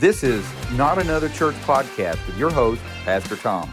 This 0.00 0.22
is 0.22 0.42
Not 0.78 0.96
Another 0.96 1.28
Church 1.28 1.54
podcast 1.56 2.26
with 2.26 2.38
your 2.38 2.50
host, 2.50 2.80
Pastor 3.04 3.36
Tom. 3.36 3.70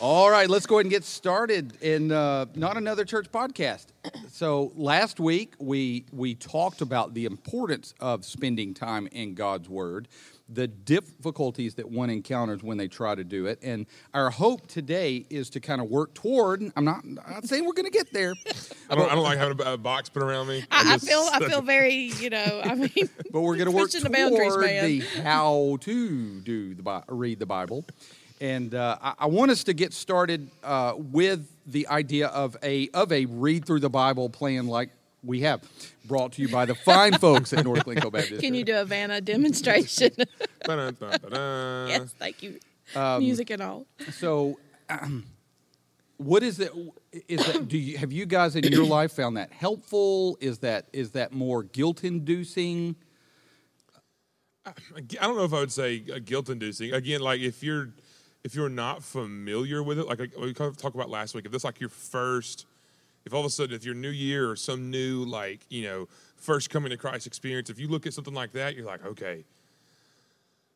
All 0.00 0.30
right, 0.30 0.48
let's 0.48 0.64
go 0.64 0.76
ahead 0.76 0.86
and 0.86 0.90
get 0.90 1.04
started 1.04 1.76
in 1.82 2.12
uh, 2.12 2.46
not 2.54 2.78
another 2.78 3.04
church 3.04 3.30
podcast. 3.30 3.88
So 4.32 4.72
last 4.74 5.20
week 5.20 5.52
we 5.58 6.06
we 6.12 6.34
talked 6.34 6.80
about 6.80 7.12
the 7.12 7.26
importance 7.26 7.92
of 8.00 8.24
spending 8.24 8.72
time 8.72 9.06
in 9.08 9.34
God's 9.34 9.68
Word, 9.68 10.08
the 10.52 10.66
difficulties 10.66 11.74
that 11.76 11.88
one 11.88 12.10
encounters 12.10 12.62
when 12.62 12.76
they 12.76 12.88
try 12.88 13.14
to 13.14 13.22
do 13.24 13.46
it, 13.46 13.58
and 13.62 13.86
our 14.14 14.30
hope 14.30 14.66
today 14.66 15.24
is 15.30 15.48
to 15.50 15.60
kind 15.60 15.80
of 15.80 15.88
work 15.88 16.12
toward. 16.14 16.62
I'm 16.76 16.84
not, 16.84 17.04
I'm 17.04 17.14
not 17.14 17.44
saying 17.46 17.64
we're 17.64 17.72
going 17.72 17.90
to 17.90 17.96
get 17.96 18.12
there, 18.12 18.34
I 18.90 18.94
don't, 18.94 19.10
I 19.10 19.14
don't 19.14 19.22
like 19.24 19.38
having 19.38 19.60
a, 19.64 19.72
a 19.74 19.78
box 19.78 20.08
put 20.08 20.22
around 20.22 20.48
me. 20.48 20.64
I, 20.70 20.80
I 20.80 20.94
just- 20.94 21.06
feel 21.08 21.28
I 21.32 21.38
feel 21.48 21.62
very 21.76 21.94
you 21.94 22.30
know 22.30 22.60
I 22.64 22.74
mean 22.74 22.90
but 23.32 23.40
we're 23.40 23.56
going 23.56 23.66
to 23.70 23.76
work 23.76 23.90
toward 23.90 24.04
the 24.04 24.10
boundaries, 24.10 24.56
man. 24.56 24.84
the 24.84 25.00
how 25.22 25.78
to 25.82 26.40
do 26.40 26.74
the 26.74 26.82
Bi- 26.82 27.02
read 27.08 27.38
the 27.38 27.46
Bible, 27.46 27.84
and 28.40 28.74
uh, 28.74 28.98
I, 29.00 29.14
I 29.20 29.26
want 29.26 29.50
us 29.50 29.64
to 29.64 29.72
get 29.72 29.92
started 29.92 30.50
uh, 30.64 30.94
with 30.96 31.46
the 31.66 31.86
idea 31.88 32.26
of 32.28 32.56
a 32.62 32.88
of 32.90 33.12
a 33.12 33.26
read 33.26 33.64
through 33.64 33.80
the 33.80 33.90
Bible 33.90 34.28
plan 34.28 34.66
like 34.66 34.90
we 35.22 35.40
have, 35.40 35.62
brought 36.04 36.32
to 36.32 36.42
you 36.42 36.48
by 36.48 36.64
the 36.64 36.74
fine 36.74 37.18
folks 37.18 37.52
at 37.52 37.64
North 37.64 37.86
Lincoln 37.86 38.10
Baptist. 38.12 38.40
Can 38.40 38.54
you 38.54 38.64
do 38.64 38.76
a 38.76 38.84
Vanna 38.84 39.20
demonstration? 39.20 40.10
Ba-dun, 40.64 40.96
ba, 40.98 41.18
ba-dun. 41.22 41.88
yes, 41.88 42.14
thank 42.18 42.42
you. 42.42 42.58
Um, 42.94 43.22
Music 43.22 43.50
and 43.50 43.62
all. 43.62 43.86
So, 44.12 44.58
um, 44.88 45.24
what 46.16 46.42
is 46.42 46.60
it? 46.60 46.72
Is 47.28 47.44
that 47.46 47.68
do 47.68 47.78
you 47.78 47.96
have 47.98 48.12
you 48.12 48.26
guys 48.26 48.54
in 48.56 48.64
your 48.64 48.84
life 48.84 49.12
found 49.12 49.36
that 49.36 49.52
helpful? 49.52 50.36
Is 50.40 50.58
that 50.58 50.86
is 50.92 51.12
that 51.12 51.32
more 51.32 51.62
guilt 51.62 52.04
inducing? 52.04 52.96
I 54.66 54.72
don't 55.00 55.36
know 55.36 55.44
if 55.44 55.54
I 55.54 55.60
would 55.60 55.72
say 55.72 56.04
uh, 56.14 56.18
guilt-inducing. 56.22 56.92
Again, 56.92 57.20
like 57.22 57.40
if 57.40 57.62
you're 57.62 57.90
if 58.44 58.54
you're 58.54 58.68
not 58.68 59.02
familiar 59.02 59.82
with 59.82 59.98
it, 59.98 60.06
like, 60.06 60.18
like 60.18 60.38
we 60.38 60.52
talked 60.52 60.84
about 60.84 61.10
last 61.10 61.34
week, 61.34 61.46
if 61.46 61.52
this 61.52 61.64
like 61.64 61.80
your 61.80 61.88
first, 61.88 62.66
if 63.24 63.34
all 63.34 63.40
of 63.40 63.46
a 63.46 63.50
sudden 63.50 63.74
if 63.74 63.84
your 63.84 63.94
new 63.94 64.10
year 64.10 64.50
or 64.50 64.56
some 64.56 64.90
new 64.90 65.24
like 65.24 65.60
you 65.68 65.82
know 65.82 66.08
first 66.36 66.70
coming 66.70 66.90
to 66.90 66.96
Christ 66.96 67.26
experience, 67.26 67.70
if 67.70 67.78
you 67.78 67.88
look 67.88 68.06
at 68.06 68.14
something 68.14 68.34
like 68.34 68.52
that, 68.52 68.74
you're 68.74 68.86
like, 68.86 69.04
okay, 69.04 69.44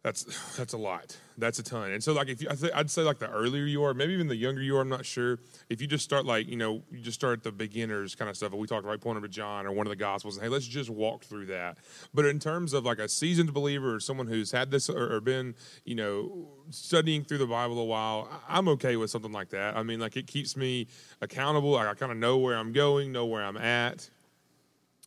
that's 0.04 0.24
that's 0.56 0.74
a 0.74 0.78
lot. 0.78 1.16
That's 1.36 1.58
a 1.58 1.64
ton. 1.64 1.90
And 1.90 2.04
so 2.04 2.12
like 2.12 2.28
if 2.28 2.40
you, 2.40 2.48
I 2.48 2.54
th- 2.54 2.72
I'd 2.72 2.90
say 2.90 3.02
like 3.02 3.18
the 3.18 3.28
earlier 3.28 3.64
you 3.64 3.82
are, 3.82 3.92
maybe 3.92 4.12
even 4.12 4.28
the 4.28 4.36
younger 4.36 4.62
you 4.62 4.76
are, 4.76 4.82
I'm 4.82 4.88
not 4.88 5.04
sure. 5.04 5.40
If 5.68 5.80
you 5.80 5.88
just 5.88 6.04
start 6.04 6.24
like 6.24 6.46
you 6.46 6.56
know 6.56 6.82
you 6.92 7.00
just 7.00 7.18
start 7.18 7.42
the 7.42 7.50
beginners 7.50 8.14
kind 8.14 8.30
of 8.30 8.36
stuff. 8.36 8.52
We 8.52 8.68
talked 8.68 8.84
about 8.84 9.00
point 9.00 9.20
to 9.20 9.28
John 9.28 9.66
or 9.66 9.72
one 9.72 9.86
of 9.86 9.90
the 9.90 9.96
Gospels, 9.96 10.36
and 10.36 10.44
hey, 10.44 10.48
let's 10.48 10.66
just 10.66 10.90
walk 10.90 11.24
through 11.24 11.46
that. 11.46 11.78
But 12.12 12.26
in 12.26 12.38
terms 12.38 12.72
of 12.72 12.84
like 12.84 13.00
a 13.00 13.08
seasoned 13.08 13.52
believer 13.52 13.96
or 13.96 14.00
someone 14.00 14.28
who's 14.28 14.52
had 14.52 14.70
this 14.70 14.88
or, 14.88 15.14
or 15.14 15.20
been 15.20 15.56
you 15.84 15.96
know 15.96 16.48
studying 16.70 17.24
through 17.24 17.38
the 17.38 17.46
Bible 17.46 17.80
a 17.80 17.84
while, 17.84 18.28
I'm 18.48 18.68
okay 18.68 18.96
with 18.96 19.10
something 19.10 19.32
like 19.32 19.48
that. 19.50 19.76
I 19.76 19.82
mean, 19.82 19.98
like 19.98 20.16
it 20.16 20.26
keeps 20.28 20.56
me 20.56 20.86
accountable. 21.20 21.72
Like, 21.72 21.88
I 21.88 21.94
kind 21.94 22.12
of 22.12 22.18
know 22.18 22.36
where 22.36 22.56
I'm 22.56 22.72
going, 22.72 23.10
know 23.10 23.26
where 23.26 23.42
I'm 23.42 23.56
at. 23.56 24.08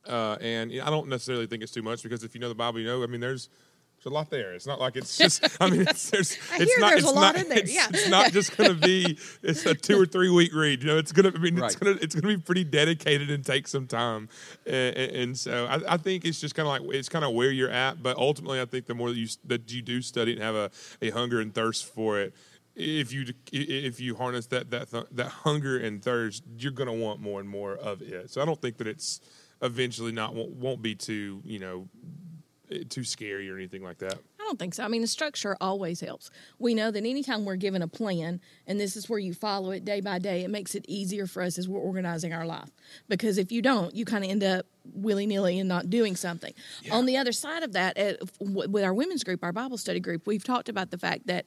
Uh, 0.08 0.38
and 0.40 0.72
I 0.72 0.90
don't 0.90 1.10
necessarily 1.10 1.48
think 1.48 1.64
it's 1.64 1.74
too 1.74 1.82
much 1.82 2.02
because 2.02 2.24
if 2.24 2.34
you 2.34 2.40
know 2.40 2.48
the 2.48 2.56
Bible, 2.56 2.80
you 2.80 2.86
know. 2.86 3.04
I 3.04 3.08
mean, 3.08 3.20
there's 3.20 3.50
there's 3.98 4.12
a 4.12 4.14
lot 4.14 4.30
there. 4.30 4.54
It's 4.54 4.68
not 4.68 4.80
like 4.80 4.96
it's 4.96 5.18
just. 5.20 5.44
I 5.60 5.70
mean, 5.70 5.82
it's 5.82 6.10
there's. 6.12 6.38
I 6.52 6.58
it's 6.58 6.66
hear 6.72 6.80
not, 6.80 6.90
there's 6.90 7.04
it's 7.04 7.12
a 7.12 7.16
lot 7.16 7.36
not, 7.36 7.44
in 7.44 7.50
there, 7.50 7.60
It's, 7.60 7.74
yeah. 7.74 7.88
it's 7.90 8.08
not 8.10 8.32
just 8.32 8.56
going 8.56 8.70
to 8.70 8.76
be. 8.76 9.18
It's 9.44 9.66
a 9.66 9.74
two 9.74 10.00
or 10.00 10.06
three 10.06 10.30
week 10.30 10.54
read. 10.54 10.84
You 10.84 10.90
know, 10.90 10.98
it's 10.98 11.12
gonna. 11.12 11.32
I 11.34 11.38
mean, 11.40 11.58
it's 11.58 11.76
Right. 11.76 11.80
gonna. 11.80 11.98
It's 12.02 12.14
gonna 12.16 12.36
be 12.36 12.42
pretty 12.42 12.64
dedicated 12.64 13.30
and 13.32 13.44
take 13.46 13.68
some 13.68 13.88
time. 13.88 14.30
And, 14.66 14.96
and 14.98 15.38
so 15.38 15.66
I, 15.66 15.94
I 15.94 15.98
think 15.98 16.26
it's 16.26 16.40
just 16.40 16.54
kind 16.56 16.68
of 16.68 16.72
like 16.88 16.96
it's 16.96 17.10
kind 17.10 17.26
of 17.26 17.34
where 17.34 17.52
you're 17.52 17.70
at. 17.72 18.04
But 18.04 18.18
ultimately, 18.18 18.62
I 18.62 18.66
think 18.66 18.86
the 18.86 18.94
more 18.96 19.10
that 19.10 19.18
you 19.18 19.28
that 19.46 19.72
you 19.72 19.82
do 19.82 20.02
study 20.02 20.34
and 20.34 20.42
have 20.42 20.56
a, 20.56 20.70
a 21.02 21.10
hunger 21.12 21.40
and 21.40 21.54
thirst 21.54 21.86
for 21.94 22.20
it. 22.20 22.34
If 22.76 23.12
you 23.12 23.26
if 23.52 24.00
you 24.00 24.16
harness 24.16 24.46
that 24.48 24.70
that 24.70 24.92
that 24.92 25.28
hunger 25.28 25.80
and 25.80 26.04
thirst, 26.04 26.44
you're 26.60 26.72
gonna 26.72 26.94
want 26.94 27.20
more 27.20 27.40
and 27.40 27.50
more 27.50 27.76
of 27.76 28.02
it. 28.04 28.30
So 28.30 28.42
I 28.42 28.46
don't 28.46 28.62
think 28.62 28.78
that 28.78 28.88
it's 28.88 29.20
eventually 29.64 30.12
not 30.12 30.36
won't, 30.36 30.52
won't 30.52 30.82
be 30.84 30.94
too 30.94 31.42
you 31.44 31.58
know 31.58 31.88
too 32.90 33.04
scary 33.04 33.50
or 33.50 33.56
anything 33.56 33.84
like 33.84 33.98
that. 34.00 34.14
I 34.14 34.44
don't 34.44 34.60
think 34.60 34.74
so. 34.74 34.84
I 34.84 34.88
mean, 34.88 35.02
the 35.02 35.08
structure 35.08 35.58
always 35.60 36.00
helps. 36.00 36.30
We 36.60 36.74
know 36.74 36.90
that 36.92 37.00
anytime 37.00 37.44
we're 37.46 37.56
given 37.58 37.82
a 37.82 37.88
plan 37.88 38.40
and 38.66 38.80
this 38.80 38.96
is 38.96 39.10
where 39.10 39.20
you 39.20 39.34
follow 39.34 39.72
it 39.72 39.84
day 39.84 40.00
by 40.00 40.20
day, 40.20 40.44
it 40.44 40.50
makes 40.50 40.74
it 40.76 40.86
easier 40.88 41.28
for 41.28 41.42
us 41.44 41.58
as 41.58 41.68
we're 41.68 41.80
organizing 41.80 42.34
our 42.34 42.46
life. 42.46 42.70
Because 43.10 43.38
if 43.38 43.52
you 43.52 43.62
don't, 43.62 43.94
you 43.94 44.06
kind 44.06 44.24
of 44.24 44.30
end 44.32 44.44
up 44.44 44.66
willy 44.94 45.26
nilly 45.26 45.60
and 45.60 45.68
not 45.68 45.90
doing 45.90 46.16
something. 46.16 46.54
On 46.92 47.06
the 47.06 47.18
other 47.18 47.34
side 47.34 47.64
of 47.64 47.74
that, 47.74 47.98
at, 47.98 48.20
w- 48.40 48.70
with 48.70 48.84
our 48.84 48.94
women's 48.94 49.24
group, 49.24 49.44
our 49.44 49.52
Bible 49.52 49.78
study 49.78 50.00
group, 50.00 50.26
we've 50.26 50.44
talked 50.44 50.70
about 50.70 50.92
the 50.92 50.98
fact 50.98 51.28
that 51.28 51.46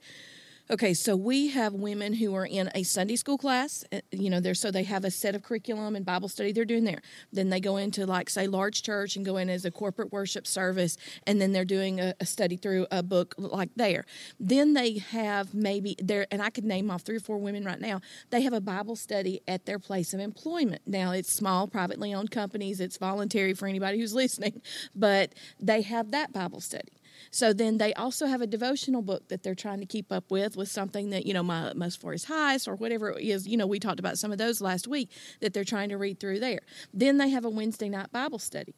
Okay, 0.70 0.94
so 0.94 1.16
we 1.16 1.48
have 1.48 1.74
women 1.74 2.12
who 2.14 2.32
are 2.36 2.46
in 2.46 2.70
a 2.76 2.84
Sunday 2.84 3.16
school 3.16 3.36
class. 3.36 3.84
uh, 3.92 4.02
You 4.12 4.30
know, 4.30 4.38
they're 4.38 4.54
so 4.54 4.70
they 4.70 4.84
have 4.84 5.04
a 5.04 5.10
set 5.10 5.34
of 5.34 5.42
curriculum 5.42 5.96
and 5.96 6.06
Bible 6.06 6.28
study 6.28 6.52
they're 6.52 6.64
doing 6.64 6.84
there. 6.84 7.02
Then 7.32 7.50
they 7.50 7.58
go 7.58 7.76
into 7.76 8.06
like 8.06 8.30
say 8.30 8.46
large 8.46 8.82
church 8.84 9.16
and 9.16 9.26
go 9.26 9.36
in 9.36 9.50
as 9.50 9.64
a 9.64 9.72
corporate 9.72 10.12
worship 10.12 10.46
service, 10.46 10.96
and 11.26 11.40
then 11.40 11.50
they're 11.52 11.64
doing 11.64 11.98
a, 11.98 12.14
a 12.20 12.24
study 12.24 12.56
through 12.56 12.86
a 12.92 13.02
book 13.02 13.34
like 13.36 13.70
there. 13.74 14.04
Then 14.38 14.74
they 14.74 14.98
have 14.98 15.54
maybe 15.54 15.96
there, 15.98 16.28
and 16.30 16.40
I 16.40 16.50
could 16.50 16.64
name 16.64 16.88
off 16.88 17.02
three 17.02 17.16
or 17.16 17.20
four 17.20 17.38
women 17.38 17.64
right 17.64 17.80
now. 17.80 18.00
They 18.30 18.42
have 18.42 18.52
a 18.52 18.60
Bible 18.60 18.94
study 18.94 19.40
at 19.48 19.66
their 19.66 19.80
place 19.80 20.14
of 20.14 20.20
employment. 20.20 20.82
Now 20.86 21.10
it's 21.10 21.32
small, 21.32 21.66
privately 21.66 22.14
owned 22.14 22.30
companies. 22.30 22.78
It's 22.80 22.96
voluntary 22.96 23.54
for 23.54 23.66
anybody 23.66 23.98
who's 23.98 24.14
listening, 24.22 24.62
but 24.94 25.34
they 25.58 25.82
have 25.82 26.12
that 26.12 26.32
Bible 26.32 26.60
study. 26.60 26.92
So 27.30 27.52
then 27.52 27.78
they 27.78 27.92
also 27.94 28.26
have 28.26 28.40
a 28.40 28.46
devotional 28.46 29.02
book 29.02 29.28
that 29.28 29.42
they're 29.42 29.54
trying 29.54 29.80
to 29.80 29.86
keep 29.86 30.10
up 30.12 30.30
with, 30.30 30.56
with 30.56 30.68
something 30.68 31.10
that, 31.10 31.26
you 31.26 31.34
know, 31.34 31.42
my 31.42 31.72
most 31.74 32.00
for 32.00 32.12
his 32.12 32.24
highest 32.24 32.68
or 32.68 32.74
whatever 32.74 33.10
it 33.10 33.24
is. 33.24 33.46
You 33.46 33.56
know, 33.56 33.66
we 33.66 33.78
talked 33.78 34.00
about 34.00 34.18
some 34.18 34.32
of 34.32 34.38
those 34.38 34.60
last 34.60 34.88
week 34.88 35.10
that 35.40 35.54
they're 35.54 35.64
trying 35.64 35.90
to 35.90 35.96
read 35.96 36.20
through 36.20 36.40
there. 36.40 36.60
Then 36.92 37.18
they 37.18 37.28
have 37.30 37.44
a 37.44 37.50
Wednesday 37.50 37.88
night 37.88 38.12
Bible 38.12 38.38
study. 38.38 38.74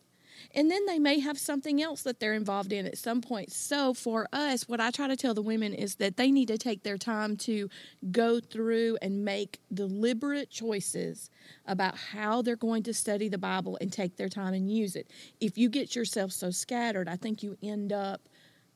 And 0.55 0.71
then 0.71 0.87
they 0.87 0.99
may 0.99 1.21
have 1.21 1.39
something 1.39 1.83
else 1.83 2.03
that 2.03 2.21
they're 2.21 2.35
involved 2.35 2.73
in 2.73 2.87
at 2.87 2.99
some 2.99 3.21
point. 3.21 3.53
So 3.53 3.95
for 3.95 4.29
us, 4.33 4.69
what 4.69 4.81
I 4.81 4.91
try 4.91 5.09
to 5.09 5.17
tell 5.17 5.35
the 5.35 5.43
women 5.43 5.75
is 5.75 5.97
that 5.97 6.17
they 6.17 6.31
need 6.31 6.49
to 6.49 6.59
take 6.59 6.83
their 6.83 6.99
time 6.99 7.37
to 7.39 7.69
go 8.11 8.41
through 8.41 8.99
and 9.03 9.25
make 9.25 9.61
deliberate 9.73 10.51
choices 10.51 11.31
about 11.67 11.97
how 11.97 12.43
they're 12.43 12.57
going 12.57 12.83
to 12.85 12.95
study 12.95 13.29
the 13.29 13.39
Bible 13.39 13.79
and 13.81 13.93
take 13.93 14.17
their 14.17 14.29
time 14.29 14.55
and 14.55 14.71
use 14.71 14.97
it. 14.97 15.09
If 15.41 15.59
you 15.59 15.69
get 15.69 15.95
yourself 15.97 16.33
so 16.33 16.51
scattered, 16.51 17.09
I 17.09 17.17
think 17.17 17.43
you 17.43 17.57
end 17.63 17.93
up 17.93 18.29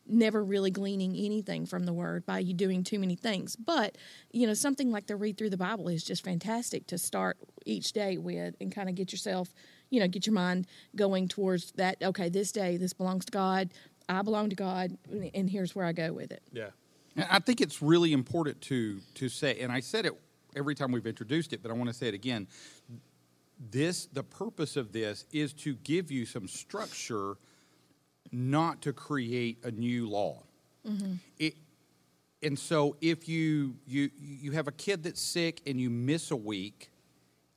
never 0.08 0.44
really 0.44 0.70
gleaning 0.70 1.16
anything 1.16 1.66
from 1.66 1.84
the 1.84 1.92
word 1.92 2.24
by 2.24 2.38
you 2.38 2.54
doing 2.54 2.84
too 2.84 2.98
many 2.98 3.16
things. 3.16 3.56
But, 3.56 3.98
you 4.30 4.46
know, 4.46 4.54
something 4.54 4.90
like 4.90 5.06
the 5.06 5.16
read 5.16 5.36
through 5.36 5.50
the 5.50 5.56
Bible 5.56 5.88
is 5.88 6.04
just 6.04 6.24
fantastic 6.24 6.86
to 6.88 6.98
start 6.98 7.36
each 7.64 7.92
day 7.92 8.16
with 8.16 8.54
and 8.60 8.72
kind 8.72 8.88
of 8.88 8.94
get 8.94 9.12
yourself, 9.12 9.52
you 9.90 10.00
know, 10.00 10.08
get 10.08 10.26
your 10.26 10.34
mind 10.34 10.66
going 10.94 11.28
towards 11.28 11.72
that, 11.72 11.96
okay, 12.02 12.28
this 12.28 12.52
day, 12.52 12.76
this 12.76 12.92
belongs 12.92 13.24
to 13.26 13.32
God. 13.32 13.70
I 14.08 14.22
belong 14.22 14.50
to 14.50 14.56
God, 14.56 14.96
and 15.34 15.50
here's 15.50 15.74
where 15.74 15.84
I 15.84 15.92
go 15.92 16.12
with 16.12 16.30
it. 16.30 16.42
Yeah. 16.52 16.68
And 17.16 17.26
I 17.30 17.38
think 17.38 17.60
it's 17.60 17.82
really 17.82 18.12
important 18.12 18.60
to 18.62 19.00
to 19.14 19.28
say, 19.28 19.58
and 19.60 19.72
I 19.72 19.80
said 19.80 20.06
it 20.06 20.12
every 20.54 20.74
time 20.74 20.92
we've 20.92 21.06
introduced 21.06 21.52
it, 21.52 21.62
but 21.62 21.70
I 21.70 21.74
want 21.74 21.88
to 21.88 21.94
say 21.94 22.08
it 22.08 22.14
again. 22.14 22.46
This 23.70 24.06
the 24.06 24.22
purpose 24.22 24.76
of 24.76 24.92
this 24.92 25.24
is 25.32 25.52
to 25.54 25.74
give 25.76 26.10
you 26.10 26.26
some 26.26 26.46
structure, 26.46 27.36
not 28.30 28.82
to 28.82 28.92
create 28.92 29.58
a 29.64 29.70
new 29.70 30.08
law. 30.08 30.42
Mm-hmm. 30.86 31.14
It, 31.38 31.54
and 32.42 32.58
so 32.58 32.96
if 33.00 33.28
you 33.28 33.76
you 33.86 34.10
you 34.18 34.52
have 34.52 34.68
a 34.68 34.72
kid 34.72 35.02
that's 35.02 35.20
sick 35.20 35.62
and 35.66 35.80
you 35.80 35.90
miss 35.90 36.30
a 36.30 36.36
week, 36.36 36.90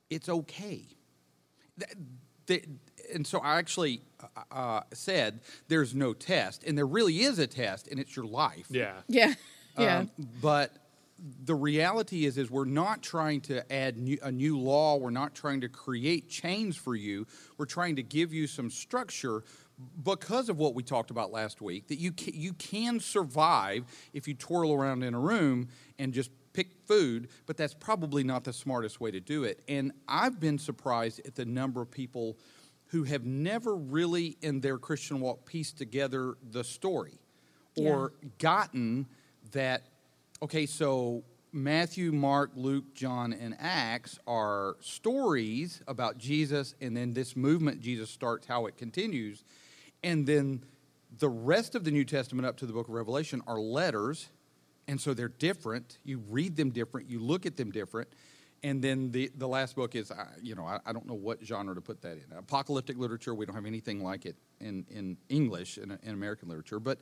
it's 0.08 0.28
okay. 0.28 0.86
Th- 1.80 1.96
th- 2.46 2.68
and 3.12 3.26
so 3.26 3.40
I 3.40 3.58
actually 3.58 4.02
uh, 4.22 4.42
uh, 4.52 4.80
said 4.92 5.40
there's 5.68 5.94
no 5.94 6.12
test, 6.12 6.64
and 6.64 6.76
there 6.78 6.86
really 6.86 7.20
is 7.20 7.38
a 7.38 7.46
test, 7.46 7.88
and 7.88 7.98
it's 7.98 8.14
your 8.14 8.26
life. 8.26 8.66
Yeah. 8.70 8.94
Yeah. 9.08 9.34
Yeah. 9.78 9.98
Um, 10.00 10.10
but 10.42 10.72
the 11.44 11.54
reality 11.54 12.24
is, 12.24 12.36
is 12.36 12.50
we're 12.50 12.64
not 12.64 13.02
trying 13.02 13.40
to 13.42 13.72
add 13.72 13.96
new, 13.96 14.18
a 14.22 14.32
new 14.32 14.58
law. 14.58 14.96
We're 14.96 15.10
not 15.10 15.34
trying 15.34 15.60
to 15.60 15.68
create 15.68 16.28
chains 16.28 16.76
for 16.76 16.96
you. 16.96 17.26
We're 17.56 17.66
trying 17.66 17.96
to 17.96 18.02
give 18.02 18.32
you 18.32 18.46
some 18.46 18.68
structure 18.68 19.44
because 20.02 20.48
of 20.48 20.58
what 20.58 20.74
we 20.74 20.82
talked 20.82 21.10
about 21.10 21.30
last 21.30 21.60
week. 21.60 21.88
That 21.88 21.98
you 21.98 22.12
can, 22.12 22.34
you 22.34 22.52
can 22.54 23.00
survive 23.00 23.84
if 24.12 24.26
you 24.28 24.34
twirl 24.34 24.72
around 24.72 25.02
in 25.02 25.14
a 25.14 25.20
room 25.20 25.68
and 25.98 26.12
just 26.12 26.30
pick 26.52 26.72
food, 26.86 27.28
but 27.46 27.56
that's 27.56 27.74
probably 27.74 28.24
not 28.24 28.44
the 28.44 28.52
smartest 28.52 29.00
way 29.00 29.10
to 29.10 29.20
do 29.20 29.44
it. 29.44 29.60
And 29.68 29.92
I've 30.08 30.40
been 30.40 30.58
surprised 30.58 31.20
at 31.26 31.34
the 31.34 31.44
number 31.44 31.80
of 31.80 31.90
people 31.90 32.36
who 32.86 33.04
have 33.04 33.24
never 33.24 33.76
really 33.76 34.36
in 34.42 34.60
their 34.60 34.78
Christian 34.78 35.20
walk 35.20 35.46
pieced 35.46 35.78
together 35.78 36.34
the 36.50 36.64
story 36.64 37.20
or 37.76 38.12
gotten 38.38 39.06
that 39.52 39.84
okay 40.42 40.66
so 40.66 41.22
Matthew, 41.52 42.12
Mark, 42.12 42.52
Luke, 42.54 42.94
John, 42.94 43.32
and 43.32 43.56
Acts 43.58 44.18
are 44.26 44.76
stories 44.80 45.82
about 45.88 46.18
Jesus, 46.18 46.74
and 46.80 46.96
then 46.96 47.12
this 47.12 47.36
movement 47.36 47.80
Jesus 47.80 48.08
starts, 48.08 48.46
how 48.46 48.66
it 48.66 48.76
continues. 48.76 49.44
And 50.04 50.26
then 50.26 50.62
the 51.18 51.28
rest 51.28 51.74
of 51.74 51.84
the 51.84 51.90
New 51.90 52.04
Testament 52.04 52.46
up 52.46 52.56
to 52.58 52.66
the 52.66 52.72
book 52.72 52.88
of 52.88 52.94
Revelation 52.94 53.42
are 53.46 53.58
letters, 53.58 54.28
and 54.90 55.00
so 55.00 55.14
they're 55.14 55.28
different. 55.28 55.98
You 56.02 56.20
read 56.28 56.56
them 56.56 56.70
different, 56.70 57.08
you 57.08 57.20
look 57.20 57.46
at 57.46 57.56
them 57.56 57.70
different. 57.70 58.08
And 58.64 58.82
then 58.82 59.12
the, 59.12 59.30
the 59.36 59.46
last 59.46 59.76
book 59.76 59.94
is, 59.94 60.10
uh, 60.10 60.26
you 60.42 60.56
know, 60.56 60.66
I, 60.66 60.80
I 60.84 60.92
don't 60.92 61.06
know 61.06 61.14
what 61.14 61.38
genre 61.44 61.76
to 61.76 61.80
put 61.80 62.02
that 62.02 62.14
in. 62.14 62.24
Apocalyptic 62.36 62.98
literature, 62.98 63.32
we 63.32 63.46
don't 63.46 63.54
have 63.54 63.66
anything 63.66 64.02
like 64.02 64.26
it 64.26 64.34
in, 64.60 64.84
in 64.90 65.16
English, 65.28 65.78
in, 65.78 65.96
in 66.02 66.12
American 66.12 66.48
literature. 66.48 66.80
But 66.80 66.98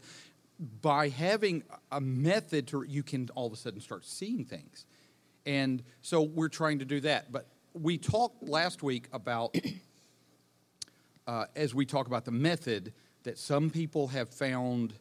by 0.82 1.08
having 1.08 1.62
a 1.90 1.98
method 1.98 2.68
to, 2.68 2.82
you 2.82 3.02
can 3.02 3.30
all 3.34 3.46
of 3.46 3.54
a 3.54 3.56
sudden 3.56 3.80
start 3.80 4.04
seeing 4.04 4.44
things. 4.44 4.84
And 5.46 5.82
so 6.02 6.20
we're 6.20 6.50
trying 6.50 6.80
to 6.80 6.84
do 6.84 7.00
that. 7.00 7.32
But 7.32 7.46
we 7.72 7.96
talked 7.96 8.42
last 8.42 8.82
week 8.82 9.08
about, 9.14 9.56
uh, 11.26 11.46
as 11.56 11.74
we 11.74 11.86
talk 11.86 12.06
about 12.06 12.26
the 12.26 12.32
method, 12.32 12.92
that 13.22 13.38
some 13.38 13.70
people 13.70 14.08
have 14.08 14.28
found 14.28 14.92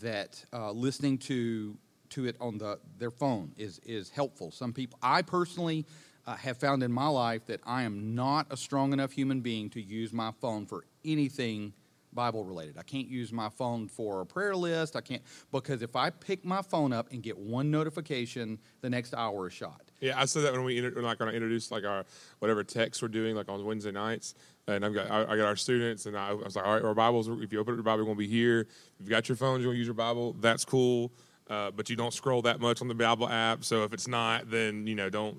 that 0.00 0.44
uh, 0.52 0.70
listening 0.72 1.16
to 1.16 1.78
to 2.10 2.26
it 2.26 2.36
on 2.40 2.58
the 2.58 2.78
their 2.98 3.10
phone 3.10 3.52
is 3.56 3.80
is 3.80 4.10
helpful. 4.10 4.50
Some 4.50 4.72
people, 4.72 4.98
I 5.02 5.22
personally 5.22 5.86
uh, 6.26 6.36
have 6.36 6.58
found 6.58 6.82
in 6.82 6.92
my 6.92 7.06
life 7.06 7.46
that 7.46 7.60
I 7.66 7.82
am 7.82 8.14
not 8.14 8.46
a 8.50 8.56
strong 8.56 8.92
enough 8.92 9.12
human 9.12 9.40
being 9.40 9.70
to 9.70 9.80
use 9.80 10.12
my 10.12 10.32
phone 10.40 10.66
for 10.66 10.84
anything 11.04 11.72
Bible 12.14 12.44
related. 12.44 12.78
I 12.78 12.82
can't 12.82 13.08
use 13.08 13.32
my 13.32 13.48
phone 13.48 13.88
for 13.88 14.20
a 14.20 14.26
prayer 14.26 14.54
list. 14.54 14.96
I 14.96 15.00
can't 15.00 15.22
because 15.50 15.82
if 15.82 15.96
I 15.96 16.10
pick 16.10 16.44
my 16.44 16.62
phone 16.62 16.92
up 16.92 17.10
and 17.10 17.22
get 17.22 17.36
one 17.36 17.70
notification, 17.70 18.58
the 18.80 18.88
next 18.88 19.14
hour 19.14 19.48
is 19.48 19.52
shot. 19.52 19.82
Yeah, 20.00 20.20
I 20.20 20.24
said 20.24 20.44
that 20.44 20.52
when 20.52 20.64
we 20.64 20.78
inter- 20.78 21.02
like 21.02 21.18
when 21.20 21.28
I 21.28 21.32
introduced 21.32 21.70
like 21.70 21.84
our 21.84 22.04
whatever 22.38 22.62
text 22.62 23.02
we're 23.02 23.08
doing 23.08 23.34
like 23.34 23.48
on 23.48 23.64
Wednesday 23.64 23.90
nights, 23.90 24.34
and 24.68 24.84
I've 24.84 24.94
got 24.94 25.10
I, 25.10 25.22
I 25.22 25.36
got 25.36 25.46
our 25.46 25.56
students, 25.56 26.06
and 26.06 26.16
I, 26.16 26.30
I 26.30 26.32
was 26.34 26.56
like, 26.56 26.64
all 26.64 26.74
right, 26.74 26.84
our 26.84 26.94
Bibles. 26.94 27.28
If 27.28 27.52
you 27.52 27.60
open 27.60 27.74
up 27.74 27.76
your 27.76 27.82
Bible, 27.82 27.98
you're 27.98 28.06
gonna 28.06 28.18
be 28.18 28.28
here. 28.28 28.60
If 28.60 28.68
you've 29.00 29.10
got 29.10 29.28
your 29.28 29.36
phones, 29.36 29.62
you're 29.62 29.72
gonna 29.72 29.78
use 29.78 29.86
your 29.86 29.94
Bible. 29.94 30.34
That's 30.40 30.64
cool. 30.64 31.12
Uh, 31.48 31.70
but 31.70 31.90
you 31.90 31.96
don't 31.96 32.14
scroll 32.14 32.40
that 32.42 32.58
much 32.58 32.80
on 32.80 32.88
the 32.88 32.94
Bible 32.94 33.28
app. 33.28 33.64
So 33.64 33.84
if 33.84 33.92
it's 33.92 34.08
not, 34.08 34.50
then 34.50 34.86
you 34.86 34.94
know 34.94 35.10
don't 35.10 35.36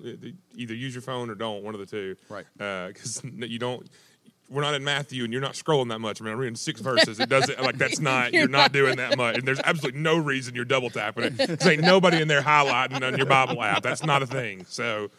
either 0.56 0.76
use 0.76 0.94
your 0.94 1.02
phone 1.02 1.32
or 1.32 1.36
don't. 1.36 1.64
One 1.64 1.74
of 1.74 1.80
the 1.80 1.86
two, 1.88 2.16
Right. 2.30 2.46
Because 2.58 3.22
you 3.36 3.58
don't. 3.58 3.88
We're 4.48 4.62
not 4.62 4.76
in 4.76 4.84
Matthew, 4.84 5.24
and 5.24 5.34
you're 5.34 5.42
not 5.42 5.54
scrolling 5.54 5.90
that 5.90 5.98
much. 5.98 6.22
I 6.22 6.24
mean, 6.24 6.34
I'm 6.34 6.40
reading 6.40 6.56
six 6.56 6.80
verses. 6.80 7.20
It 7.20 7.30
doesn't 7.30 7.60
like 7.60 7.80
that's 7.80 8.00
not. 8.12 8.32
You're, 8.32 8.48
not, 8.48 8.72
doing 8.72 8.98
that 8.98 9.18
much, 9.18 9.38
and 9.38 9.48
there's 9.48 9.60
absolutely 9.64 10.00
no 10.00 10.18
reason 10.18 10.54
you're 10.54 10.66
double 10.66 10.92
tapping 10.92 11.24
it. 11.24 11.38
Because 11.38 11.66
ain't 11.66 11.82
nobody 11.82 12.22
in 12.22 12.28
there 12.28 12.44
highlighting 12.44 13.02
on 13.02 13.18
your 13.18 13.26
Bible 13.26 13.64
app. 13.64 13.82
That's 13.82 14.04
not 14.04 14.22
a 14.22 14.28
thing. 14.28 14.64
So, 14.70 15.10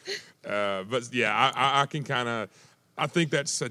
uh, 0.49 0.85
but 0.85 1.13
yeah, 1.13 1.35
I, 1.35 1.49
I, 1.61 1.83
I 1.83 1.87
can 1.87 2.05
kind 2.05 2.29
of. 2.29 2.51
I 2.97 3.09
think 3.09 3.31
that's 3.31 3.61
a. 3.61 3.71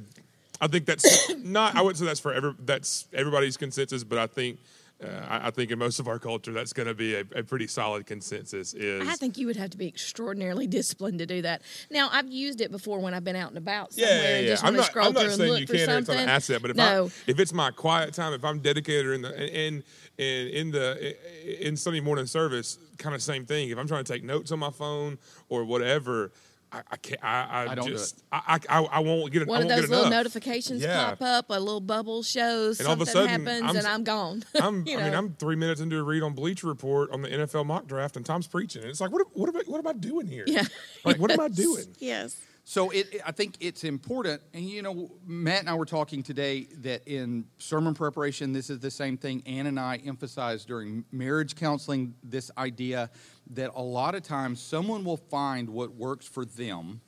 I 0.59 0.67
think 0.67 0.85
that's 0.85 1.33
not. 1.37 1.77
I 1.77 1.81
wouldn't 1.81 1.99
say 1.99 2.05
that's 2.05 2.19
for 2.19 2.33
every. 2.33 2.53
That's 2.59 3.07
everybody's 3.13 3.55
consensus, 3.55 4.03
but 4.03 4.17
I 4.17 4.27
think 4.27 4.59
uh, 5.03 5.07
I, 5.27 5.47
I, 5.47 5.51
think 5.51 5.71
in 5.71 5.79
most 5.79 5.99
of 5.99 6.07
our 6.07 6.19
culture, 6.19 6.53
that's 6.53 6.71
going 6.71 6.87
to 6.87 6.93
be 6.93 7.15
a, 7.15 7.23
a, 7.35 7.43
pretty 7.43 7.67
solid 7.67 8.05
consensus. 8.05 8.73
Is 8.73 9.05
I 9.05 9.15
think 9.15 9.37
you 9.37 9.45
would 9.47 9.57
have 9.57 9.71
to 9.71 9.77
be 9.77 9.87
extraordinarily 9.87 10.67
disciplined 10.67 11.19
to 11.19 11.25
do 11.25 11.41
that. 11.41 11.63
Now, 11.91 12.07
I've 12.11 12.29
used 12.29 12.61
it 12.61 12.71
before 12.71 12.99
when 12.99 13.13
I've 13.13 13.25
been 13.25 13.35
out 13.35 13.49
and 13.49 13.57
about 13.57 13.93
somewhere 13.93 14.13
yeah, 14.13 14.29
yeah, 14.29 14.37
and 14.37 14.47
just 14.47 14.63
I'm 14.63 14.67
want 14.67 14.77
not, 14.77 14.83
to 14.83 14.91
scroll 14.91 15.07
I'm 15.07 15.13
not 15.13 15.23
through 15.23 15.31
and 15.31 15.51
look 15.51 15.59
you 15.59 15.67
for 15.67 15.73
can't. 15.73 15.89
something. 15.89 16.15
It's 16.15 16.23
an 16.23 16.29
asset, 16.29 16.61
but 16.61 16.71
if 16.71 16.77
no. 16.77 17.05
I, 17.05 17.09
if 17.27 17.39
it's 17.39 17.51
my 17.51 17.71
quiet 17.71 18.13
time, 18.13 18.33
if 18.33 18.45
I'm 18.45 18.59
dedicated 18.59 19.11
in 19.11 19.21
the 19.21 19.67
in 19.67 19.83
in 20.17 20.47
in 20.47 20.71
the 20.71 21.67
in 21.67 21.75
Sunday 21.75 21.99
morning 21.99 22.25
service, 22.25 22.77
kind 22.97 23.13
of 23.13 23.21
same 23.21 23.45
thing. 23.45 23.69
If 23.69 23.77
I'm 23.77 23.87
trying 23.87 24.05
to 24.05 24.13
take 24.13 24.23
notes 24.23 24.51
on 24.51 24.59
my 24.59 24.71
phone 24.71 25.17
or 25.49 25.65
whatever. 25.65 26.31
I, 26.75 26.81
I 26.91 26.97
can't. 26.97 27.23
I, 27.23 27.27
I, 27.67 27.71
I 27.71 27.75
don't 27.75 27.87
just. 27.87 28.17
do 28.17 28.23
I, 28.31 28.59
I, 28.69 28.79
I 28.83 28.99
won't 28.99 29.31
get 29.31 29.43
it. 29.43 29.47
One 29.47 29.57
I 29.57 29.61
of 29.63 29.67
won't 29.69 29.81
those 29.81 29.89
little 29.89 30.05
enough. 30.07 30.17
notifications 30.19 30.81
Yeah. 30.81 31.09
pop 31.15 31.21
up, 31.21 31.45
a 31.49 31.59
little 31.59 31.79
bubble 31.81 32.23
shows, 32.23 32.79
And 32.79 32.87
all 32.87 32.93
of 32.93 33.01
a 33.01 33.05
something 33.05 33.29
sudden, 33.31 33.45
happens, 33.45 33.69
I'm 33.71 33.77
and 33.77 33.87
I'm 33.87 34.03
gone. 34.03 34.43
I'm, 34.55 34.85
You 34.87 34.99
I 34.99 35.03
mean. 35.05 35.13
I'm 35.13 35.33
three 35.35 35.55
minutes 35.55 35.81
into 35.81 35.97
a 35.97 36.03
read 36.03 36.23
on 36.23 36.33
Bleacher 36.33 36.67
Report 36.67 37.11
on 37.11 37.21
the 37.21 37.29
NFL 37.29 37.65
mock 37.65 37.87
draft, 37.87 38.17
and 38.17 38.25
Tom's 38.25 38.47
preaching, 38.47 38.81
and 38.81 38.89
it's 38.91 38.99
like, 39.01 39.11
what, 39.11 39.25
what 39.33 39.49
am 39.49 39.55
I, 39.57 39.61
what 39.67 39.79
am 39.79 39.87
I 39.87 39.93
doing 39.93 40.27
here? 40.27 40.43
Yeah. 40.47 40.63
like, 41.03 41.17
what 41.17 41.31
am 41.31 41.39
I 41.39 41.47
doing? 41.49 41.85
yes. 41.99 42.35
So 42.67 42.89
it, 42.89 43.13
it- 43.13 43.21
I 43.23 43.31
think 43.31 43.57
it's 43.59 43.83
important, 43.83 44.41
and 44.53 44.65
you 44.67 44.81
know, 44.81 45.11
Matt 45.27 45.59
and 45.59 45.69
I 45.69 45.75
were 45.75 45.85
talking 45.85 46.23
today 46.23 46.67
that 46.79 47.07
in 47.07 47.45
sermon 47.59 47.93
preparation, 47.93 48.53
this 48.53 48.71
is 48.71 48.79
the 48.79 48.89
same 48.89 49.17
thing. 49.17 49.43
Ann 49.45 49.67
and 49.67 49.79
I 49.79 49.97
emphasized 50.03 50.67
during 50.67 51.05
marriage 51.11 51.55
counseling 51.55 52.15
this 52.23 52.49
idea 52.57 53.11
that 53.51 53.71
a 53.75 53.81
lot 53.81 54.15
of 54.15 54.23
times 54.23 54.61
someone 54.61 55.03
will 55.03 55.17
find 55.17 55.69
what 55.69 55.95
works 55.95 56.27
for 56.27 56.45
them, 56.45 57.01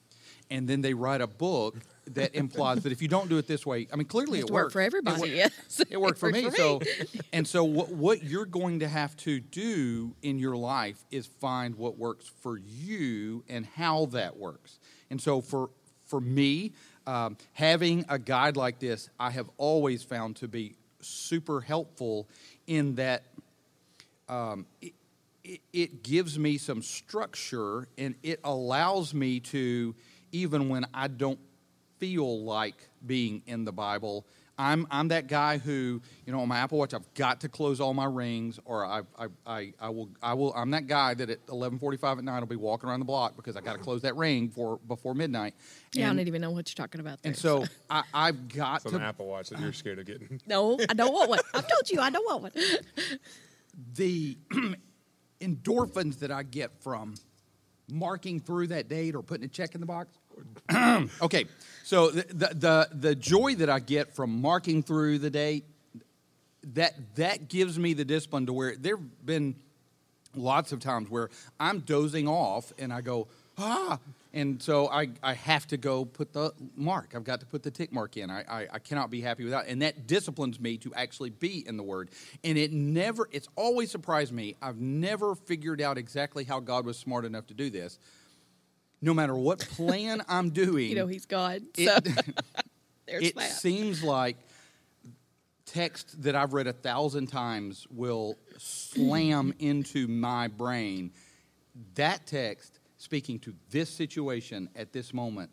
and 0.49 0.67
then 0.67 0.81
they 0.81 0.93
write 0.93 1.21
a 1.21 1.27
book 1.27 1.75
that 2.13 2.35
implies 2.35 2.83
that 2.83 2.91
if 2.91 3.01
you 3.01 3.07
don't 3.07 3.29
do 3.29 3.37
it 3.37 3.47
this 3.47 3.65
way, 3.65 3.87
I 3.91 3.95
mean, 3.95 4.07
clearly 4.07 4.39
It 4.39 4.45
it 4.49 4.51
worked 4.51 4.73
for 4.73 4.81
everybody. 4.81 5.15
It, 5.15 5.19
wor- 5.19 5.27
yes. 5.27 5.81
it 5.89 5.99
worked 5.99 6.19
for 6.19 6.29
me. 6.29 6.49
So, 6.51 6.81
and 7.33 7.47
so 7.47 7.63
what 7.63 7.89
what 7.89 8.23
you're 8.23 8.45
going 8.45 8.79
to 8.79 8.87
have 8.87 9.15
to 9.17 9.39
do 9.39 10.15
in 10.21 10.39
your 10.39 10.55
life 10.55 11.03
is 11.11 11.25
find 11.25 11.75
what 11.75 11.97
works 11.97 12.31
for 12.41 12.57
you 12.57 13.43
and 13.49 13.65
how 13.65 14.05
that 14.07 14.37
works. 14.37 14.79
And 15.09 15.21
so 15.21 15.41
for 15.41 15.69
for 16.05 16.21
me, 16.21 16.71
um, 17.05 17.37
having 17.53 18.05
a 18.07 18.17
guide 18.17 18.55
like 18.55 18.79
this, 18.79 19.09
I 19.19 19.31
have 19.31 19.49
always 19.57 20.03
found 20.03 20.37
to 20.37 20.47
be 20.47 20.75
super 21.01 21.61
helpful 21.61 22.27
in 22.65 22.95
that 22.95 23.23
um, 24.29 24.65
it, 25.47 25.51
it, 25.53 25.61
it 25.73 26.03
gives 26.03 26.37
me 26.37 26.57
some 26.57 26.81
structure 26.81 27.87
and 27.97 28.15
it 28.23 28.39
allows 28.43 29.13
me 29.13 29.39
to, 29.39 29.95
even 30.31 30.69
when 30.69 30.85
I 30.93 31.07
don't 31.07 31.39
feel 31.99 32.43
like 32.43 32.89
being 33.05 33.41
in 33.47 33.65
the 33.65 33.71
Bible, 33.71 34.25
I'm, 34.59 34.87
I'm 34.89 35.09
that 35.09 35.27
guy 35.27 35.59
who, 35.59 36.01
you 36.25 36.33
know, 36.33 36.39
on 36.39 36.47
my 36.47 36.57
Apple 36.57 36.79
Watch, 36.79 36.93
I've 36.95 37.13
got 37.13 37.41
to 37.41 37.49
close 37.49 37.79
all 37.79 37.93
my 37.93 38.05
rings, 38.05 38.59
or 38.65 38.83
I, 38.83 39.03
I, 39.17 39.27
I, 39.45 39.73
I 39.79 39.89
will, 39.89 40.09
I 40.21 40.33
will, 40.33 40.51
I'm 40.53 40.71
that 40.71 40.87
guy 40.87 41.13
that 41.13 41.29
at 41.29 41.45
11:45 41.45 42.17
at 42.17 42.23
night 42.23 42.37
I'll 42.37 42.47
be 42.47 42.55
walking 42.55 42.89
around 42.89 42.99
the 42.99 43.05
block 43.05 43.35
because 43.35 43.55
I 43.55 43.61
got 43.61 43.73
to 43.73 43.79
close 43.79 44.01
that 44.01 44.15
ring 44.15 44.49
for 44.49 44.79
before 44.87 45.13
midnight. 45.13 45.53
Yeah, 45.93 46.05
I 46.05 46.15
don't 46.15 46.27
even 46.27 46.41
know 46.41 46.49
what 46.49 46.67
you're 46.69 46.83
talking 46.83 47.01
about. 47.01 47.21
There, 47.21 47.29
and 47.29 47.37
so 47.37 47.65
I, 47.89 48.01
I've 48.11 48.47
got 48.47 48.83
It's 48.83 48.93
an 48.95 49.01
Apple 49.03 49.27
Watch 49.27 49.49
that 49.49 49.59
you're 49.59 49.73
scared 49.73 49.99
of 49.99 50.07
getting. 50.07 50.41
no, 50.47 50.79
I 50.89 50.93
don't 50.95 51.13
want 51.13 51.29
one. 51.29 51.39
I've 51.53 51.67
told 51.67 51.89
you 51.91 51.99
I 51.99 52.09
don't 52.09 52.25
want 52.25 52.41
one. 52.41 52.51
the 53.93 54.37
endorphins 55.41 56.19
that 56.19 56.31
I 56.31 56.43
get 56.43 56.71
from 56.81 57.15
marking 57.89 58.39
through 58.39 58.67
that 58.67 58.89
date 58.89 59.15
or 59.15 59.23
putting 59.23 59.45
a 59.45 59.47
check 59.47 59.75
in 59.75 59.81
the 59.81 59.87
box. 59.87 60.17
okay, 61.21 61.45
so 61.83 62.11
the, 62.11 62.23
the 62.33 62.47
the 62.53 62.89
the 62.93 63.15
joy 63.15 63.55
that 63.55 63.69
I 63.69 63.79
get 63.79 64.15
from 64.15 64.41
marking 64.41 64.83
through 64.83 65.19
the 65.19 65.29
date 65.29 65.65
that 66.73 66.93
that 67.15 67.49
gives 67.49 67.79
me 67.79 67.93
the 67.93 68.05
discipline 68.05 68.45
to 68.47 68.53
where 68.53 68.75
there've 68.75 69.25
been 69.25 69.55
lots 70.35 70.71
of 70.71 70.79
times 70.79 71.09
where 71.09 71.29
I'm 71.59 71.79
dozing 71.79 72.27
off 72.27 72.71
and 72.77 72.93
I 72.93 73.01
go 73.01 73.27
ah 73.57 73.99
and 74.37 74.61
so 74.61 74.87
I, 74.87 75.09
I 75.23 75.33
have 75.33 75.67
to 75.67 75.77
go 75.77 76.05
put 76.05 76.31
the 76.31 76.53
mark 76.75 77.13
I've 77.15 77.23
got 77.23 77.39
to 77.39 77.45
put 77.45 77.63
the 77.63 77.71
tick 77.71 77.91
mark 77.91 78.17
in 78.17 78.29
I, 78.29 78.43
I, 78.47 78.67
I 78.73 78.79
cannot 78.79 79.09
be 79.09 79.21
happy 79.21 79.43
without 79.43 79.67
and 79.67 79.81
that 79.81 80.07
disciplines 80.07 80.59
me 80.59 80.77
to 80.77 80.93
actually 80.93 81.31
be 81.31 81.67
in 81.67 81.77
the 81.77 81.83
word 81.83 82.11
and 82.43 82.57
it 82.57 82.71
never 82.71 83.27
it's 83.31 83.47
always 83.55 83.91
surprised 83.91 84.31
me 84.31 84.55
I've 84.61 84.79
never 84.79 85.35
figured 85.35 85.81
out 85.81 85.97
exactly 85.97 86.43
how 86.43 86.59
God 86.59 86.85
was 86.85 86.97
smart 86.97 87.25
enough 87.25 87.47
to 87.47 87.53
do 87.53 87.69
this 87.69 87.99
no 89.01 89.13
matter 89.13 89.35
what 89.35 89.59
plan 89.59 90.21
I'm 90.29 90.51
doing 90.51 90.89
You 90.89 90.95
know, 90.95 91.07
he's 91.07 91.25
God. 91.25 91.63
So 91.75 91.81
it, 91.97 92.15
it 93.07 93.35
that. 93.35 93.51
seems 93.51 94.03
like 94.03 94.37
text 95.65 96.23
that 96.23 96.35
I've 96.35 96.53
read 96.53 96.67
a 96.67 96.73
thousand 96.73 97.27
times 97.27 97.85
will 97.89 98.37
slam 98.57 99.53
into 99.59 100.07
my 100.07 100.47
brain. 100.47 101.11
That 101.95 102.25
text 102.25 102.76
speaking 102.97 103.39
to 103.39 103.53
this 103.69 103.89
situation 103.89 104.69
at 104.75 104.91
this 104.93 105.13
moment, 105.13 105.51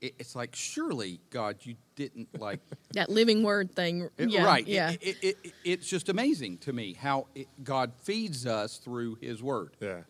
it, 0.00 0.14
it's 0.18 0.34
like 0.34 0.54
surely 0.54 1.20
God, 1.30 1.56
you 1.62 1.76
didn't 1.96 2.28
like 2.40 2.60
that 2.94 3.08
living 3.08 3.42
word 3.42 3.74
thing. 3.74 4.08
it- 4.18 4.30
yeah, 4.30 4.44
right. 4.44 4.66
Yeah. 4.66 4.90
It, 5.00 5.16
it, 5.22 5.38
it- 5.44 5.54
it's 5.64 5.88
just 5.88 6.08
amazing 6.08 6.58
to 6.58 6.72
me 6.72 6.94
how 6.94 7.28
it, 7.34 7.46
God 7.62 7.92
feeds 8.02 8.46
us 8.46 8.78
through 8.78 9.16
His 9.20 9.42
Word. 9.42 9.76
Yeah. 9.80 10.00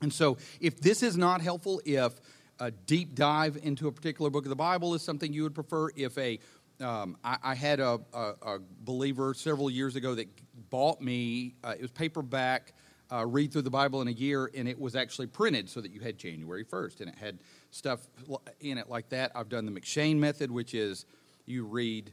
And 0.00 0.12
so, 0.12 0.36
if 0.60 0.80
this 0.80 1.02
is 1.02 1.16
not 1.16 1.40
helpful, 1.40 1.80
if 1.84 2.12
a 2.60 2.70
deep 2.70 3.14
dive 3.16 3.58
into 3.62 3.88
a 3.88 3.92
particular 3.92 4.30
book 4.30 4.44
of 4.44 4.50
the 4.50 4.56
Bible 4.56 4.94
is 4.94 5.02
something 5.02 5.32
you 5.32 5.42
would 5.42 5.54
prefer, 5.56 5.90
if 5.96 6.16
a 6.18 6.38
um, 6.80 7.16
I, 7.24 7.38
I 7.42 7.54
had 7.56 7.80
a, 7.80 7.98
a, 8.14 8.32
a 8.42 8.58
believer 8.84 9.34
several 9.34 9.68
years 9.68 9.96
ago 9.96 10.14
that 10.14 10.28
bought 10.70 11.00
me, 11.00 11.56
uh, 11.64 11.74
it 11.76 11.82
was 11.82 11.90
paperback, 11.90 12.72
uh, 13.10 13.26
read 13.26 13.52
through 13.52 13.62
the 13.62 13.70
Bible 13.70 14.02
in 14.02 14.08
a 14.08 14.12
year, 14.12 14.50
and 14.54 14.68
it 14.68 14.78
was 14.78 14.94
actually 14.94 15.26
printed 15.26 15.68
so 15.68 15.80
that 15.80 15.90
you 15.90 16.00
had 16.00 16.18
January 16.18 16.64
1st, 16.64 17.00
and 17.00 17.08
it 17.08 17.16
had 17.16 17.38
stuff 17.70 18.06
in 18.60 18.78
it 18.78 18.88
like 18.88 19.08
that. 19.10 19.32
I've 19.34 19.48
done 19.48 19.66
the 19.66 19.72
M'Cheyne 19.72 20.16
method, 20.18 20.50
which 20.50 20.74
is 20.74 21.06
you 21.46 21.64
read 21.64 22.12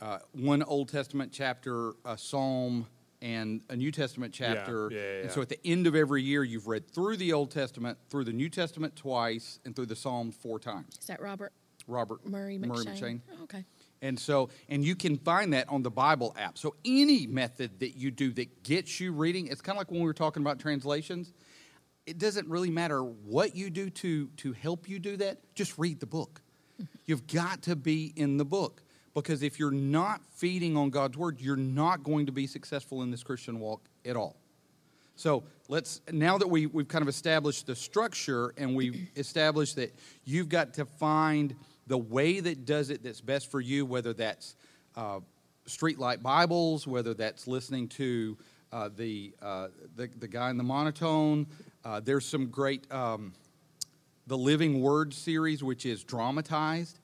uh, 0.00 0.18
one 0.32 0.62
Old 0.62 0.88
Testament 0.88 1.32
chapter, 1.32 1.92
a 2.04 2.18
psalm, 2.18 2.86
and 3.22 3.62
a 3.70 3.76
New 3.76 3.90
Testament 3.90 4.34
chapter. 4.34 4.90
yeah, 4.92 4.98
yeah, 4.98 5.14
And 5.20 5.24
yeah. 5.26 5.30
so 5.34 5.40
at 5.40 5.48
the 5.48 5.58
end 5.66 5.86
of 5.86 5.94
every 5.94 6.22
year, 6.22 6.44
you've 6.44 6.66
read 6.66 6.90
through 6.90 7.16
the 7.16 7.32
Old 7.32 7.50
Testament, 7.50 7.96
through 8.10 8.24
the 8.24 8.32
New 8.32 8.50
Testament 8.50 8.96
twice, 8.96 9.60
and 9.64 9.74
through 9.74 9.86
the 9.86 9.96
Psalms 9.96 10.36
four 10.36 10.58
times. 10.58 10.98
Is 11.00 11.06
that 11.06 11.22
Robert 11.22 11.52
Robert 11.86 12.26
Murray 12.26 12.58
M'Cheyne? 12.58 13.20
Oh, 13.38 13.44
okay. 13.44 13.64
And 14.04 14.20
so, 14.20 14.50
and 14.68 14.84
you 14.84 14.94
can 14.94 15.16
find 15.16 15.54
that 15.54 15.66
on 15.70 15.82
the 15.82 15.90
Bible 15.90 16.36
app. 16.38 16.58
So 16.58 16.74
any 16.84 17.26
method 17.26 17.80
that 17.80 17.96
you 17.96 18.10
do 18.10 18.34
that 18.34 18.62
gets 18.62 19.00
you 19.00 19.12
reading, 19.12 19.46
it's 19.46 19.62
kind 19.62 19.76
of 19.76 19.80
like 19.80 19.90
when 19.90 20.00
we 20.00 20.06
were 20.06 20.12
talking 20.12 20.42
about 20.42 20.58
translations. 20.58 21.32
It 22.04 22.18
doesn't 22.18 22.46
really 22.46 22.70
matter 22.70 23.02
what 23.02 23.56
you 23.56 23.70
do 23.70 23.88
to 23.88 24.26
to 24.36 24.52
help 24.52 24.90
you 24.90 24.98
do 24.98 25.16
that. 25.16 25.38
Just 25.54 25.78
read 25.78 26.00
the 26.00 26.06
book. 26.06 26.42
You've 27.06 27.26
got 27.26 27.62
to 27.62 27.76
be 27.76 28.12
in 28.14 28.36
the 28.36 28.44
book 28.44 28.82
because 29.14 29.42
if 29.42 29.58
you're 29.58 29.70
not 29.70 30.20
feeding 30.34 30.76
on 30.76 30.90
God's 30.90 31.16
word, 31.16 31.40
you're 31.40 31.56
not 31.56 32.04
going 32.04 32.26
to 32.26 32.32
be 32.32 32.46
successful 32.46 33.02
in 33.02 33.10
this 33.10 33.22
Christian 33.22 33.58
walk 33.58 33.88
at 34.04 34.16
all. 34.16 34.36
So 35.16 35.44
let's 35.68 36.02
now 36.12 36.36
that 36.36 36.48
we 36.48 36.66
we've 36.66 36.88
kind 36.88 37.00
of 37.00 37.08
established 37.08 37.66
the 37.66 37.74
structure 37.74 38.52
and 38.58 38.76
we've 38.76 39.08
established 39.16 39.76
that 39.76 39.94
you've 40.26 40.50
got 40.50 40.74
to 40.74 40.84
find 40.84 41.54
the 41.86 41.98
way 41.98 42.40
that 42.40 42.64
does 42.64 42.90
it 42.90 43.02
that's 43.02 43.20
best 43.20 43.50
for 43.50 43.60
you, 43.60 43.84
whether 43.86 44.12
that's 44.12 44.56
uh, 44.96 45.20
streetlight 45.66 46.22
Bibles, 46.22 46.86
whether 46.86 47.14
that's 47.14 47.46
listening 47.46 47.88
to 47.88 48.36
uh, 48.72 48.90
the, 48.96 49.34
uh, 49.40 49.68
the 49.96 50.08
the 50.18 50.28
guy 50.28 50.50
in 50.50 50.56
the 50.56 50.64
monotone. 50.64 51.46
Uh, 51.84 52.00
there's 52.00 52.24
some 52.26 52.46
great 52.46 52.90
um, 52.92 53.32
the 54.26 54.38
Living 54.38 54.80
Word 54.80 55.12
series, 55.12 55.62
which 55.62 55.86
is 55.86 56.02
dramatized 56.02 56.98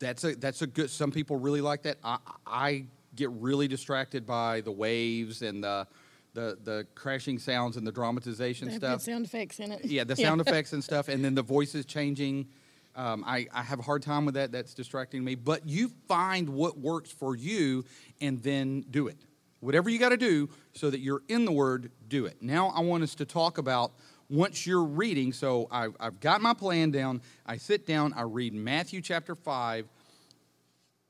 that's 0.00 0.24
a 0.24 0.34
that's 0.34 0.62
a 0.62 0.66
good. 0.66 0.90
Some 0.90 1.12
people 1.12 1.36
really 1.36 1.60
like 1.60 1.82
that. 1.82 1.98
I, 2.02 2.18
I 2.46 2.84
get 3.14 3.30
really 3.32 3.68
distracted 3.68 4.26
by 4.26 4.62
the 4.62 4.72
waves 4.72 5.42
and 5.42 5.62
the 5.62 5.86
the 6.32 6.58
the 6.64 6.86
crashing 6.94 7.38
sounds 7.38 7.76
and 7.76 7.86
the 7.86 7.92
dramatization 7.92 8.70
stuff. 8.70 9.02
sound 9.02 9.26
effects 9.26 9.60
in 9.60 9.70
it. 9.70 9.84
Yeah, 9.84 10.04
the 10.04 10.16
sound 10.16 10.40
effects 10.40 10.72
and 10.72 10.82
stuff, 10.82 11.08
and 11.08 11.24
then 11.24 11.34
the 11.34 11.42
voices 11.42 11.84
changing. 11.84 12.48
Um, 12.96 13.24
I, 13.26 13.46
I 13.52 13.62
have 13.62 13.78
a 13.78 13.82
hard 13.82 14.02
time 14.02 14.24
with 14.24 14.34
that. 14.34 14.52
That's 14.52 14.74
distracting 14.74 15.24
me. 15.24 15.34
But 15.34 15.68
you 15.68 15.90
find 16.08 16.48
what 16.48 16.78
works 16.78 17.10
for 17.10 17.36
you 17.36 17.84
and 18.20 18.42
then 18.42 18.84
do 18.90 19.08
it. 19.08 19.16
Whatever 19.60 19.90
you 19.90 19.98
got 19.98 20.08
to 20.10 20.16
do 20.16 20.48
so 20.72 20.90
that 20.90 21.00
you're 21.00 21.22
in 21.28 21.44
the 21.44 21.52
Word, 21.52 21.90
do 22.08 22.26
it. 22.26 22.42
Now, 22.42 22.68
I 22.68 22.80
want 22.80 23.02
us 23.02 23.14
to 23.16 23.24
talk 23.24 23.58
about 23.58 23.92
once 24.28 24.66
you're 24.66 24.84
reading. 24.84 25.32
So 25.32 25.68
I've, 25.70 25.94
I've 26.00 26.20
got 26.20 26.40
my 26.40 26.54
plan 26.54 26.90
down. 26.90 27.20
I 27.44 27.56
sit 27.56 27.86
down, 27.86 28.12
I 28.14 28.22
read 28.22 28.54
Matthew 28.54 29.02
chapter 29.02 29.34
5. 29.34 29.86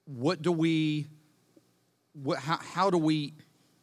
What 0.06 0.42
do 0.42 0.50
we, 0.50 1.06
what, 2.14 2.38
how, 2.38 2.58
how 2.58 2.90
do 2.90 2.98
we 2.98 3.34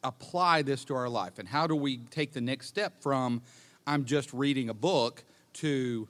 apply 0.04 0.63
this 0.63 0.84
to 0.86 0.96
our 0.96 1.08
life? 1.08 1.39
And 1.39 1.48
how 1.48 1.68
do 1.68 1.75
we 1.75 1.98
take 1.98 2.34
the 2.34 2.42
next 2.42 2.68
step 2.68 3.01
from 3.01 3.42
I'm 3.86 4.04
just 4.04 4.34
reading 4.34 4.70
a 4.70 4.74
book 4.74 5.24
to 5.54 6.10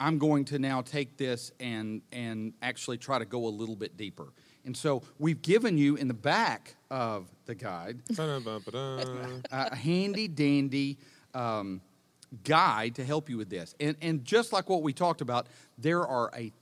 I'm 0.00 0.18
going 0.18 0.46
to 0.46 0.58
now 0.58 0.80
take 0.80 1.16
this 1.16 1.52
and 1.60 2.02
and 2.10 2.54
actually 2.62 2.98
try 2.98 3.18
to 3.18 3.24
go 3.24 3.46
a 3.46 3.50
little 3.50 3.76
bit 3.76 3.96
deeper. 3.96 4.32
And 4.64 4.76
so 4.76 5.02
we've 5.18 5.40
given 5.40 5.78
you 5.78 5.96
in 5.96 6.08
the 6.08 6.14
back 6.14 6.74
of 6.90 7.28
the 7.46 7.54
guide 7.54 8.02
a 9.52 9.76
handy 9.76 10.28
dandy 10.28 10.98
um, 11.34 11.80
guide 12.44 12.94
to 12.96 13.04
help 13.04 13.28
you 13.28 13.36
with 13.36 13.50
this. 13.50 13.74
And, 13.80 13.96
and 14.02 14.24
just 14.24 14.52
like 14.52 14.68
what 14.68 14.82
we 14.82 14.92
talked 14.92 15.20
about, 15.20 15.46
there 15.78 16.06
are 16.06 16.30
a 16.34 16.52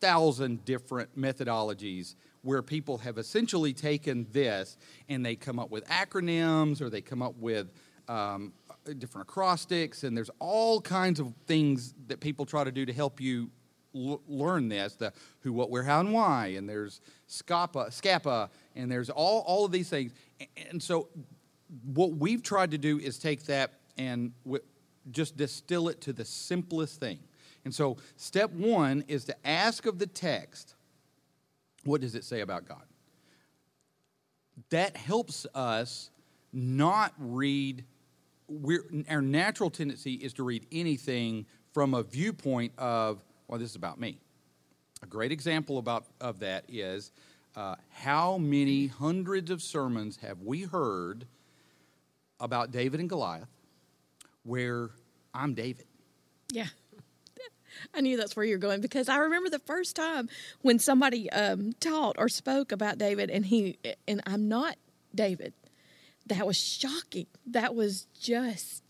thousand 0.00 0.64
different 0.64 1.18
methodologies 1.18 2.14
where 2.42 2.62
people 2.62 2.98
have 2.98 3.18
essentially 3.18 3.72
taken 3.72 4.26
this 4.30 4.76
and 5.08 5.24
they 5.24 5.34
come 5.34 5.58
up 5.58 5.70
with 5.70 5.84
acronyms 5.88 6.80
or 6.80 6.90
they 6.90 7.00
come 7.00 7.22
up 7.22 7.34
with 7.38 7.72
um, 8.08 8.52
different 8.94 9.28
acrostics, 9.28 10.04
and 10.04 10.16
there's 10.16 10.30
all 10.38 10.80
kinds 10.80 11.20
of 11.20 11.32
things 11.46 11.94
that 12.08 12.20
people 12.20 12.46
try 12.46 12.64
to 12.64 12.72
do 12.72 12.86
to 12.86 12.92
help 12.92 13.20
you 13.20 13.50
l- 13.94 14.20
learn 14.28 14.68
this 14.68 14.94
the 14.94 15.12
who, 15.40 15.52
what, 15.52 15.70
where, 15.70 15.82
how, 15.82 16.00
and 16.00 16.12
why. 16.12 16.48
And 16.48 16.68
there's 16.68 17.00
SCAPA, 17.28 17.88
SCAPA 17.88 18.48
and 18.74 18.90
there's 18.90 19.10
all, 19.10 19.40
all 19.46 19.64
of 19.64 19.72
these 19.72 19.88
things. 19.88 20.12
A- 20.40 20.48
And 20.70 20.82
so 20.82 21.08
what 21.84 22.12
we've 22.12 22.42
tried 22.42 22.70
to 22.72 22.78
do 22.78 22.98
is 22.98 23.18
take 23.18 23.44
that 23.44 23.72
and 23.98 24.32
w- 24.44 24.62
just 25.10 25.36
distill 25.36 25.88
it 25.88 26.00
to 26.02 26.12
the 26.12 26.24
simplest 26.24 27.00
thing. 27.00 27.18
And 27.64 27.74
so, 27.74 27.96
step 28.16 28.52
one 28.52 29.04
is 29.08 29.24
to 29.24 29.34
ask 29.46 29.86
of 29.86 29.98
the 29.98 30.06
text, 30.06 30.76
what 31.84 32.00
does 32.00 32.14
it 32.14 32.22
say 32.24 32.40
about 32.40 32.68
God? 32.68 32.84
That 34.70 34.96
helps 34.96 35.46
us 35.54 36.10
not 36.52 37.12
read. 37.18 37.84
Our 39.08 39.22
natural 39.22 39.70
tendency 39.70 40.14
is 40.14 40.32
to 40.34 40.44
read 40.44 40.66
anything 40.70 41.46
from 41.72 41.94
a 41.94 42.02
viewpoint 42.02 42.72
of, 42.78 43.22
well, 43.48 43.58
this 43.58 43.70
is 43.70 43.76
about 43.76 43.98
me. 44.00 44.18
A 45.02 45.06
great 45.06 45.32
example 45.32 45.78
about 45.78 46.04
of 46.20 46.40
that 46.40 46.64
is 46.68 47.12
uh, 47.54 47.74
how 47.90 48.38
many 48.38 48.86
hundreds 48.86 49.50
of 49.50 49.62
sermons 49.62 50.18
have 50.18 50.40
we 50.42 50.62
heard 50.62 51.26
about 52.40 52.70
David 52.70 53.00
and 53.00 53.08
Goliath, 53.08 53.48
where 54.44 54.90
I'm 55.34 55.54
David. 55.54 55.86
Yeah. 56.50 56.66
I 57.94 58.00
knew 58.00 58.16
that's 58.16 58.36
where 58.36 58.44
you're 58.44 58.58
going 58.58 58.80
because 58.80 59.08
I 59.08 59.18
remember 59.18 59.50
the 59.50 59.58
first 59.58 59.96
time 59.96 60.28
when 60.62 60.78
somebody 60.78 61.30
um, 61.30 61.74
taught 61.78 62.16
or 62.18 62.28
spoke 62.28 62.72
about 62.72 62.96
David, 62.98 63.30
and 63.30 63.44
he 63.44 63.78
and 64.08 64.22
I'm 64.26 64.48
not 64.48 64.76
David. 65.14 65.52
That 66.26 66.46
was 66.46 66.56
shocking. 66.56 67.26
That 67.46 67.74
was 67.74 68.06
just. 68.18 68.82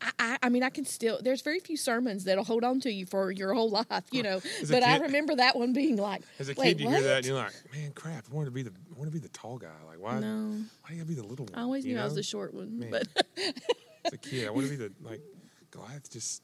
I, 0.00 0.10
I, 0.18 0.38
I 0.44 0.48
mean, 0.48 0.62
I 0.62 0.70
can 0.70 0.84
still. 0.84 1.18
There's 1.20 1.42
very 1.42 1.58
few 1.58 1.76
sermons 1.76 2.24
that'll 2.24 2.44
hold 2.44 2.62
on 2.62 2.78
to 2.80 2.92
you 2.92 3.04
for 3.04 3.32
your 3.32 3.52
whole 3.52 3.68
life, 3.70 4.04
you 4.12 4.22
know. 4.22 4.40
As 4.62 4.70
But 4.70 4.84
I 4.84 4.98
remember 4.98 5.34
that 5.36 5.56
one 5.56 5.72
being 5.72 5.96
like, 5.96 6.22
As 6.38 6.48
a 6.48 6.54
kid, 6.54 6.78
you 6.80 6.86
what? 6.86 6.98
hear 6.98 7.08
that 7.08 7.16
and 7.18 7.26
you're 7.26 7.36
like, 7.36 7.52
man, 7.74 7.90
crap! 7.92 8.26
I 8.30 8.34
want 8.34 8.46
to 8.46 8.52
be 8.52 8.62
the, 8.62 8.70
I 8.70 8.98
want 8.98 9.10
to 9.10 9.12
be 9.12 9.18
the 9.18 9.28
tall 9.30 9.58
guy. 9.58 9.66
Like, 9.86 9.98
why? 9.98 10.20
No. 10.20 10.50
Why 10.50 10.88
do 10.88 10.94
you 10.94 11.00
gotta 11.00 11.08
be 11.08 11.14
the 11.14 11.26
little 11.26 11.46
one? 11.46 11.58
I 11.58 11.62
always 11.62 11.84
knew 11.84 11.98
I 11.98 12.04
was 12.04 12.14
the 12.14 12.22
short 12.22 12.54
one, 12.54 12.78
Man. 12.78 12.90
but 12.90 13.08
As 14.04 14.12
a 14.12 14.18
kid, 14.18 14.46
I 14.46 14.50
want 14.50 14.66
to 14.66 14.70
be 14.70 14.76
the 14.76 14.92
like 15.02 15.20
Goliath. 15.72 16.10
Just 16.10 16.42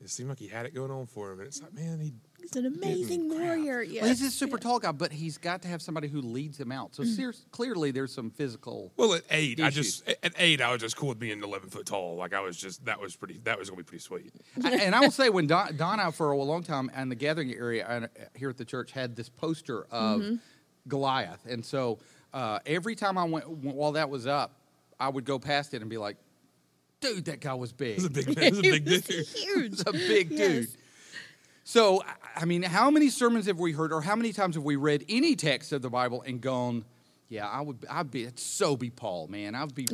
it 0.00 0.10
seemed 0.10 0.28
like 0.28 0.38
he 0.40 0.48
had 0.48 0.66
it 0.66 0.74
going 0.74 0.90
on 0.90 1.06
for 1.06 1.30
him, 1.32 1.38
and 1.38 1.46
it's 1.46 1.62
like, 1.62 1.74
man, 1.74 2.00
he. 2.00 2.12
He's 2.52 2.56
an 2.56 2.66
amazing 2.66 3.28
warrior. 3.28 3.82
Yes. 3.82 4.02
Well, 4.02 4.08
he's 4.10 4.22
a 4.22 4.30
super 4.30 4.58
tall 4.58 4.78
guy, 4.78 4.92
but 4.92 5.12
he's 5.12 5.38
got 5.38 5.62
to 5.62 5.68
have 5.68 5.82
somebody 5.82 6.08
who 6.08 6.20
leads 6.20 6.58
him 6.58 6.70
out. 6.72 6.94
So 6.94 7.02
Mm. 7.02 7.16
ser- 7.16 7.34
clearly, 7.50 7.90
there's 7.90 8.12
some 8.12 8.30
physical. 8.30 8.92
Well, 8.96 9.14
at 9.14 9.22
eight, 9.30 9.60
I 9.60 9.70
just 9.70 10.08
at 10.22 10.32
eight, 10.38 10.60
I 10.60 10.70
was 10.72 10.80
just 10.80 10.96
cool 10.96 11.08
with 11.10 11.18
being 11.18 11.42
11 11.42 11.70
foot 11.70 11.86
tall. 11.86 12.16
Like 12.16 12.32
I 12.34 12.40
was 12.40 12.56
just 12.56 12.84
that 12.84 13.00
was 13.00 13.16
pretty. 13.16 13.40
That 13.44 13.58
was 13.58 13.68
gonna 13.70 13.82
be 13.82 13.84
pretty 13.84 14.02
sweet. 14.02 14.32
I- 14.64 14.70
and 14.76 14.94
I 14.94 15.00
will 15.00 15.10
say, 15.10 15.28
when 15.30 15.46
Don, 15.46 15.76
Don 15.76 16.00
out 16.00 16.14
for 16.14 16.30
a 16.32 16.36
long 16.36 16.62
time 16.62 16.90
and 16.94 17.10
the 17.10 17.16
gathering 17.16 17.52
area 17.54 17.86
uh, 17.86 18.06
here 18.34 18.50
at 18.50 18.56
the 18.56 18.64
church 18.64 18.92
had 18.92 19.16
this 19.16 19.28
poster 19.28 19.84
of 19.90 20.20
Mm-hmm. 20.20 20.34
Goliath, 20.88 21.44
and 21.46 21.64
so 21.64 21.98
uh, 22.32 22.60
every 22.64 22.94
time 22.94 23.18
I 23.18 23.24
went 23.24 23.48
while 23.48 23.92
that 23.92 24.08
was 24.08 24.26
up, 24.26 24.52
I 25.00 25.08
would 25.08 25.24
go 25.24 25.38
past 25.38 25.74
it 25.74 25.80
and 25.80 25.90
be 25.90 25.98
like, 25.98 26.16
"Dude, 27.00 27.24
that 27.24 27.40
guy 27.40 27.54
was 27.54 27.72
big." 27.72 27.98
It 27.98 28.02
was 28.02 28.04
a 28.06 28.10
big, 28.10 28.28
it 28.38 28.50
was 28.50 28.58
a 28.58 28.62
He 28.62 28.70
big 28.70 28.88
was 28.88 29.00
dude. 29.02 29.26
huge. 29.26 29.70
He's 29.72 29.80
a 29.86 29.92
big 29.92 30.30
Yes. 30.30 30.38
dude. 30.48 30.68
So, 31.68 32.00
I- 32.36 32.44
mean, 32.44 32.62
how 32.62 32.92
many 32.92 33.10
sermons 33.10 33.46
have 33.46 33.58
we 33.58 33.72
heard, 33.72 33.92
or 33.92 34.00
how 34.00 34.14
many 34.14 34.32
times 34.32 34.54
have 34.54 34.62
we 34.62 34.76
read 34.76 35.04
any 35.08 35.34
text 35.34 35.72
of 35.72 35.82
the 35.82 35.90
Bible 35.90 36.22
and 36.22 36.40
gone, 36.40 36.84
"Yeah, 37.28 37.48
I 37.48 37.60
would, 37.60 37.84
I'd 37.90 38.08
be, 38.08 38.22
it'd 38.22 38.38
so 38.38 38.76
be 38.76 38.88
Paul, 38.88 39.26
man. 39.26 39.56
I'd 39.56 39.74
be 39.74 39.88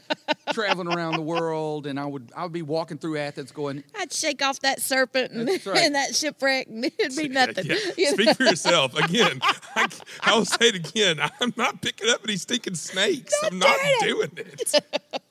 traveling 0.52 0.88
around 0.88 1.14
the 1.14 1.22
world, 1.22 1.86
and 1.86 2.00
I 2.00 2.06
would, 2.06 2.32
I 2.36 2.42
would 2.42 2.52
be 2.52 2.62
walking 2.62 2.98
through 2.98 3.18
Athens, 3.18 3.52
going, 3.52 3.84
I'd 3.96 4.12
shake 4.12 4.42
off 4.42 4.58
that 4.60 4.82
serpent 4.82 5.30
and, 5.30 5.48
right. 5.48 5.76
and 5.78 5.94
that 5.94 6.16
shipwreck, 6.16 6.66
and 6.66 6.86
it'd 6.86 7.16
be 7.16 7.28
nothing. 7.28 7.66
Yeah. 7.66 7.76
You 7.96 8.04
know? 8.06 8.12
Speak 8.14 8.36
for 8.36 8.42
yourself. 8.42 8.96
Again, 8.96 9.38
I, 9.76 9.86
I 10.22 10.34
will 10.34 10.44
say 10.44 10.70
it 10.70 10.74
again. 10.74 11.20
I'm 11.40 11.54
not 11.56 11.80
picking 11.82 12.10
up 12.10 12.22
any 12.24 12.36
stinking 12.36 12.74
snakes. 12.74 13.32
I'm 13.44 13.60
not 13.60 13.76
doing 14.00 14.32
it. 14.38 14.74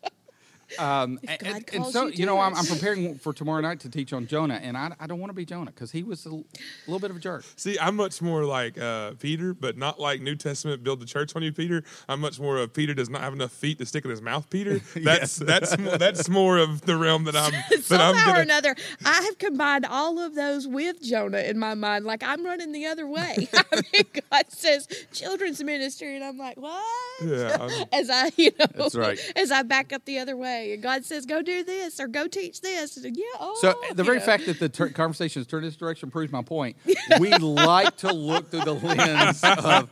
Um, 0.80 1.20
and, 1.28 1.44
and- 1.48 1.66
and 1.74 1.86
so 1.88 2.08
you 2.08 2.14
you 2.22 2.26
know 2.26 2.40
I'm. 2.40 2.56
I'm 2.56 2.66
preparing 2.66 3.18
for 3.18 3.34
tomorrow 3.34 3.62
night 3.62 3.80
to 3.82 3.90
teach 3.90 4.14
on 4.14 4.28
Jonah, 4.28 4.60
and 4.62 4.78
I, 4.78 4.92
I 5.00 5.08
don't 5.08 5.20
want 5.20 5.30
to 5.32 5.34
be 5.36 5.46
Jonah 5.46 5.72
because 5.72 5.92
he 5.92 6.04
was 6.04 6.26
a 6.26 6.30
l- 6.30 6.44
little 6.88 7.00
bit 7.00 7.10
of 7.12 7.18
a 7.18 7.20
jerk. 7.20 7.44
See, 7.56 7.78
I'm 7.80 7.96
much 7.96 8.22
more 8.22 8.44
like 8.46 8.78
uh, 8.78 9.12
Peter, 9.20 9.54
but 9.54 9.78
not 9.78 10.00
like 10.00 10.22
New 10.22 10.36
Testament 10.36 10.84
build 10.84 11.00
the 11.00 11.06
church 11.06 11.36
on 11.36 11.42
you, 11.44 11.52
Peter. 11.52 11.84
I'm 12.08 12.20
much 12.22 12.40
more 12.40 12.58
of 12.58 12.74
Peter 12.74 12.94
does 12.94 13.10
not 13.10 13.22
have 13.22 13.34
enough 13.34 13.52
feet 13.52 13.80
to 13.80 13.86
stick 13.86 14.06
in 14.06 14.12
his 14.12 14.22
mouth, 14.22 14.50
Peter. 14.50 14.80
That's 14.96 15.38
that's 15.38 15.78
more, 15.78 15.98
that's 15.98 16.30
more 16.30 16.58
of 16.58 16.82
the 16.82 16.96
realm 16.96 17.24
that 17.26 17.36
I'm 17.36 17.52
that 17.70 17.72
I'm 17.72 17.82
Somehow 17.82 18.26
gonna. 18.28 18.40
or 18.40 18.42
another, 18.42 18.76
I 19.06 19.22
have 19.24 19.38
combined 19.38 19.86
all 19.86 20.20
of 20.20 20.36
those 20.36 20.68
with 20.68 21.02
Jonah 21.02 21.40
in 21.40 21.58
my 21.58 21.74
mind. 21.74 22.06
Like 22.06 22.24
I'm 22.24 22.46
running 22.46 22.72
the 22.72 22.86
other 22.86 23.08
way. 23.08 23.48
I 23.54 23.82
mean, 23.94 24.04
God 24.32 24.46
says 24.50 24.88
children's 25.12 25.64
ministry, 25.64 26.16
and 26.16 26.24
I'm 26.24 26.38
like, 26.38 26.58
what? 26.58 26.82
Yeah, 27.26 27.58
I'm- 27.60 27.86
as 27.92 28.10
I, 28.10 28.32
you 28.38 28.52
know, 28.60 28.66
That's 28.76 28.96
right. 28.96 29.20
as 29.36 29.52
I 29.52 29.64
back 29.64 29.92
up 29.94 30.06
the 30.06 30.20
other 30.20 30.38
way. 30.38 30.71
And 30.74 30.82
God 30.84 31.06
says, 31.06 31.26
"Go 31.26 31.42
do 31.42 31.64
this" 31.64 32.00
or 32.00 32.08
"Go 32.08 32.28
teach 32.28 32.62
this." 32.62 32.98
And, 32.98 33.16
yeah. 33.18 33.24
Oh, 33.40 33.58
So 33.62 33.76
the 33.94 34.04
very 34.04 34.20
know. 34.20 34.26
fact 34.26 34.46
that 34.48 34.60
the 34.60 34.70
tur 34.70 34.90
conversation 35.04 35.40
has 35.42 35.48
turned 35.48 35.66
this 35.66 35.76
direction 35.76 36.10
proves 36.12 36.32
my 36.32 36.42
point. 36.42 36.78
We 37.20 37.32
like 37.34 37.98
to 37.98 38.14
look 38.14 38.50
through 38.52 38.62
the 38.66 38.74
lens 38.74 39.44
of 39.44 39.90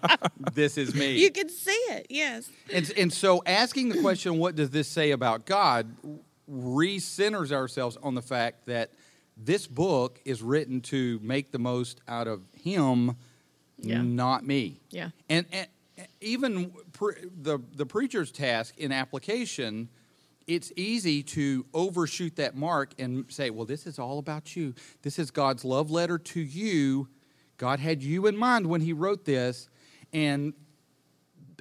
this 0.53 0.77
is 0.77 0.95
me. 0.95 1.17
you 1.17 1.31
can 1.31 1.49
see 1.49 1.71
it. 1.71 2.07
Yes. 2.09 2.49
And, 2.73 2.91
and 2.97 3.11
so 3.13 3.41
asking 3.45 3.89
the 3.89 4.01
question, 4.01 4.37
what 4.37 4.55
does 4.55 4.69
this 4.69 4.87
say 4.87 5.11
about 5.11 5.45
God, 5.45 5.93
re-centers 6.47 7.51
ourselves 7.51 7.97
on 8.01 8.15
the 8.15 8.21
fact 8.21 8.65
that 8.65 8.91
this 9.37 9.67
book 9.67 10.19
is 10.25 10.41
written 10.41 10.81
to 10.81 11.19
make 11.21 11.51
the 11.51 11.59
most 11.59 12.01
out 12.07 12.27
of 12.27 12.41
him, 12.53 13.15
Yeah. 13.77 14.01
not 14.01 14.45
me. 14.45 14.81
Yeah. 14.89 15.09
And, 15.29 15.45
and 15.51 15.67
even 16.21 16.71
pre, 16.93 17.13
the, 17.41 17.59
the 17.75 17.85
preacher's 17.85 18.31
task 18.31 18.77
in 18.77 18.91
application, 18.91 19.89
it's 20.49 20.73
easy 20.75 21.21
to 21.21 21.63
overshoot 21.75 22.35
that 22.37 22.55
mark 22.55 22.93
and 22.97 23.25
say, 23.29 23.51
well, 23.51 23.67
this 23.67 23.85
is 23.85 23.99
all 23.99 24.17
about 24.17 24.55
you. 24.55 24.73
This 25.03 25.19
is 25.19 25.29
God's 25.29 25.63
love 25.63 25.91
letter 25.91 26.17
to 26.17 26.39
you. 26.39 27.07
God 27.57 27.79
had 27.79 28.01
you 28.01 28.25
in 28.25 28.35
mind 28.35 28.65
when 28.65 28.81
he 28.81 28.91
wrote 28.91 29.25
this. 29.25 29.69
And 30.11 30.53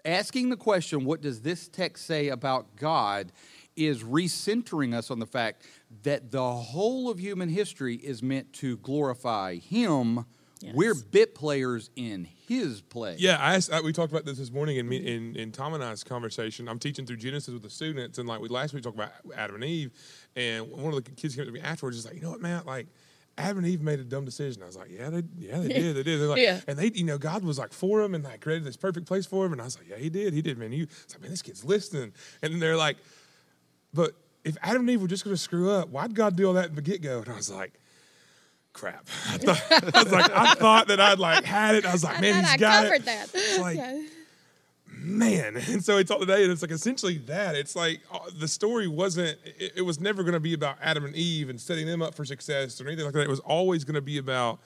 asking 0.07 0.49
the 0.49 0.57
question, 0.57 1.05
what 1.05 1.21
does 1.21 1.43
this 1.43 1.69
text 1.69 2.07
say 2.07 2.29
about 2.29 2.77
God, 2.77 3.31
is 3.77 4.03
recentering 4.03 4.95
us 4.95 5.11
on 5.11 5.19
the 5.19 5.27
fact 5.27 5.67
that 6.03 6.31
the 6.31 6.53
whole 6.53 7.11
of 7.11 7.21
human 7.21 7.51
history 7.51 7.97
is 7.97 8.23
meant 8.23 8.53
to 8.55 8.79
glorify 8.79 9.57
Him. 9.57 10.25
Yes. 10.61 10.75
We're 10.75 10.95
bit 10.95 11.35
players 11.35 11.91
in 11.97 12.27
His 12.47 12.81
play. 12.81 13.17
Yeah, 13.19 13.37
I 13.41 13.55
asked, 13.55 13.73
I, 13.73 13.81
we 13.81 13.93
talked 13.93 14.11
about 14.13 14.25
this 14.25 14.39
this 14.39 14.51
morning 14.51 14.77
in, 14.79 14.89
me, 14.89 14.97
in 14.97 15.37
in 15.37 15.53
Tom 15.53 15.75
and 15.75 15.85
I's 15.85 16.03
conversation. 16.05 16.69
I'm 16.69 16.79
teaching 16.79 17.07
through 17.07 17.19
Genesis 17.19 17.53
with 17.55 17.63
the 17.63 17.71
students, 17.71 18.19
and 18.19 18.29
like 18.29 18.41
we 18.41 18.49
last 18.49 18.73
week 18.75 18.85
we 18.85 18.91
talked 18.91 18.97
about 18.97 19.13
Adam 19.37 19.57
and 19.57 19.65
Eve, 19.65 19.93
and 20.37 20.69
one 20.71 20.93
of 20.93 21.05
the 21.05 21.11
kids 21.11 21.35
came 21.35 21.43
up 21.43 21.47
to 21.49 21.53
me 21.53 21.61
afterwards, 21.61 21.97
is 21.97 22.05
like, 22.07 22.15
you 22.15 22.23
know 22.23 22.31
what, 22.31 22.41
Matt, 22.41 22.67
like. 22.67 22.87
Adam 23.41 23.59
and 23.59 23.69
Eve 23.69 23.83
made 23.83 24.01
a 24.01 24.05
dumb 24.05 24.25
decision. 24.25 24.65
I 24.65 24.67
was 24.67 24.77
like, 24.77 24.91
yeah, 24.91 25.11
they, 25.11 25.23
yeah, 25.39 25.61
they 25.61 25.69
did, 25.69 25.95
they 25.95 26.03
did. 26.03 26.21
They're 26.21 26.27
like, 26.27 26.43
Yeah. 26.43 26.61
and 26.67 26.77
they, 26.77 26.91
you 26.93 27.05
know, 27.05 27.19
God 27.19 27.45
was 27.45 27.57
like 27.57 27.73
for 27.73 28.03
him 28.03 28.17
and 28.17 28.25
like 28.25 28.41
created 28.41 28.65
this 28.65 28.77
perfect 28.77 29.07
place 29.07 29.27
for 29.27 29.47
him. 29.47 29.53
And 29.53 29.61
I 29.61 29.65
was 29.65 29.79
like, 29.79 29.89
yeah, 29.89 29.95
he 29.97 30.11
did, 30.11 30.35
he 30.35 30.43
did, 30.43 30.59
man. 30.59 30.73
You, 30.73 30.89
it's 31.05 31.15
like, 31.15 31.23
man, 31.23 31.31
this 31.31 31.41
kid's 31.43 31.65
listening. 31.65 32.13
And 32.43 32.53
then 32.53 32.59
they're 32.59 32.77
like, 32.77 32.97
but 33.95 34.15
if 34.45 34.57
Adam 34.61 34.81
and 34.81 34.91
Eve 34.91 35.03
were 35.03 35.07
just 35.07 35.23
going 35.23 35.37
to 35.37 35.41
screw 35.41 35.71
up, 35.71 35.89
why'd 35.91 36.17
God 36.17 36.35
do 36.35 36.49
all 36.49 36.55
that 36.55 36.71
in 36.71 36.75
the 36.75 36.83
get 36.83 37.01
go? 37.01 37.21
And 37.21 37.29
I 37.29 37.37
was 37.37 37.49
like, 37.49 37.75
crap. 38.79 39.07
I, 39.29 39.39
thought, 39.39 39.95
I 39.95 40.03
was 40.03 40.13
like, 40.13 40.31
I 40.31 40.55
thought 40.55 40.89
that 40.89 41.01
I'd 41.01 41.19
like 41.19 41.45
had 41.45 41.75
it. 41.75 41.85
I 41.87 41.93
was 41.93 42.05
like, 42.05 42.19
I 42.19 42.21
man, 42.21 42.45
he's 42.45 42.53
I 42.53 42.57
got 42.57 42.83
covered 42.85 42.95
it. 42.95 43.05
that. 43.07 43.29
It's 43.35 43.59
like, 43.59 43.77
Yeah. 43.77 44.01
man. 44.91 45.57
And 45.69 45.85
so 45.85 45.99
it's 45.99 46.11
all 46.11 46.19
today, 46.21 46.43
and 46.45 46.53
it's 46.53 46.63
like 46.63 46.71
essentially 46.71 47.19
that. 47.27 47.55
It's 47.55 47.77
like 47.77 48.01
uh, 48.13 48.19
the 48.39 48.49
story 48.49 48.89
wasn't. 48.89 49.39
It, 49.45 49.73
it 49.77 49.83
was 49.83 50.01
never 50.01 50.23
going 50.23 50.35
to 50.35 50.41
be 50.41 50.55
about 50.55 50.79
Adam 50.83 51.05
and 51.05 51.15
Eve 51.15 51.49
and 51.51 51.61
setting 51.61 51.87
them 51.87 52.03
up 52.03 52.15
for 52.15 52.25
success 52.25 52.81
or 52.81 52.87
anything 52.87 53.05
like 53.05 53.15
that. 53.15 53.23
It 53.23 53.29
was 53.29 53.41
always 53.41 53.85
going 53.85 53.95
to 53.97 54.01
be 54.03 54.19
about 54.19 54.59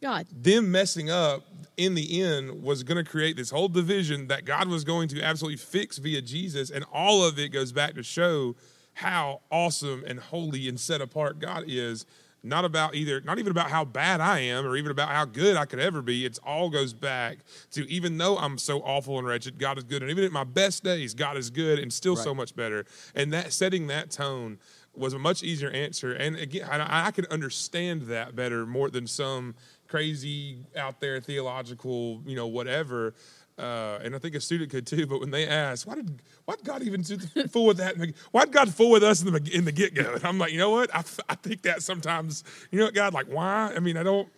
God. 0.00 0.26
them 0.32 0.70
messing 0.70 1.10
up 1.10 1.46
in 1.76 1.94
the 1.94 2.22
end 2.22 2.62
was 2.62 2.82
going 2.82 3.02
to 3.02 3.08
create 3.10 3.36
this 3.36 3.50
whole 3.50 3.68
division 3.68 4.28
that 4.28 4.44
God 4.44 4.68
was 4.68 4.84
going 4.84 5.08
to 5.08 5.22
absolutely 5.22 5.56
fix 5.56 5.98
via 5.98 6.20
Jesus. 6.22 6.70
And 6.70 6.84
all 6.92 7.24
of 7.24 7.38
it 7.38 7.48
goes 7.48 7.72
back 7.72 7.94
to 7.94 8.02
show 8.02 8.54
how 8.94 9.40
awesome 9.50 10.04
and 10.06 10.20
holy 10.20 10.68
and 10.68 10.78
set 10.78 11.00
apart 11.00 11.40
God 11.40 11.64
is. 11.66 12.06
Not 12.44 12.66
about 12.66 12.94
either, 12.94 13.22
not 13.22 13.38
even 13.38 13.50
about 13.50 13.70
how 13.70 13.86
bad 13.86 14.20
I 14.20 14.40
am 14.40 14.66
or 14.66 14.76
even 14.76 14.90
about 14.90 15.08
how 15.08 15.24
good 15.24 15.56
I 15.56 15.64
could 15.64 15.80
ever 15.80 16.02
be. 16.02 16.26
It's 16.26 16.38
all 16.40 16.68
goes 16.68 16.92
back 16.92 17.38
to 17.70 17.90
even 17.90 18.18
though 18.18 18.36
I'm 18.36 18.58
so 18.58 18.80
awful 18.80 19.18
and 19.18 19.26
wretched, 19.26 19.58
God 19.58 19.78
is 19.78 19.84
good. 19.84 20.02
And 20.02 20.10
even 20.10 20.24
at 20.24 20.30
my 20.30 20.44
best 20.44 20.84
days, 20.84 21.14
God 21.14 21.38
is 21.38 21.48
good 21.48 21.78
and 21.78 21.90
still 21.90 22.16
so 22.16 22.34
much 22.34 22.54
better. 22.54 22.84
And 23.14 23.32
that 23.32 23.52
setting 23.52 23.86
that 23.86 24.10
tone 24.10 24.58
was 24.94 25.14
a 25.14 25.18
much 25.18 25.42
easier 25.42 25.70
answer. 25.70 26.12
And 26.12 26.36
again, 26.36 26.68
I, 26.70 27.06
I 27.06 27.10
could 27.10 27.26
understand 27.26 28.02
that 28.02 28.36
better 28.36 28.66
more 28.66 28.90
than 28.90 29.06
some 29.06 29.54
crazy 29.88 30.58
out 30.76 31.00
there 31.00 31.20
theological, 31.20 32.20
you 32.26 32.36
know, 32.36 32.46
whatever. 32.46 33.14
Uh, 33.56 34.00
and 34.02 34.16
I 34.16 34.18
think 34.18 34.34
a 34.34 34.40
student 34.40 34.70
could 34.70 34.86
too. 34.86 35.06
But 35.06 35.20
when 35.20 35.30
they 35.30 35.46
ask, 35.46 35.86
why 35.86 35.94
did 35.94 36.20
why 36.44 36.56
did 36.56 36.64
God 36.64 36.82
even 36.82 37.02
do- 37.02 37.18
fool 37.48 37.66
with 37.66 37.76
that? 37.76 37.96
Why 38.32 38.44
did 38.44 38.52
God 38.52 38.74
fool 38.74 38.90
with 38.90 39.04
us 39.04 39.22
in 39.22 39.32
the 39.32 39.50
in 39.52 39.64
the 39.64 39.72
get 39.72 39.94
go? 39.94 40.14
And 40.14 40.24
I'm 40.24 40.38
like, 40.38 40.50
you 40.52 40.58
know 40.58 40.70
what? 40.70 40.92
I, 40.94 41.04
I 41.28 41.36
think 41.36 41.62
that 41.62 41.82
sometimes, 41.82 42.42
you 42.72 42.78
know 42.80 42.86
what, 42.86 42.94
God, 42.94 43.14
like, 43.14 43.26
why? 43.26 43.72
I 43.74 43.78
mean, 43.78 43.96
I 43.96 44.02
don't 44.02 44.28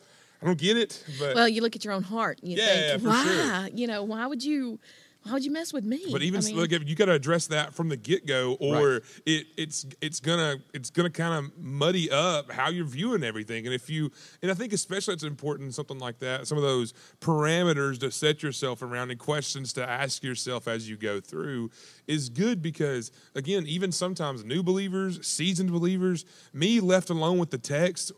I 0.43 0.47
don't 0.47 0.59
get 0.59 0.77
it. 0.77 1.03
But 1.19 1.35
Well, 1.35 1.49
you 1.49 1.63
look 1.63 1.75
at 1.77 1.85
your 1.85 1.95
own 1.95 2.03
heart 2.03 2.41
and 2.43 2.51
you 2.53 2.59
Yeah, 2.59 2.91
think, 2.91 3.03
for 3.03 3.09
why? 3.09 3.23
sure. 3.23 3.69
You 3.75 3.87
know, 3.87 4.03
why 4.03 4.27
would 4.27 4.45
you? 4.45 4.79
Why 5.27 5.33
would 5.33 5.45
you 5.45 5.51
mess 5.51 5.73
with 5.73 5.85
me? 5.85 6.01
But 6.13 6.23
even 6.23 6.41
I 6.41 6.45
mean, 6.45 6.55
look, 6.57 6.71
you 6.71 6.95
got 6.95 7.07
to 7.07 7.13
address 7.13 7.49
that 7.49 7.75
from 7.75 7.89
the 7.89 7.97
get 7.97 8.27
go, 8.27 8.57
or 8.61 9.03
it, 9.27 9.47
it's 9.57 9.85
it's 10.01 10.21
gonna 10.21 10.59
it's 10.73 10.91
gonna 10.91 11.11
kind 11.11 11.45
of 11.45 11.59
muddy 11.59 12.09
up 12.11 12.53
how 12.53 12.71
you're 12.71 12.85
viewing 12.87 13.25
everything. 13.25 13.67
And 13.67 13.75
if 13.75 13.91
you 13.91 14.13
and 14.41 14.53
I 14.53 14.55
think 14.55 14.73
especially 14.73 15.15
it's 15.15 15.25
important 15.25 15.75
something 15.75 15.99
like 15.99 16.21
that, 16.21 16.47
some 16.47 16.57
of 16.57 16.63
those 16.63 16.95
parameters 17.21 17.99
to 18.01 18.11
set 18.13 18.43
yourself 18.43 18.83
around 18.83 19.11
and 19.11 19.19
questions 19.19 19.73
to 19.73 19.89
ask 19.89 20.23
yourself 20.23 20.69
as 20.69 20.89
you 20.89 20.97
go 20.97 21.21
through 21.21 21.71
is 22.07 22.29
good 22.29 22.63
because 22.63 23.11
again, 23.35 23.65
even 23.67 23.91
sometimes 23.91 24.45
new 24.45 24.63
believers, 24.63 25.27
seasoned 25.27 25.73
believers, 25.73 26.25
me 26.53 26.79
left 26.79 27.11
alone 27.11 27.39
with 27.39 27.51
the 27.51 27.59
text. 27.59 28.13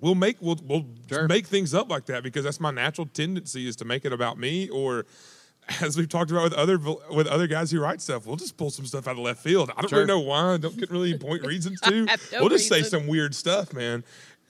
We'll 0.00 0.14
make 0.14 0.36
we'll, 0.40 0.58
we'll 0.62 0.86
Sure. 1.08 1.26
make 1.28 1.46
things 1.46 1.72
up 1.72 1.88
like 1.90 2.06
that 2.06 2.22
because 2.22 2.44
that's 2.44 2.60
my 2.60 2.70
natural 2.70 3.06
tendency 3.06 3.66
is 3.66 3.76
to 3.76 3.84
make 3.84 4.04
it 4.04 4.12
about 4.12 4.38
me 4.38 4.68
or 4.68 5.06
as 5.80 5.96
we've 5.96 6.08
talked 6.08 6.30
about 6.30 6.44
with 6.44 6.52
other 6.54 6.78
with 7.10 7.26
other 7.26 7.46
guys 7.46 7.70
who 7.70 7.80
write 7.80 8.00
stuff, 8.00 8.26
we'll 8.26 8.36
just 8.36 8.56
pull 8.56 8.70
some 8.70 8.84
stuff 8.86 9.06
out 9.08 9.12
of 9.12 9.18
left 9.18 9.42
field. 9.42 9.70
I 9.76 9.80
don't 9.80 9.88
Sure. 9.90 9.98
really 10.00 10.08
know 10.08 10.20
why. 10.20 10.54
I 10.54 10.56
don't 10.58 10.76
get 10.76 10.90
really 10.90 11.16
point 11.18 11.44
reasons 11.46 11.80
to. 11.82 12.04
no 12.04 12.16
we'll 12.40 12.48
just 12.50 12.68
say 12.68 12.82
some 12.82 13.06
weird 13.06 13.34
stuff, 13.34 13.72
man. 13.72 14.04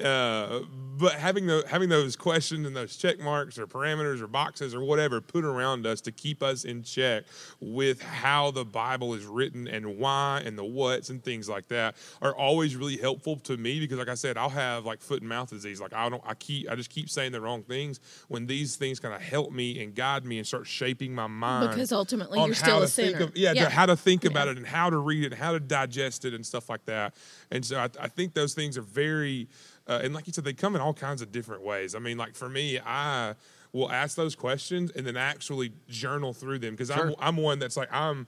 Uh, 0.05 0.61
but 0.97 1.15
having 1.15 1.47
the 1.47 1.65
having 1.69 1.89
those 1.89 2.15
questions 2.15 2.67
and 2.67 2.77
those 2.77 2.97
check 2.97 3.19
marks 3.19 3.59
or 3.59 3.67
parameters 3.67 4.21
or 4.21 4.27
boxes 4.29 4.75
or 4.75 4.85
whatever 4.85 5.21
put 5.21 5.45
around 5.45 5.87
us 5.87 6.01
to 6.03 6.13
keep 6.13 6.43
us 6.43 6.65
in 6.65 6.83
check 6.83 7.25
with 7.61 8.01
how 8.03 8.51
the 8.53 8.65
Bible 8.65 9.15
is 9.15 9.25
written 9.25 9.67
and 9.67 9.99
why 9.99 10.43
and 10.45 10.57
the 10.59 10.63
whats 10.65 11.09
and 11.11 11.25
things 11.25 11.49
like 11.49 11.67
that 11.69 11.97
are 12.23 12.35
always 12.37 12.77
really 12.77 12.97
helpful 12.97 13.37
to 13.37 13.57
me 13.57 13.81
because 13.81 13.99
like 13.99 14.09
I 14.09 14.15
said, 14.15 14.37
I'll 14.37 14.49
have 14.51 14.85
like 14.85 15.01
foot 15.01 15.21
and 15.23 15.29
mouth 15.29 15.51
disease. 15.51 15.81
Like 15.81 15.95
I 15.95 16.09
don't 16.09 16.23
I 16.27 16.35
keep 16.35 16.71
I 16.71 16.75
just 16.77 16.91
keep 16.91 17.09
saying 17.11 17.33
the 17.33 17.41
wrong 17.41 17.63
things 17.63 17.99
when 18.29 18.47
these 18.47 18.77
things 18.77 19.01
kind 19.01 19.15
of 19.15 19.23
help 19.23 19.53
me 19.53 19.83
and 19.83 19.95
guide 19.95 20.25
me 20.25 20.39
and 20.39 20.47
start 20.47 20.67
shaping 20.67 21.15
my 21.15 21.27
mind 21.27 21.71
Because 21.71 21.93
ultimately 21.93 22.45
you're 22.45 22.55
still 22.55 22.83
a 22.83 22.89
sinner. 22.89 23.25
Of, 23.25 23.37
yeah, 23.37 23.53
Yeah. 23.53 23.69
how 23.71 23.87
to 23.87 23.97
think 23.97 24.25
about 24.25 24.47
Yeah. 24.47 24.53
it 24.53 24.59
and 24.59 24.67
how 24.67 24.91
to 24.91 24.99
read 24.99 25.25
it 25.25 25.33
and 25.33 25.41
how 25.41 25.53
to 25.53 25.61
digest 25.61 26.25
it 26.25 26.35
and 26.35 26.45
stuff 26.47 26.69
like 26.69 26.85
that. 26.85 27.15
And 27.51 27.65
so 27.65 27.79
I, 27.79 27.89
I 27.99 28.09
think 28.09 28.35
those 28.35 28.55
things 28.55 28.77
are 28.79 28.83
very, 28.83 29.49
uh, 29.87 30.01
and 30.03 30.15
like 30.15 30.27
you 30.27 30.33
said, 30.33 30.45
they 30.45 30.53
come 30.53 30.75
in 30.75 30.81
all 30.81 30.95
kinds 30.95 31.21
of 31.23 31.31
different 31.33 31.63
ways. 31.63 31.95
I 31.95 31.99
mean, 31.99 32.17
like 32.17 32.35
for 32.35 32.49
me, 32.49 32.79
I 32.79 33.35
will 33.73 33.91
ask 33.91 34.17
those 34.17 34.35
questions 34.35 34.91
and 34.93 35.07
then 35.07 35.17
actually 35.17 35.73
journal 35.89 36.33
through 36.33 36.59
them 36.61 36.75
because 36.75 36.89
Sure. 36.89 37.09
I'm 37.09 37.15
I'm 37.19 37.37
one 37.37 37.59
that's 37.59 37.77
like 37.77 37.93
I'm. 37.93 38.27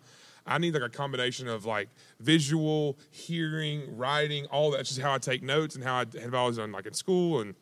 I 0.49 0.59
need 0.59 0.75
like 0.75 0.83
a 0.85 0.88
combination 0.88 1.49
of 1.49 1.64
like 1.64 1.88
visual, 2.21 2.97
hearing, 3.11 3.97
writing, 3.97 4.47
all. 4.47 4.71
That's 4.71 4.90
just 4.90 5.01
how 5.01 5.12
I 5.12 5.19
take 5.19 5.42
notes 5.42 5.75
and 5.75 5.83
how 5.83 5.97
I 5.97 6.05
have 6.21 6.35
always 6.35 6.57
done 6.59 6.71
like 6.71 6.87
in 6.87 6.95
school 6.95 7.40
and 7.40 7.57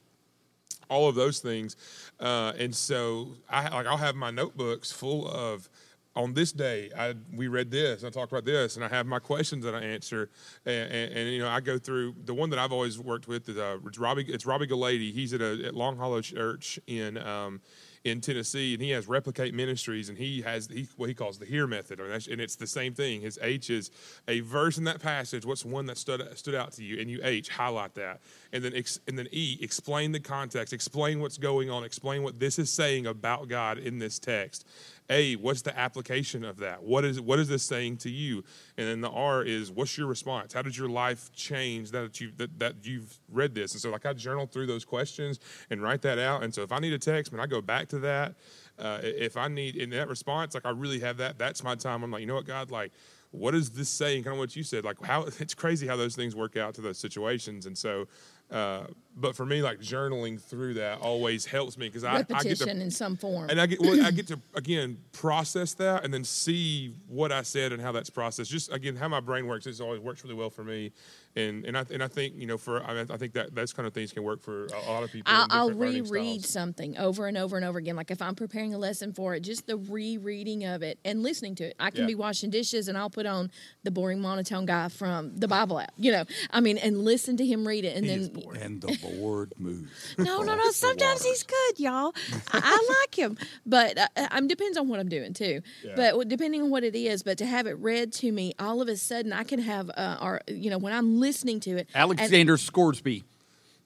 all 0.91 1.09
of 1.09 1.15
those 1.15 1.39
things. 1.39 1.77
Uh, 2.21 2.53
and 2.59 2.75
so 2.75 3.29
I 3.49 3.69
like 3.71 3.87
I'll 3.87 3.97
have 3.97 4.17
my 4.17 4.31
notebooks 4.31 4.93
full 4.93 5.27
of 5.27 5.71
on 6.17 6.35
this 6.35 6.53
day 6.53 6.91
I 6.97 7.15
we 7.35 7.49
read 7.49 7.71
this 7.71 8.05
I 8.05 8.11
talked 8.11 8.33
about 8.33 8.45
this 8.45 8.77
and 8.77 8.85
I 8.85 8.89
have 8.89 9.07
my 9.07 9.19
questions 9.19 9.65
that 9.65 9.75
I 9.75 9.81
answer. 9.81 10.31
And, 10.65 10.91
and, 10.93 11.13
and, 11.13 11.31
you 11.31 11.41
know 11.41 11.49
I 11.49 11.61
go 11.61 11.79
through 11.79 12.15
the 12.25 12.35
one 12.35 12.51
that 12.51 12.59
I've 12.59 12.73
always 12.73 12.99
worked 12.99 13.29
with 13.29 13.49
is 13.49 13.59
uh, 13.59 13.79
it's 13.87 13.99
Robby 13.99 14.25
it's 14.29 14.47
Robby 14.47 14.67
Gallaty. 14.67 15.13
He's 15.13 15.33
at 15.33 15.41
a 15.41 15.67
at 15.67 15.75
Long 15.75 15.97
Hollow 15.97 16.21
Church 16.21 16.79
in 16.87 17.19
um, 17.19 17.61
in 18.05 18.21
Tennessee 18.21 18.75
and 18.75 18.83
he 18.83 18.91
has 18.91 19.09
Replicate 19.09 19.55
Ministries 19.55 20.11
and 20.11 20.19
he 20.19 20.43
has 20.43 20.69
he, 20.69 20.87
what 20.97 21.09
he 21.09 21.15
calls 21.15 21.39
the 21.39 21.47
Hear 21.47 21.67
method 21.67 22.01
and 22.01 22.41
it's 22.41 22.57
the 22.57 22.67
same 22.67 22.95
thing. 22.95 23.23
His 23.23 23.39
H 23.43 23.71
is 23.71 23.91
a 24.29 24.41
verse 24.41 24.79
in 24.79 24.85
that 24.85 25.01
passage 25.01 25.45
what's 25.47 25.65
one 25.65 25.87
that 25.87 25.99
stood 25.99 26.23
stood 26.37 26.55
out 26.55 26.73
to 26.73 26.85
you? 26.85 27.01
And 27.01 27.11
you 27.11 27.21
H 27.23 27.49
highlight 27.49 27.95
that. 27.95 28.21
And 28.53 28.63
then 28.63 28.75
ex, 28.75 29.01
and 29.09 29.19
then 29.19 29.29
E 29.33 29.59
explain 29.61 30.13
the 30.13 30.21
context 30.21 30.73
explain 30.73 31.21
what's 31.21 31.39
going 31.39 31.71
on 31.71 31.83
explain 31.83 32.23
what 32.23 32.39
this 32.39 32.59
is 32.59 32.71
saying 32.71 33.07
about 33.07 33.49
God 33.49 33.79
in 33.79 33.99
this 33.99 34.19
text 34.19 34.67
a, 35.11 35.35
what's 35.37 35.63
the 35.63 35.79
application 35.79 36.45
of 36.45 36.59
that? 36.59 36.83
What 36.83 37.05
is 37.05 37.21
what 37.21 37.39
is 37.39 37.49
this 37.49 37.63
saying 37.63 37.99
to 37.99 38.11
you? 38.11 38.43
And 38.79 38.89
then 38.89 39.01
the 39.03 39.11
R 39.11 39.43
is 39.43 39.71
what's 39.71 39.99
your 39.99 40.07
response? 40.07 40.55
How 40.55 40.63
did 40.63 40.77
your 40.77 40.89
life 40.89 41.31
change 41.35 41.91
that 41.91 42.21
you 42.21 42.33
that, 42.39 42.59
that 42.59 42.75
you've 42.83 43.19
read 43.31 43.55
this? 43.55 43.73
And 43.73 43.81
so 43.81 43.91
like 43.91 44.07
I 44.07 44.15
journal 44.15 44.47
through 44.47 44.67
those 44.67 44.85
questions 44.85 45.41
and 45.69 45.83
write 45.83 46.03
that 46.03 46.19
out. 46.19 46.43
And 46.43 46.55
so 46.55 46.63
if 46.63 46.73
I 46.73 46.79
need 46.79 46.95
a 46.95 46.99
text, 46.99 47.33
man, 47.33 47.41
I 47.41 47.47
go 47.47 47.61
back 47.61 47.89
to 47.89 47.99
that. 48.01 48.35
Uh, 48.79 48.99
if 49.03 49.37
I 49.37 49.49
need 49.49 49.77
in 49.77 49.91
that 49.91 50.09
response, 50.09 50.55
like 50.55 50.67
I 50.67 50.71
really 50.71 51.01
have 51.01 51.19
that. 51.19 51.39
That's 51.39 51.63
my 51.63 51.75
time. 51.75 52.03
I'm 52.03 52.11
like, 52.11 52.23
you 52.23 52.27
know 52.27 52.35
what, 52.35 52.47
God, 52.47 52.71
like 52.71 52.93
what 53.35 53.55
is 53.55 53.71
this 53.71 53.89
saying? 53.89 54.23
Kind 54.23 54.35
of 54.35 54.39
what 54.39 54.55
you 54.55 54.63
said. 54.63 54.85
Like 54.85 55.03
how 55.05 55.23
it's 55.39 55.55
crazy 55.55 55.87
how 55.87 55.97
those 55.97 56.17
things 56.17 56.35
work 56.35 56.57
out 56.57 56.75
to 56.75 56.81
those 56.81 56.99
situations. 56.99 57.67
And 57.67 57.77
so 57.77 58.07
uh, 58.51 58.85
but 59.17 59.37
for 59.37 59.47
me, 59.47 59.63
like 59.63 59.79
journaling 59.79 60.41
through 60.41 60.75
that 60.75 61.01
always 61.01 61.47
helps 61.47 61.79
me 61.79 61.87
because 61.87 62.03
I, 62.03 62.15
I 62.15 62.19
get 62.19 62.29
to 62.29 62.35
Repetition 62.35 62.83
in 62.83 62.91
some 62.91 63.17
form. 63.17 63.49
and 63.49 63.61
I 63.61 63.67
get 63.67 63.81
well, 63.81 63.97
I 64.05 64.11
get 64.11 64.27
to 64.29 64.41
again 64.55 64.99
process 65.13 65.73
that 65.75 66.05
and 66.05 66.13
then 66.13 66.25
see 66.25 66.93
what 67.07 67.31
I 67.31 67.43
said 67.43 67.73
and 67.73 67.81
how 67.81 67.93
that's 67.93 68.11
processed. 68.11 68.51
Just 68.51 68.73
again, 68.73 68.97
how 68.97 69.07
my 69.09 69.21
brain 69.21 69.47
works. 69.47 69.67
It's 69.67 69.81
always 69.81 70.01
works 70.01 70.25
really 70.25 70.35
well 70.35 70.51
for 70.51 70.65
me, 70.65 70.91
and 71.37 71.65
and 71.65 71.79
I 71.79 71.85
and 71.93 72.03
I 72.03 72.09
think 72.09 72.35
you 72.37 72.47
know 72.47 72.59
for 72.59 72.83
I, 72.83 72.93
mean, 72.95 73.07
I 73.09 73.17
think 73.17 73.35
that 73.35 73.55
those 73.55 73.73
kind 73.73 73.87
of 73.87 73.95
things 73.95 74.13
can 74.13 74.25
work 74.25 74.43
for 74.43 74.67
a, 74.67 74.75
a 74.75 74.91
lot 74.93 75.05
of 75.05 75.13
people. 75.13 75.33
I'll, 75.33 75.47
I'll 75.51 75.71
reread 75.71 76.45
something 76.45 76.99
over 76.99 77.29
and 77.29 77.39
over 77.39 77.55
and 77.57 77.65
over 77.65 77.79
again. 77.79 77.95
Like 77.95 78.11
if 78.11 78.21
I'm 78.21 78.35
preparing 78.35 78.75
a 78.75 78.79
lesson 78.79 79.13
for 79.13 79.37
it, 79.37 79.41
just 79.41 79.69
the 79.69 79.77
rereading 79.77 80.65
of 80.65 80.83
it 80.83 80.99
and 81.05 81.23
listening 81.23 81.55
to 81.57 81.65
it. 81.67 81.77
I 81.79 81.91
can 81.91 82.01
Yeah. 82.01 82.07
be 82.09 82.15
washing 82.17 82.51
dishes 82.51 82.89
and 82.89 82.99
I'll 82.99 83.11
put 83.11 83.27
on 83.27 83.53
the 83.85 83.93
boring 83.93 84.21
monotone 84.21 84.67
guy 84.67 84.89
from 84.89 85.37
the 85.37 85.47
Bible 85.47 85.79
app, 85.79 85.93
you 85.97 86.11
know. 86.11 86.25
I 86.51 86.61
mean, 86.61 86.79
and 86.79 87.05
listen 87.05 87.37
to 87.37 87.47
him 87.47 87.67
read 87.67 87.85
it, 87.85 87.97
and 87.97 88.05
He 88.05 88.17
then 88.17 88.34
boring. 88.35 88.61
And 88.63 88.81
the 88.81 88.99
board 89.03 89.53
moves. 89.59 90.15
no, 90.19 90.43
no, 90.43 90.55
no. 90.55 90.71
Sometimes 90.71 91.25
he's 91.25 91.43
good, 91.43 91.79
y'all. 91.81 92.13
I, 92.53 92.61
I 92.63 92.95
like 93.01 93.15
him, 93.15 93.39
but 93.65 93.99
uh, 93.99 94.07
I'm 94.17 94.47
depends 94.49 94.77
on 94.77 94.89
what 94.89 95.01
I'm 95.01 95.09
doing 95.09 95.33
too. 95.33 95.61
Yeah. 95.85 95.93
But 95.97 96.29
depending 96.29 96.63
on 96.63 96.71
what 96.71 96.85
it 96.85 96.95
is, 96.95 97.23
but 97.23 97.39
to 97.39 97.47
have 97.47 97.67
it 97.67 97.79
read 97.79 98.13
to 98.15 98.31
me, 98.33 98.55
all 98.59 98.83
of 98.83 98.89
a 98.89 98.97
sudden 98.97 99.33
I 99.33 99.45
can 99.45 99.61
have, 99.61 99.91
uh, 99.97 100.19
or 100.21 100.41
you 100.49 100.71
know, 100.71 100.79
when 100.79 100.93
I'm 100.93 101.21
listening 101.21 101.61
to 101.61 101.71
it, 101.79 101.89
and- 101.95 102.03
Alexander 102.03 102.57
Scourby. 102.57 103.25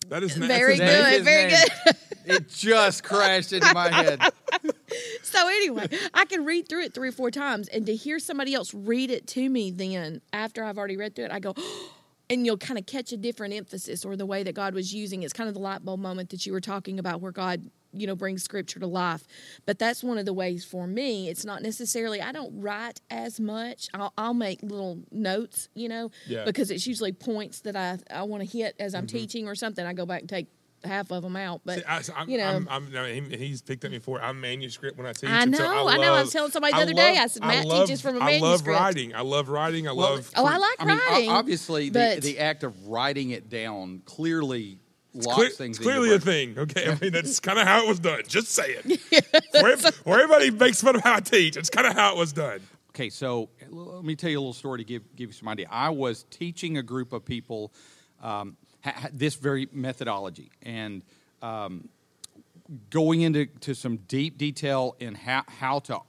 That 0.08 0.22
is 0.22 0.34
that's 0.36 0.46
Very 0.46 0.72
his 0.72 0.80
good, 0.80 0.86
name. 0.86 1.02
That 1.02 1.08
is 1.10 1.16
his 1.18 1.24
very 1.24 1.50
name. 1.50 1.64
It 2.24 2.48
just 2.48 3.04
crashed 3.04 3.52
into 3.52 3.72
my 3.74 3.90
head. 3.90 4.20
So 5.22 5.46
anyway, 5.46 5.86
I 6.14 6.24
can 6.24 6.46
read 6.46 6.68
through 6.68 6.84
it 6.84 6.94
three 6.94 7.10
or 7.10 7.12
four 7.12 7.30
times, 7.30 7.68
and 7.68 7.84
to 7.86 7.94
hear 7.94 8.18
somebody 8.18 8.54
else 8.54 8.72
read 8.72 9.10
it 9.10 9.26
to 9.28 9.48
me, 9.48 9.70
then 9.70 10.22
after 10.32 10.64
I've 10.64 10.78
already 10.78 10.96
read 10.96 11.14
through 11.14 11.26
it, 11.26 11.30
I 11.30 11.38
go, 11.38 11.54
and 12.30 12.44
you'll 12.44 12.58
kind 12.58 12.78
of 12.78 12.86
catch 12.86 13.12
a 13.12 13.16
different 13.16 13.54
emphasis 13.54 14.04
or 14.04 14.16
the 14.16 14.26
way 14.26 14.42
that 14.42 14.54
God 14.54 14.74
was 14.74 14.92
using. 14.92 15.22
It's 15.22 15.32
kind 15.32 15.48
of 15.48 15.54
the 15.54 15.60
light 15.60 15.84
bulb 15.84 16.00
moment 16.00 16.30
that 16.30 16.44
you 16.46 16.52
were 16.52 16.60
talking 16.60 16.98
about, 16.98 17.20
where 17.20 17.32
God, 17.32 17.70
you 17.92 18.06
know, 18.06 18.14
brings 18.14 18.42
Scripture 18.42 18.80
to 18.80 18.86
life. 18.86 19.24
But 19.64 19.78
that's 19.78 20.04
one 20.04 20.18
of 20.18 20.26
the 20.26 20.34
ways 20.34 20.64
for 20.64 20.86
me. 20.86 21.28
It's 21.28 21.44
not 21.44 21.62
necessarily 21.62 22.20
I 22.20 22.32
don't 22.32 22.60
write 22.60 23.00
as 23.10 23.40
much. 23.40 23.88
I'll, 23.94 24.12
I'll 24.18 24.34
make 24.34 24.62
little 24.62 25.00
notes, 25.10 25.68
you 25.74 25.88
know, 25.88 26.10
Yeah. 26.26 26.44
because 26.44 26.70
it's 26.70 26.86
usually 26.86 27.12
points 27.12 27.60
that 27.62 27.76
I 27.76 27.98
I 28.10 28.22
want 28.24 28.42
to 28.42 28.48
hit 28.48 28.76
as 28.78 28.94
I'm 28.94 29.06
mm-hmm. 29.06 29.16
teaching 29.16 29.48
or 29.48 29.54
something. 29.54 29.84
I 29.84 29.94
go 29.94 30.04
back 30.06 30.20
and 30.20 30.28
take 30.28 30.48
half 30.84 31.10
of 31.10 31.22
them 31.22 31.36
out, 31.36 31.60
but 31.64 31.78
See, 31.78 31.84
I, 32.14 32.20
I'm, 32.20 32.28
you 32.30 32.38
know. 32.38 32.46
I'm, 32.48 32.68
I'm, 32.70 32.92
no, 32.92 33.04
he- 33.04 33.36
he's 33.36 33.62
picked 33.62 33.84
up 33.84 33.90
me 33.90 33.98
for. 33.98 34.20
I'm 34.22 34.40
manuscript 34.40 34.96
when 34.96 35.06
I 35.06 35.12
teach. 35.12 35.28
I 35.28 35.42
and 35.42 35.54
so 35.56 35.64
know, 35.64 35.88
I 35.88 35.96
know. 35.96 36.14
I 36.14 36.22
was 36.22 36.32
telling 36.32 36.50
somebody 36.52 36.74
the 36.74 36.80
other 36.82 36.92
day, 36.94 37.16
I 37.18 37.26
said, 37.26 37.42
Matt 37.42 37.64
love- 37.66 37.86
teaches 37.86 38.00
from 38.00 38.16
a 38.16 38.20
I 38.20 38.38
love 38.38 38.40
manuscript. 38.64 38.80
writing. 38.80 39.14
I 39.14 39.20
love 39.22 39.48
writing. 39.48 39.88
I 39.88 39.92
Well, 39.92 40.14
love. 40.16 40.30
Oh, 40.36 40.44
I 40.46 40.56
like 40.58 40.76
I 40.78 40.84
mean, 40.84 40.98
writing, 41.10 41.30
obviously, 41.30 41.90
the, 41.90 41.98
but- 42.16 42.22
the 42.22 42.38
act 42.38 42.62
of 42.64 42.88
writing 42.88 43.30
it 43.30 43.48
down 43.48 44.02
clearly 44.04 44.78
locks 45.14 45.34
Cle- 45.36 45.48
things. 45.56 45.78
it's 45.78 45.84
clearly 45.84 46.14
a 46.14 46.20
thing. 46.20 46.56
Okay, 46.58 46.88
I 46.90 46.96
mean 47.00 47.12
that's 47.12 47.40
kind 47.40 47.58
of 47.58 47.66
how 47.66 47.84
it 47.84 47.88
was 47.88 47.98
done. 47.98 48.22
Just 48.28 48.48
say 48.52 48.76
it. 48.84 49.00
where, 49.52 49.76
where 50.04 50.20
everybody 50.22 50.50
makes 50.50 50.80
fun 50.80 50.94
of 50.96 51.02
how 51.02 51.14
I 51.14 51.20
teach, 51.20 51.56
it's 51.56 51.70
kind 51.70 51.86
of 51.86 51.94
how 51.94 52.14
it 52.14 52.18
was 52.18 52.32
done. 52.32 52.60
Okay, 52.90 53.10
so 53.10 53.48
let 53.70 54.04
me 54.04 54.14
tell 54.16 54.28
you 54.30 54.38
a 54.38 54.40
little 54.40 54.52
story 54.52 54.78
to 54.78 54.84
give 54.84 55.02
give 55.16 55.30
you 55.30 55.32
some 55.34 55.48
idea. 55.48 55.66
I 55.70 55.88
was 55.90 56.24
teaching 56.30 56.78
a 56.78 56.82
group 56.82 57.12
of 57.12 57.24
people 57.24 57.72
um, 58.22 58.56
ha- 58.94 59.08
this 59.12 59.34
very 59.34 59.68
methodology 59.72 60.50
and 60.62 61.02
um, 61.42 61.88
going 62.90 63.22
into 63.22 63.46
to 63.60 63.74
some 63.74 63.96
deep 64.08 64.38
detail 64.38 64.96
in 65.00 65.14
how 65.14 65.44
how 65.48 65.78
to. 65.80 66.00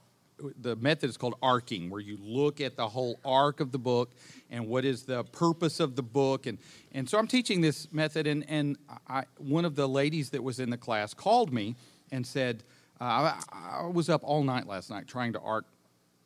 The 0.62 0.74
method 0.76 1.10
is 1.10 1.18
called 1.18 1.34
arcing, 1.42 1.90
where 1.90 2.00
you 2.00 2.16
look 2.18 2.62
at 2.62 2.74
the 2.74 2.88
whole 2.88 3.20
arc 3.26 3.60
of 3.60 3.72
the 3.72 3.78
book 3.78 4.10
and 4.50 4.66
what 4.68 4.86
is 4.86 5.02
the 5.02 5.22
purpose 5.24 5.80
of 5.80 5.96
the 5.96 6.02
book, 6.02 6.46
and 6.46 6.56
and 6.92 7.06
so 7.08 7.18
I'm 7.18 7.26
teaching 7.26 7.60
this 7.60 7.92
method, 7.92 8.26
and 8.26 8.48
and 8.48 8.78
I, 9.06 9.24
one 9.36 9.66
of 9.66 9.76
the 9.76 9.86
ladies 9.86 10.30
that 10.30 10.42
was 10.42 10.58
in 10.58 10.70
the 10.70 10.78
class 10.78 11.12
called 11.12 11.52
me 11.52 11.76
and 12.10 12.26
said, 12.26 12.62
uh, 13.02 13.04
I, 13.04 13.42
I 13.52 13.86
was 13.86 14.08
up 14.08 14.22
all 14.24 14.42
night 14.42 14.66
last 14.66 14.88
night 14.88 15.06
trying 15.06 15.34
to 15.34 15.40
arc 15.40 15.66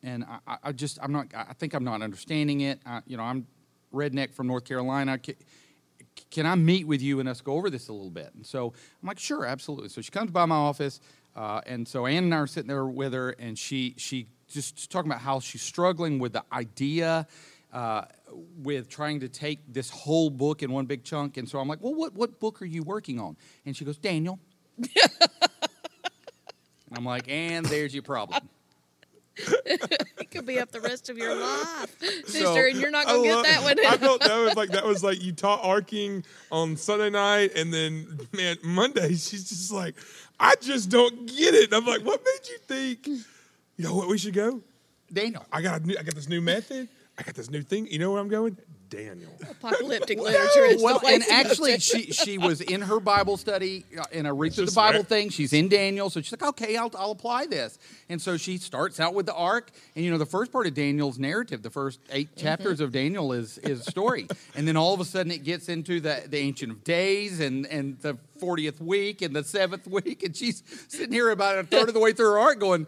and 0.04 0.24
I- 0.46 0.58
I, 0.62 0.72
just 0.72 0.98
I'm 1.02 1.10
not 1.12 1.26
I 1.34 1.52
think 1.54 1.74
I'm 1.74 1.84
not 1.84 2.00
understanding 2.02 2.60
it. 2.60 2.78
You 3.06 3.16
know, 3.16 3.22
I'm 3.24 3.46
redneck 3.92 4.32
from 4.32 4.46
North 4.46 4.64
Carolina. 4.64 5.18
Can, 6.30 6.46
I 6.46 6.54
meet 6.54 6.86
with 6.86 7.02
you 7.02 7.20
and 7.20 7.28
us 7.28 7.40
go 7.40 7.54
over 7.54 7.70
this 7.70 7.88
a 7.88 7.92
little 7.92 8.10
bit? 8.10 8.30
And 8.34 8.46
so 8.46 8.72
I'm 9.02 9.08
like, 9.08 9.18
sure, 9.18 9.44
absolutely. 9.44 9.88
So 9.88 10.00
she 10.00 10.10
comes 10.10 10.30
by 10.30 10.44
my 10.46 10.56
office, 10.56 11.00
uh, 11.36 11.60
and 11.66 11.86
so 11.86 12.06
Ann 12.06 12.24
and 12.24 12.34
I 12.34 12.38
are 12.38 12.46
sitting 12.46 12.68
there 12.68 12.86
with 12.86 13.12
her, 13.12 13.30
and 13.30 13.58
she 13.58 13.94
she 13.96 14.26
just 14.48 14.90
talking 14.90 15.10
about 15.10 15.20
how 15.20 15.40
she's 15.40 15.62
struggling 15.62 16.18
with 16.18 16.32
the 16.32 16.44
idea. 16.52 17.26
Uh, 17.72 18.04
with 18.62 18.88
trying 18.88 19.18
to 19.18 19.28
take 19.28 19.58
this 19.72 19.90
whole 19.90 20.30
book 20.30 20.62
in 20.62 20.70
one 20.70 20.86
big 20.86 21.02
chunk, 21.02 21.36
and 21.36 21.48
so 21.48 21.58
I'm 21.58 21.66
like, 21.66 21.82
"Well, 21.82 21.94
what 21.94 22.14
what 22.14 22.38
book 22.38 22.62
are 22.62 22.66
you 22.66 22.84
working 22.84 23.18
on?" 23.18 23.36
And 23.66 23.76
she 23.76 23.84
goes, 23.84 23.98
"Daniel." 23.98 24.38
and 24.78 24.88
I'm 26.92 27.04
like, 27.04 27.28
"And 27.28 27.66
there's 27.66 27.92
your 27.92 28.04
problem." 28.04 28.48
it 29.66 30.30
could 30.30 30.46
be 30.46 30.58
up 30.60 30.70
the 30.70 30.80
rest 30.80 31.10
of 31.10 31.18
your 31.18 31.34
life, 31.34 31.96
sister, 32.00 32.44
So, 32.44 32.54
and 32.56 32.78
you're 32.80 32.90
not 32.90 33.06
gonna 33.06 33.18
love- 33.18 33.44
get 33.44 33.52
that 33.54 33.62
one. 33.62 33.86
I 33.86 33.96
felt 33.96 34.20
that 34.20 34.36
was 34.38 34.54
like 34.56 34.70
that 34.70 34.84
was 34.84 35.02
like 35.02 35.22
you 35.22 35.32
taught 35.32 35.60
arcing 35.62 36.24
on 36.52 36.76
Sunday 36.76 37.10
night, 37.10 37.52
and 37.56 37.72
then 37.72 38.20
man 38.32 38.56
Monday 38.62 39.08
she's 39.10 39.48
just 39.48 39.72
like, 39.72 39.94
I 40.38 40.54
just 40.60 40.88
don't 40.90 41.26
get 41.26 41.54
it. 41.54 41.64
And 41.64 41.74
I'm 41.74 41.86
like, 41.86 42.02
what 42.02 42.20
made 42.24 42.48
you 42.48 42.58
think? 42.58 43.06
You 43.76 43.84
know 43.84 43.94
what 43.94 44.08
we 44.08 44.18
should 44.18 44.34
go? 44.34 44.60
Daniel. 45.12 45.44
I 45.52 45.62
got 45.62 45.80
a 45.82 45.86
new, 45.86 45.96
I 45.98 46.02
got 46.02 46.14
this 46.14 46.28
new 46.28 46.40
method. 46.40 46.88
I 47.18 47.22
got 47.22 47.34
this 47.34 47.50
new 47.50 47.62
thing. 47.62 47.86
You 47.88 47.98
know 47.98 48.10
where 48.12 48.20
I'm 48.20 48.28
going? 48.28 48.56
Daniel. 48.88 49.30
Apocalyptic 49.50 50.18
literature 50.18 50.64
is 50.66 50.82
well, 50.82 51.00
and 51.06 51.22
actually, 51.30 51.78
she 51.78 52.12
she 52.12 52.38
was 52.38 52.60
in 52.60 52.82
her 52.82 53.00
Bible 53.00 53.36
study 53.36 53.84
uh, 53.98 54.04
in 54.12 54.26
a 54.26 54.32
read 54.34 54.54
through 54.54 54.66
the 54.66 54.72
Bible 54.72 55.00
right. 55.00 55.08
thing. 55.08 55.28
She's 55.30 55.52
in 55.52 55.68
Daniel, 55.68 56.10
so 56.10 56.20
she's 56.20 56.32
like, 56.32 56.42
okay, 56.42 56.76
I'll, 56.76 56.90
I'll 56.96 57.10
apply 57.10 57.46
this. 57.46 57.78
And 58.08 58.20
so 58.20 58.36
she 58.36 58.58
starts 58.58 59.00
out 59.00 59.14
with 59.14 59.26
the 59.26 59.34
arc, 59.34 59.70
and 59.96 60.04
you 60.04 60.10
know, 60.10 60.18
the 60.18 60.26
first 60.26 60.52
part 60.52 60.66
of 60.66 60.74
Daniel's 60.74 61.18
narrative, 61.18 61.62
the 61.62 61.70
first 61.70 62.00
8 62.10 62.24
Mm-hmm. 62.24 62.40
chapters 62.40 62.80
of 62.80 62.92
Daniel 62.92 63.32
is 63.32 63.58
is 63.58 63.84
story, 63.84 64.26
and 64.54 64.66
then 64.66 64.76
all 64.76 64.94
of 64.94 65.00
a 65.00 65.04
sudden 65.04 65.32
it 65.32 65.44
gets 65.44 65.68
into 65.68 66.00
the 66.00 66.22
the 66.28 66.38
Ancient 66.38 66.72
of 66.72 66.84
Days 66.84 67.40
and 67.40 67.66
and 67.66 67.98
the 68.00 68.16
fortieth 68.38 68.80
week 68.80 69.22
and 69.22 69.34
the 69.34 69.44
seventh 69.44 69.86
week, 69.88 70.22
and 70.22 70.36
she's 70.36 70.62
sitting 70.88 71.12
here 71.12 71.30
about 71.30 71.58
a 71.58 71.64
third 71.64 71.88
of 71.88 71.94
the 71.94 72.00
way 72.00 72.12
through 72.12 72.26
her 72.32 72.38
arc, 72.38 72.60
going. 72.60 72.86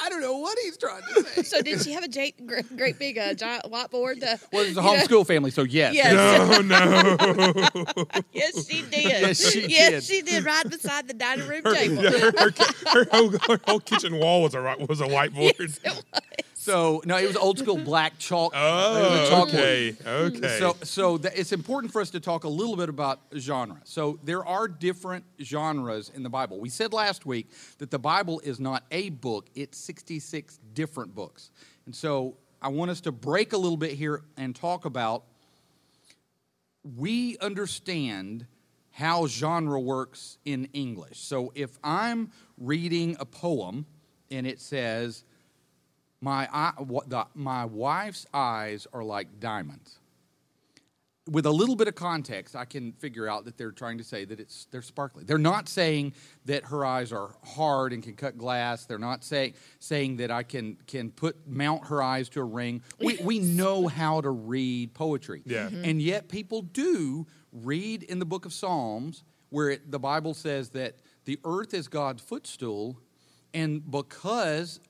I 0.00 0.08
don't 0.08 0.20
know 0.20 0.38
what 0.38 0.56
he's 0.62 0.76
trying 0.76 1.02
to 1.02 1.24
say. 1.24 1.42
So 1.42 1.60
did 1.62 1.82
she 1.82 1.92
have 1.92 2.04
a 2.04 2.08
great, 2.08 2.46
great, 2.46 2.76
great 2.76 2.98
big 2.98 3.18
uh, 3.18 3.34
giant 3.34 3.64
whiteboard? 3.64 4.20
To, 4.20 4.38
well, 4.52 4.62
it's 4.62 4.76
a 4.76 4.80
you 4.80 4.86
know? 4.86 4.94
homeschool 4.94 5.26
family, 5.26 5.50
so 5.50 5.62
yes. 5.62 5.94
Yes. 5.94 6.14
No, 6.14 6.60
no. 7.94 8.04
Yes, 8.32 8.68
she 8.68 8.82
did. 8.82 9.04
Yes, 9.08 9.50
she 9.52 9.66
yes, 9.68 9.90
did. 9.90 10.04
she 10.04 10.22
did. 10.22 10.44
Right 10.44 10.68
beside 10.68 11.08
the 11.08 11.14
dining 11.14 11.48
room 11.48 11.62
Her, 11.64 11.74
table. 11.74 12.02
yeah, 12.02 12.10
her, 12.10 12.32
her, 12.32 12.50
her 12.92 13.04
whole, 13.12 13.30
her 13.30 13.60
whole 13.66 13.80
kitchen 13.80 14.18
wall 14.18 14.42
was 14.42 14.54
a 14.54 14.76
was 14.88 15.00
a 15.00 15.06
whiteboard. 15.06 15.78
So 16.68 17.00
no, 17.06 17.16
it 17.16 17.26
was 17.26 17.34
old 17.36 17.58
school 17.58 17.78
black 17.78 18.18
chalk. 18.18 18.52
it 18.54 18.58
was 18.58 19.30
a 19.30 19.34
Oh, 19.34 19.46
chalkboard. 19.46 19.48
okay, 19.48 19.96
okay. 20.06 20.58
So, 20.58 20.76
so 20.82 21.14
it's 21.14 21.52
important 21.52 21.94
for 21.94 22.02
us 22.02 22.10
to 22.10 22.20
talk 22.20 22.44
a 22.44 22.48
little 22.48 22.76
bit 22.76 22.90
about 22.90 23.20
genre. 23.38 23.80
So 23.84 24.18
there 24.22 24.44
are 24.44 24.68
different 24.68 25.24
genres 25.42 26.12
in 26.14 26.22
the 26.22 26.28
Bible. 26.28 26.60
We 26.60 26.68
said 26.68 26.92
last 26.92 27.24
week 27.24 27.48
that 27.78 27.90
the 27.90 27.98
Bible 27.98 28.40
is 28.44 28.60
not 28.60 28.84
a 28.90 29.08
book; 29.08 29.46
it's 29.54 29.78
sixty-six 29.78 30.58
different 30.74 31.14
books. 31.14 31.50
And 31.86 31.96
so 31.96 32.36
I 32.60 32.68
want 32.68 32.90
us 32.90 33.00
to 33.02 33.12
break 33.12 33.54
a 33.54 33.56
little 33.56 33.78
bit 33.78 33.92
here 33.92 34.22
and 34.36 34.54
talk 34.54 34.84
about. 34.84 35.24
We 36.96 37.38
understand 37.38 38.46
how 38.90 39.26
genre 39.26 39.80
works 39.80 40.36
in 40.44 40.68
English. 40.74 41.18
So 41.20 41.50
if 41.54 41.78
I'm 41.82 42.30
reading 42.58 43.16
a 43.20 43.24
poem 43.24 43.86
and 44.30 44.46
it 44.46 44.60
says, 44.60 45.24
"My 46.20 46.48
eye, 46.52 46.72
what 46.78 47.08
the, 47.08 47.26
my 47.34 47.64
wife's 47.64 48.26
eyes 48.32 48.86
are 48.92 49.04
like 49.04 49.40
diamonds." 49.40 49.98
with 51.30 51.46
a 51.46 51.50
little 51.50 51.76
bit 51.76 51.88
of 51.88 51.94
context, 51.94 52.56
I 52.56 52.64
can 52.64 52.92
figure 52.92 53.28
out 53.28 53.44
that 53.44 53.58
they're 53.58 53.72
trying 53.72 53.98
to 53.98 54.04
say 54.04 54.24
that 54.24 54.40
it's 54.40 54.66
they're 54.70 54.82
sparkly. 54.82 55.24
They're 55.24 55.38
not 55.38 55.68
saying 55.68 56.14
that 56.46 56.64
her 56.64 56.84
eyes 56.84 57.12
are 57.12 57.34
hard 57.44 57.92
and 57.92 58.02
can 58.02 58.14
cut 58.14 58.38
glass. 58.38 58.84
They're 58.86 58.98
not 58.98 59.24
saying 59.24 59.54
saying 59.78 60.16
that 60.18 60.30
I 60.30 60.42
can 60.42 60.76
can 60.86 61.10
put 61.10 61.46
mount 61.46 61.86
her 61.88 62.02
eyes 62.02 62.28
to 62.30 62.40
a 62.40 62.44
ring. 62.44 62.82
We 62.98 63.18
we 63.22 63.38
know 63.38 63.88
how 63.88 64.20
to 64.20 64.30
read 64.30 64.94
poetry. 64.94 65.42
Yeah. 65.44 65.68
Mhm. 65.68 65.86
And 65.88 66.02
yet 66.02 66.28
people 66.28 66.62
do 66.62 67.26
read 67.52 68.02
in 68.04 68.18
the 68.18 68.26
book 68.26 68.44
of 68.46 68.52
Psalms 68.52 69.24
where 69.50 69.70
it, 69.70 69.90
the 69.90 69.98
Bible 69.98 70.34
says 70.34 70.70
that 70.70 70.96
the 71.24 71.38
earth 71.44 71.74
is 71.74 71.88
God's 71.88 72.22
footstool 72.22 72.98
and 73.54 73.90
because 73.90 74.80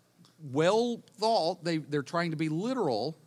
well 0.41 1.03
thought 1.19 1.65
they 1.65 1.79
they're 1.79 2.03
trying 2.03 2.31
to 2.31 2.37
be 2.37 2.49
literal 2.49 3.19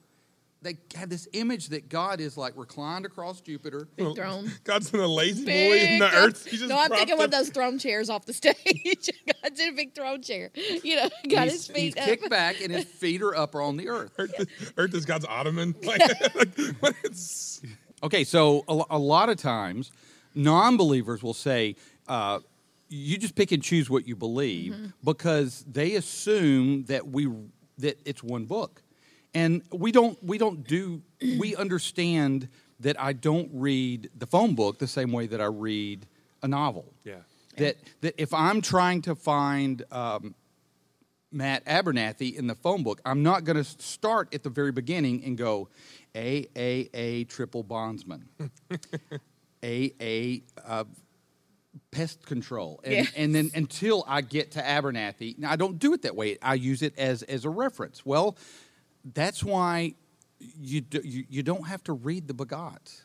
they 0.63 0.77
have 0.95 1.09
this 1.09 1.27
image 1.33 1.69
that 1.69 1.89
God 1.89 2.19
is 2.21 2.37
like 2.37 2.53
reclined 2.55 3.05
across 3.05 3.41
Jupiter. 3.41 3.87
Big 3.95 4.15
throne. 4.15 4.51
God's 4.63 4.93
in 4.93 4.99
a 4.99 5.07
La-Z-Boy 5.07 5.51
in 5.51 5.99
the 5.99 6.07
throne. 6.07 6.23
earth. 6.23 6.45
He 6.45 6.57
just 6.57 6.69
no, 6.69 6.77
I'm 6.77 6.87
propped 6.87 6.99
thinking 6.99 7.17
one 7.17 7.25
of 7.25 7.31
those 7.31 7.49
throne 7.49 7.79
chairs 7.79 8.09
off 8.11 8.25
the 8.25 8.33
stage. 8.41 9.09
God's 9.41 9.59
in 9.59 9.69
a 9.69 9.71
big 9.71 9.95
throne 9.95 10.21
chair. 10.21 10.51
You 10.83 10.97
know, 10.97 11.09
got 11.29 11.45
he's, 11.45 11.53
his 11.53 11.67
he's 11.67 11.75
feet 11.75 11.97
up. 11.97 12.05
kicked 12.05 12.29
back 12.29 12.61
and 12.61 12.71
his 12.71 12.85
feet 12.99 13.23
are 13.23 13.35
up 13.35 13.55
on 13.55 13.77
the 13.77 13.89
earth. 13.89 14.11
Earth, 14.19 14.73
earth 14.77 14.93
is 14.93 15.05
God's 15.05 15.25
ottoman. 15.25 15.75
Like, 15.81 15.99
like, 16.81 16.95
it's, 17.03 17.61
Okay, 18.03 18.23
so 18.23 18.63
a, 18.67 18.83
a 18.91 18.97
lot 18.99 19.29
of 19.29 19.37
times 19.37 19.91
non-believers 20.35 21.21
will 21.21 21.33
say, 21.33 21.75
uh, 22.07 22.39
"You 22.91 23.17
just 23.17 23.35
pick 23.35 23.51
and 23.51 23.63
choose 23.63 23.89
what 23.89 24.07
you 24.07 24.15
believe," 24.15 24.93
because 25.03 25.65
they 25.67 25.95
assume 25.95 26.83
that 26.85 27.07
we 27.07 27.27
that 27.77 27.99
it's 28.05 28.21
one 28.21 28.45
book, 28.45 28.83
and 29.33 29.61
we 29.71 29.91
don't. 29.91 30.21
We 30.23 30.37
don't 30.37 30.67
do. 30.67 31.01
we 31.39 31.55
understand 31.55 32.49
that 32.81 32.99
I 32.99 33.13
don't 33.13 33.49
read 33.53 34.09
the 34.15 34.27
phone 34.27 34.55
book 34.55 34.79
the 34.79 34.87
same 34.87 35.11
way 35.11 35.27
that 35.27 35.39
I 35.39 35.45
read 35.45 36.07
a 36.43 36.47
novel. 36.47 36.93
Yeah. 37.03 37.15
That 37.57 37.77
that 38.01 38.15
if 38.17 38.33
I'm 38.33 38.61
trying 38.61 39.01
to 39.03 39.15
find 39.15 39.83
um, 39.91 40.35
Matt 41.31 41.65
Abernathy 41.65 42.35
in 42.37 42.47
the 42.47 42.55
phone 42.55 42.83
book, 42.83 43.01
I'm 43.05 43.23
not 43.23 43.43
going 43.43 43.57
to 43.57 43.63
start 43.63 44.33
at 44.33 44.43
the 44.43 44.49
very 44.49 44.71
beginning 44.71 45.23
and 45.23 45.37
go 45.37 45.69
A 46.15 46.47
A 46.55 46.89
A 46.93 47.23
triple 47.25 47.63
bondsman, 47.63 48.27
A 49.63 49.93
A 50.01 50.43
uh, 50.65 50.83
pest 51.91 52.25
control, 52.25 52.81
and, 52.83 52.93
Yes. 52.93 53.11
and 53.15 53.33
then 53.35 53.51
until 53.53 54.03
I 54.07 54.21
get 54.21 54.51
to 54.51 54.61
Abernathy. 54.61 55.37
Now 55.37 55.51
I 55.51 55.55
don't 55.55 55.79
do 55.79 55.93
it 55.93 56.01
that 56.03 56.15
way. 56.15 56.37
I 56.41 56.55
use 56.55 56.81
it 56.81 56.97
as 56.97 57.23
as 57.23 57.45
a 57.45 57.49
reference. 57.49 58.05
Well, 58.05 58.37
that's 59.13 59.43
why 59.43 59.93
you 60.39 60.81
do, 60.81 61.01
you, 61.03 61.25
you 61.29 61.43
don't 61.43 61.67
have 61.67 61.83
to 61.85 61.93
read 61.93 62.27
the 62.27 62.33
begats 62.33 63.01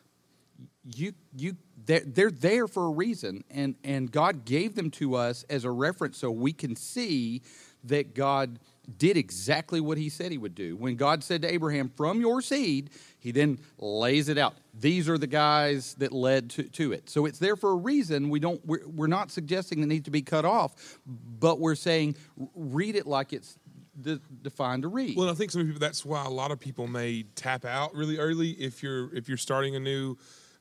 you 0.95 1.13
you 1.37 1.57
they're, 1.85 2.01
they're 2.01 2.31
there 2.31 2.67
for 2.69 2.87
a 2.87 2.91
reason 2.91 3.45
and 3.51 3.75
and 3.85 4.11
god 4.11 4.45
gave 4.45 4.75
them 4.75 4.91
to 4.91 5.15
us 5.15 5.45
as 5.51 5.65
a 5.65 5.71
reference 5.71 6.19
so 6.19 6.31
we 6.31 6.53
can 6.53 6.77
see 6.77 7.43
that 7.85 8.15
god 8.15 8.59
did 8.99 9.17
exactly 9.17 9.81
what 9.81 9.99
he 9.99 10.09
said 10.09 10.31
he 10.33 10.39
would 10.39 10.55
do. 10.55 10.77
When 10.77 10.97
god 10.97 11.25
said 11.25 11.43
to 11.43 11.53
abraham 11.53 11.91
from 11.97 12.21
your 12.21 12.41
seed 12.41 12.91
he 13.19 13.33
then 13.33 13.59
lays 13.79 14.29
it 14.29 14.39
out. 14.39 14.55
These 14.79 15.09
are 15.09 15.19
the 15.19 15.27
guys 15.27 15.95
that 15.95 16.13
led 16.13 16.51
to, 16.51 16.63
to 16.65 16.93
it. 16.93 17.11
So 17.11 17.27
it's 17.27 17.39
there 17.39 17.57
for 17.57 17.71
a 17.71 17.77
reason. 17.77 18.29
We 18.29 18.41
don't 18.41 18.65
we're, 18.65 18.87
we're 18.87 19.07
not 19.07 19.31
suggesting 19.31 19.83
it 19.83 19.87
needs 19.87 20.05
to 20.05 20.11
be 20.11 20.23
cut 20.23 20.45
off 20.45 20.99
but 21.07 21.61
we're 21.61 21.75
saying 21.75 22.17
read 22.55 22.97
it 22.97 23.07
like 23.07 23.33
it's 23.33 23.59
de- 24.01 24.21
defined 24.43 24.83
to 24.83 24.89
read. 24.89 25.17
Well, 25.17 25.29
I 25.29 25.35
think 25.35 25.51
some 25.51 25.65
people. 25.65 25.79
That's 25.81 26.05
why 26.05 26.25
a 26.25 26.31
lot 26.31 26.51
of 26.51 26.61
people 26.61 26.87
may 26.87 27.25
tap 27.35 27.65
out 27.65 27.95
really 27.95 28.19
early 28.19 28.51
if 28.51 28.83
you're 28.83 29.15
if 29.15 29.29
you're 29.29 29.39
starting 29.39 29.77
a 29.77 29.81
new 29.81 30.17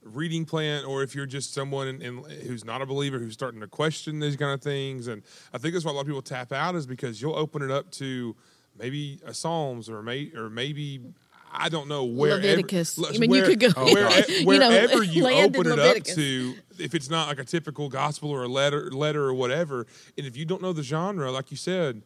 reading 0.05 0.45
plan, 0.45 0.85
or 0.85 1.03
if 1.03 1.15
you're 1.15 1.25
just 1.25 1.53
someone 1.53 1.87
in, 1.87 2.01
in, 2.01 2.23
who's 2.45 2.63
not 2.63 2.81
a 2.81 2.85
believer 2.85 3.19
who's 3.19 3.33
starting 3.33 3.59
to 3.61 3.67
question 3.67 4.19
these 4.19 4.35
kind 4.35 4.53
of 4.53 4.61
things. 4.61 5.07
And 5.07 5.23
I 5.53 5.57
think 5.57 5.73
that's 5.73 5.83
why 5.83 5.91
a 5.91 5.95
lot 5.95 6.01
of 6.01 6.07
people 6.07 6.21
tap 6.21 6.51
out 6.51 6.75
is 6.75 6.85
because 6.85 7.21
you'll 7.21 7.35
open 7.35 7.61
it 7.61 7.71
up 7.71 7.91
to 7.93 8.35
maybe 8.77 9.19
a 9.25 9.33
Psalms 9.33 9.89
or 9.89 10.01
may 10.01 10.31
or 10.35 10.49
maybe. 10.49 11.01
I 11.57 11.69
don't 11.69 11.87
know 11.87 12.03
where 12.03 12.35
Leviticus. 12.35 12.99
I 12.99 13.17
mean, 13.17 13.31
you 13.31 13.43
could 13.43 13.59
go- 13.61 13.69
Oh, 13.77 13.85
where, 13.93 14.09
gosh. 14.09 14.27
You 14.29 14.59
know, 14.59 14.69
wherever 14.69 15.03
you 15.03 15.25
open 15.25 15.67
it 15.67 15.79
up 15.79 16.03
to, 16.03 16.53
if 16.77 16.93
it's 16.93 17.09
not 17.09 17.29
like 17.29 17.39
a 17.39 17.45
typical 17.45 17.87
gospel 17.87 18.29
or 18.29 18.43
a 18.43 18.47
letter, 18.49 18.91
letter 18.91 19.23
or 19.23 19.33
whatever, 19.33 19.87
and 20.17 20.27
if 20.27 20.35
you 20.35 20.43
don't 20.43 20.61
know 20.61 20.73
the 20.73 20.83
genre, 20.83 21.31
like 21.31 21.51
you 21.51 21.57
said, 21.57 22.01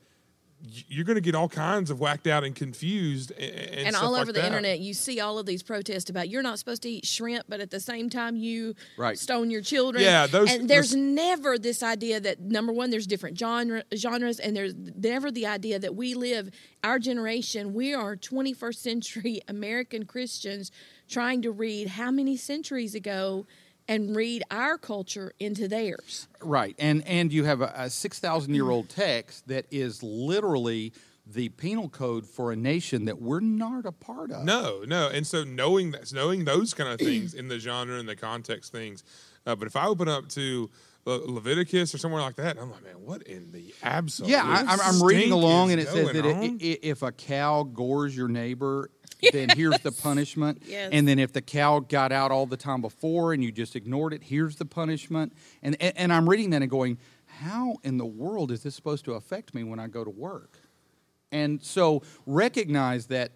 you're 0.90 1.06
going 1.06 1.16
to 1.16 1.22
get 1.22 1.36
all 1.36 1.48
kinds 1.48 1.90
of 1.90 2.00
whacked 2.02 2.28
out 2.28 2.44
and 2.44 2.54
confused 2.56 3.32
and, 3.32 3.50
and, 3.50 3.70
and 3.88 3.96
stuff 3.96 4.04
all 4.04 4.12
like 4.12 4.22
over 4.24 4.34
the 4.34 4.40
that. 4.42 4.46
internet 4.48 4.80
you 4.80 4.94
see 4.94 5.20
all 5.22 5.40
of 5.40 5.46
these 5.46 5.64
protests 5.64 6.10
about 6.10 6.28
you're 6.28 6.42
not 6.44 6.60
supposed 6.60 6.82
to 6.82 6.90
eat 6.90 7.06
shrimp 7.06 7.46
but 7.48 7.62
at 7.62 7.72
the 7.72 7.80
same 7.80 8.10
time 8.10 8.36
you 8.36 8.76
Right. 8.98 9.18
stone 9.18 9.50
your 9.50 9.62
children 9.62 10.04
Yeah, 10.04 10.28
those- 10.28 10.52
and 10.52 10.70
there's 10.70 10.90
those- 10.92 10.98
never 10.98 11.58
this 11.58 11.82
idea 11.82 12.20
that 12.20 12.42
number 12.42 12.74
one 12.74 12.90
there's 12.90 13.08
different 13.08 13.40
genre, 13.40 13.84
genres 13.96 14.40
and 14.40 14.56
there's 14.56 14.74
never 14.76 15.32
the 15.32 15.46
idea 15.46 15.80
that 15.80 15.96
we 15.96 16.14
live 16.14 16.50
our 16.84 17.00
generation 17.00 17.74
we 17.74 17.94
are 17.94 18.16
21st 18.18 18.76
century 18.82 19.42
american 19.48 20.06
christians 20.06 20.72
trying 21.08 21.42
to 21.42 21.52
read 21.52 21.88
how 21.90 22.12
many 22.12 22.36
centuries 22.36 22.94
ago 22.96 23.46
and 23.90 24.16
read 24.16 24.44
our 24.50 24.78
culture 24.78 25.34
into 25.40 25.68
theirs 25.68 26.28
Right, 26.42 26.76
and 26.80 27.06
and 27.06 27.34
you 27.34 27.44
have 27.44 27.60
a, 27.62 27.74
a 27.76 27.90
six 27.90 28.20
thousand 28.20 28.54
year 28.54 28.70
old 28.70 28.88
text 28.88 29.48
that 29.50 29.66
is 29.72 30.02
literally 30.02 30.94
the 31.26 31.50
penal 31.50 31.90
code 31.90 32.26
for 32.26 32.52
a 32.52 32.56
nation 32.56 33.06
that 33.06 33.22
we're 33.22 33.40
not 33.40 33.86
a 33.86 33.92
part 33.92 34.32
of. 34.32 34.44
No, 34.46 34.84
no, 34.88 35.10
and 35.10 35.28
so 35.28 35.44
knowing 35.44 35.92
that, 35.92 36.12
knowing 36.14 36.46
those 36.46 36.74
kind 36.74 36.90
of 36.90 37.00
things 37.00 37.34
in 37.34 37.48
the 37.50 37.60
genre 37.60 38.00
and 38.00 38.10
the 38.10 38.16
context 38.16 38.72
things, 38.72 39.04
uh, 39.46 39.56
but 39.56 39.68
if 39.68 39.76
I 39.76 39.86
open 39.86 40.08
up 40.08 40.30
to 40.30 40.70
Le- 41.06 41.32
Leviticus 41.32 41.94
or 41.94 41.98
somewhere 41.98 42.22
like 42.22 42.36
that, 42.38 42.58
I'm 42.58 42.72
like, 42.72 42.84
man, 42.84 42.96
what 43.04 43.24
in 43.24 43.52
the 43.52 43.74
absolute? 43.84 44.32
Yeah, 44.32 44.44
I, 44.44 44.74
I'm, 44.74 44.80
I'm 44.82 45.04
reading 45.04 45.32
along, 45.32 45.72
and 45.72 45.80
it 45.80 45.88
says 45.88 46.12
that 46.12 46.26
i 46.26 46.32
on? 46.32 46.60
i 46.62 46.78
if 46.82 47.04
a 47.04 47.12
cow 47.12 47.64
gores 47.64 48.16
your 48.16 48.28
neighbor, 48.28 48.90
then 49.34 49.50
here's 49.56 49.80
the 49.80 49.92
punishment. 49.92 50.64
Yes. 50.66 50.90
And 50.92 51.08
then 51.08 51.20
if 51.20 51.34
the 51.34 51.42
cow 51.42 51.80
got 51.80 52.12
out 52.12 52.32
all 52.32 52.46
the 52.46 52.58
time 52.58 52.82
before 52.82 53.34
and 53.34 53.44
you 53.44 53.52
just 53.52 53.76
ignored 53.76 54.14
it, 54.14 54.24
here's 54.24 54.56
the 54.56 54.66
punishment. 54.66 55.34
And 55.62 55.76
and, 55.82 55.98
and 55.98 56.14
I'm 56.14 56.30
reading 56.30 56.52
that 56.52 56.62
and 56.62 56.72
going, 56.72 56.98
how 57.26 57.78
in 57.84 57.98
the 57.98 58.06
world 58.06 58.52
is 58.52 58.64
this 58.64 58.76
supposed 58.76 59.06
to 59.06 59.14
affect 59.14 59.54
me 59.54 59.64
when 59.64 59.80
I 59.80 59.88
go 59.88 60.04
to 60.04 60.10
work? 60.10 60.60
And 61.32 61.64
so 61.64 62.02
recognize 62.26 63.08
that 63.08 63.32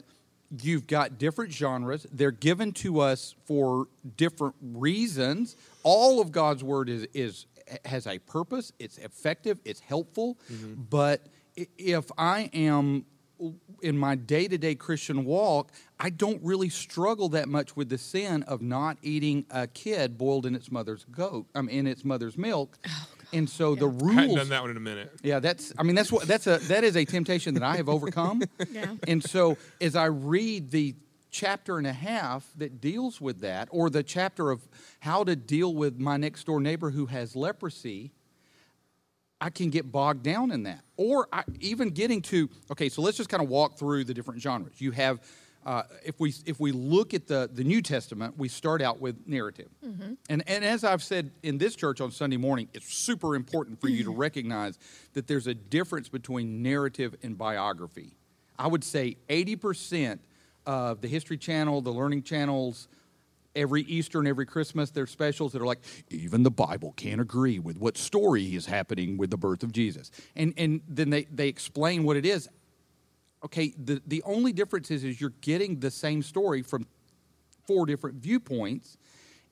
you've 0.61 0.87
got 0.87 1.17
different 1.17 1.51
genres. 1.51 2.05
They're 2.11 2.31
given 2.31 2.71
to 2.73 2.99
us 2.99 3.35
for 3.45 3.87
different 4.17 4.55
reasons. 4.61 5.55
All 5.83 6.21
of 6.21 6.31
God's 6.31 6.63
word 6.63 6.89
is 6.89 7.07
is 7.13 7.45
has 7.85 8.07
a 8.07 8.19
purpose. 8.19 8.71
It's 8.79 8.97
effective. 8.97 9.59
It's 9.65 9.79
helpful. 9.79 10.37
Mm-hmm. 10.51 10.83
But 10.89 11.27
if 11.55 12.11
I 12.17 12.49
am 12.53 13.05
in 13.81 13.97
my 13.97 14.15
day-to-day 14.15 14.75
Christian 14.75 15.25
walk, 15.25 15.71
I 15.99 16.09
don't 16.09 16.41
really 16.43 16.69
struggle 16.69 17.29
that 17.29 17.49
much 17.49 17.75
with 17.75 17.89
the 17.89 17.97
sin 17.97 18.43
of 18.43 18.61
not 18.61 18.97
eating 19.01 19.45
a 19.51 19.67
kid 19.67 20.17
boiled 20.17 20.45
in 20.45 20.55
its 20.55 20.71
mother's 20.71 21.05
goat, 21.05 21.47
um, 21.55 21.67
in 21.69 21.87
its 21.87 22.05
mother's 22.05 22.37
milk. 22.37 22.77
and 23.33 23.49
so 23.49 23.75
the 23.75 23.87
rules. 23.87 24.17
I 24.17 24.21
hadn't 24.21 24.35
done 24.35 24.49
that 24.49 24.61
one 24.61 24.71
in 24.71 24.77
a 24.77 24.81
minute. 24.81 25.11
yeah, 25.23 25.39
that's. 25.39 25.73
I 25.77 25.83
mean, 25.83 25.95
that's 25.95 26.11
what. 26.11 26.27
That's 26.27 26.47
a. 26.47 26.57
That 26.59 26.83
is 26.83 26.95
a 26.95 27.05
temptation 27.05 27.53
that 27.55 27.63
I 27.63 27.75
have 27.77 27.89
overcome. 27.89 28.41
Yeah. 28.71 28.95
And 29.07 29.23
so, 29.23 29.57
as 29.81 29.95
I 29.95 30.05
read 30.05 30.71
the 30.71 30.95
chapter 31.29 31.77
and 31.77 31.85
a 31.85 31.93
half 31.93 32.47
that 32.57 32.79
deals 32.79 33.19
with 33.19 33.41
that, 33.41 33.67
or 33.71 33.89
the 33.89 34.03
chapter 34.03 34.51
of 34.51 34.67
how 34.99 35.23
to 35.25 35.35
deal 35.35 35.73
with 35.73 35.99
my 35.99 36.17
next 36.17 36.45
door 36.45 36.59
neighbor 36.61 36.91
who 36.91 37.07
has 37.07 37.35
leprosy, 37.35 38.11
I 39.43 39.49
can 39.49 39.69
get 39.69 39.91
bogged 39.91 40.23
down 40.23 40.51
in 40.51 40.63
that. 40.63 40.85
Or 40.95 41.27
I, 41.33 41.43
even 41.59 41.89
getting 41.89 42.21
to 42.23 42.49
okay, 42.71 42.87
so 42.87 43.01
let's 43.01 43.17
just 43.17 43.29
kind 43.29 43.43
of 43.43 43.49
walk 43.49 43.77
through 43.77 44.05
the 44.05 44.13
different 44.13 44.41
genres. 44.41 44.79
You 44.79 44.91
have. 44.91 45.19
Uh, 45.65 45.83
if 46.03 46.19
we 46.19 46.33
if 46.45 46.59
we 46.59 46.73
look 46.73 47.13
at 47.13 47.25
the, 47.25 47.49
the 47.53 47.63
New 47.63 47.81
Testament, 47.81 48.37
we 48.37 48.49
start 48.49 48.81
out 48.81 48.99
with 48.99 49.15
narrative, 49.25 49.69
and 50.29 50.43
and 50.45 50.65
as 50.65 50.83
I've 50.83 51.01
said 51.01 51.31
in 51.41 51.57
this 51.57 51.73
church 51.75 52.01
on 52.01 52.11
Sunday 52.11 52.35
morning, 52.35 52.67
it's 52.73 52.93
super 52.93 53.33
important 53.33 53.79
for 53.79 53.87
you 53.87 54.03
to 54.03 54.11
recognize 54.15 54.77
that 55.13 55.27
there's 55.27 55.47
a 55.47 55.53
difference 55.53 56.09
between 56.09 56.61
narrative 56.61 57.15
and 57.23 57.37
biography. 57.37 58.17
I 58.59 58.67
would 58.67 58.83
say 58.83 59.15
eighty 59.29 59.55
percent 59.55 60.19
of 60.65 60.99
the 60.99 61.07
History 61.07 61.37
Channel, 61.37 61.81
the 61.81 61.91
Learning 61.91 62.23
Channels, 62.23 62.89
every 63.55 63.83
Easter 63.83 64.19
and 64.19 64.27
every 64.27 64.45
Christmas, 64.45 64.89
there's 64.91 65.11
specials 65.11 65.51
that 65.53 65.61
are 65.61 65.65
like, 65.65 65.79
even 66.09 66.43
the 66.43 66.51
Bible 66.51 66.93
can't 66.97 67.21
agree 67.21 67.59
with 67.59 67.77
what 67.77 67.97
story 67.97 68.55
is 68.55 68.65
happening 68.65 69.17
with 69.17 69.29
the 69.29 69.37
birth 69.37 69.63
of 69.63 69.71
Jesus. 69.71 70.11
And, 70.35 70.53
and 70.57 70.81
then 70.87 71.09
they, 71.09 71.23
they 71.25 71.47
explain 71.47 72.03
what 72.03 72.17
it 72.17 72.25
is. 72.25 72.49
Okay, 73.45 73.73
the, 73.77 74.01
the 74.07 74.23
only 74.23 74.53
difference 74.53 74.89
is, 74.89 75.03
is 75.03 75.19
you're 75.19 75.33
getting 75.41 75.79
the 75.79 75.91
same 75.91 76.23
story 76.23 76.61
from 76.61 76.87
four 77.67 77.85
different 77.85 78.17
viewpoints. 78.17 78.97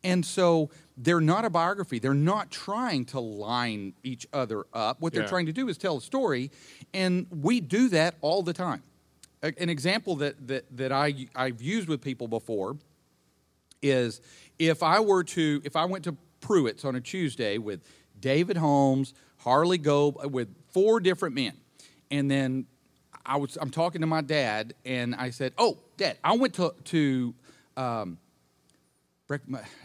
And 0.03 0.25
so 0.25 0.71
they're 0.97 1.21
not 1.21 1.45
a 1.45 1.49
biography. 1.49 1.99
They're 1.99 2.13
not 2.13 2.49
trying 2.49 3.05
to 3.05 3.19
line 3.19 3.93
each 4.03 4.25
other 4.33 4.63
up. 4.73 4.99
What 4.99 5.13
they're 5.13 5.23
Yeah. 5.23 5.27
trying 5.29 5.45
to 5.45 5.53
do 5.53 5.69
is 5.69 5.77
tell 5.77 5.97
a 5.97 6.01
story, 6.01 6.49
and 6.93 7.27
we 7.29 7.59
do 7.59 7.87
that 7.89 8.15
all 8.21 8.41
the 8.41 8.53
time. 8.53 8.81
A- 9.43 9.53
An 9.61 9.69
example 9.69 10.15
that, 10.15 10.47
that, 10.47 10.65
that 10.75 10.91
I, 10.91 11.27
I've 11.35 11.61
used 11.61 11.87
with 11.87 12.01
people 12.01 12.27
before 12.27 12.77
is 13.81 14.21
if 14.59 14.83
I 14.83 14.99
were 14.99 15.23
to, 15.23 15.61
if 15.63 15.75
I 15.75 15.85
went 15.85 16.03
to 16.05 16.15
Pruitt's 16.39 16.85
on 16.85 16.95
a 16.95 17.01
Tuesday 17.01 17.57
with 17.57 17.81
David 18.19 18.57
Holmes, 18.57 19.13
Harley 19.37 19.77
Gobe, 19.77 20.31
with 20.31 20.49
four 20.69 20.99
different 20.99 21.35
men, 21.35 21.53
and 22.09 22.29
then 22.29 22.65
I 23.25 23.37
was, 23.37 23.57
I'm 23.59 23.69
talking 23.69 24.01
to 24.01 24.07
my 24.07 24.21
dad, 24.21 24.73
and 24.85 25.15
I 25.15 25.29
said, 25.29 25.53
"Oh, 25.57 25.77
Dad, 25.97 26.17
I 26.23 26.35
went 26.35 26.53
to 26.55 26.73
to." 26.85 27.35
Um, 27.77 28.17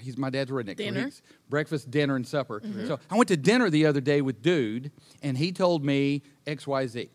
he's 0.01 0.19
my 0.19 0.29
dad's 0.29 0.51
redneck. 0.51 0.77
Dinner? 0.77 1.11
breakfast, 1.49 1.89
dinner, 1.89 2.17
and 2.17 2.27
supper. 2.27 2.61
So 2.87 2.99
I 3.09 3.17
went 3.17 3.29
to 3.29 3.37
dinner 3.37 3.71
the 3.71 3.87
other 3.87 4.01
day 4.01 4.21
with 4.21 4.43
dude, 4.43 4.91
and 5.23 5.39
he 5.39 5.53
told 5.53 5.85
me 5.85 6.23
X, 6.49 6.67
Y, 6.67 6.87
Z. 6.89 7.11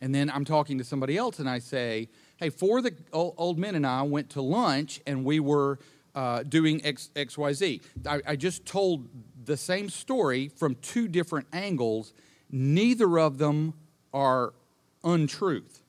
And 0.00 0.14
then 0.14 0.30
I'm 0.30 0.46
talking 0.46 0.78
to 0.78 0.84
somebody 0.84 1.18
else, 1.18 1.38
and 1.40 1.48
I 1.48 1.58
say, 1.58 2.08
"Hey, 2.38 2.48
four 2.48 2.78
of 2.78 2.84
the 2.84 2.94
old 3.12 3.58
men 3.58 3.74
and 3.74 3.86
I 3.86 4.02
went 4.02 4.30
to 4.30 4.40
lunch, 4.40 5.00
and 5.06 5.24
we 5.24 5.40
were 5.40 5.78
uh, 6.14 6.42
doing 6.42 6.84
X, 6.84 7.10
X, 7.16 7.36
Y, 7.36 7.52
Z." 7.52 7.80
I, 8.06 8.20
I 8.26 8.36
just 8.36 8.64
told 8.66 9.08
the 9.44 9.56
same 9.56 9.88
story 9.88 10.48
from 10.48 10.76
two 10.76 11.08
different 11.08 11.46
angles. 11.52 12.12
Neither 12.50 13.18
of 13.18 13.38
them 13.38 13.74
are 14.12 14.54
untruth. 15.02 15.82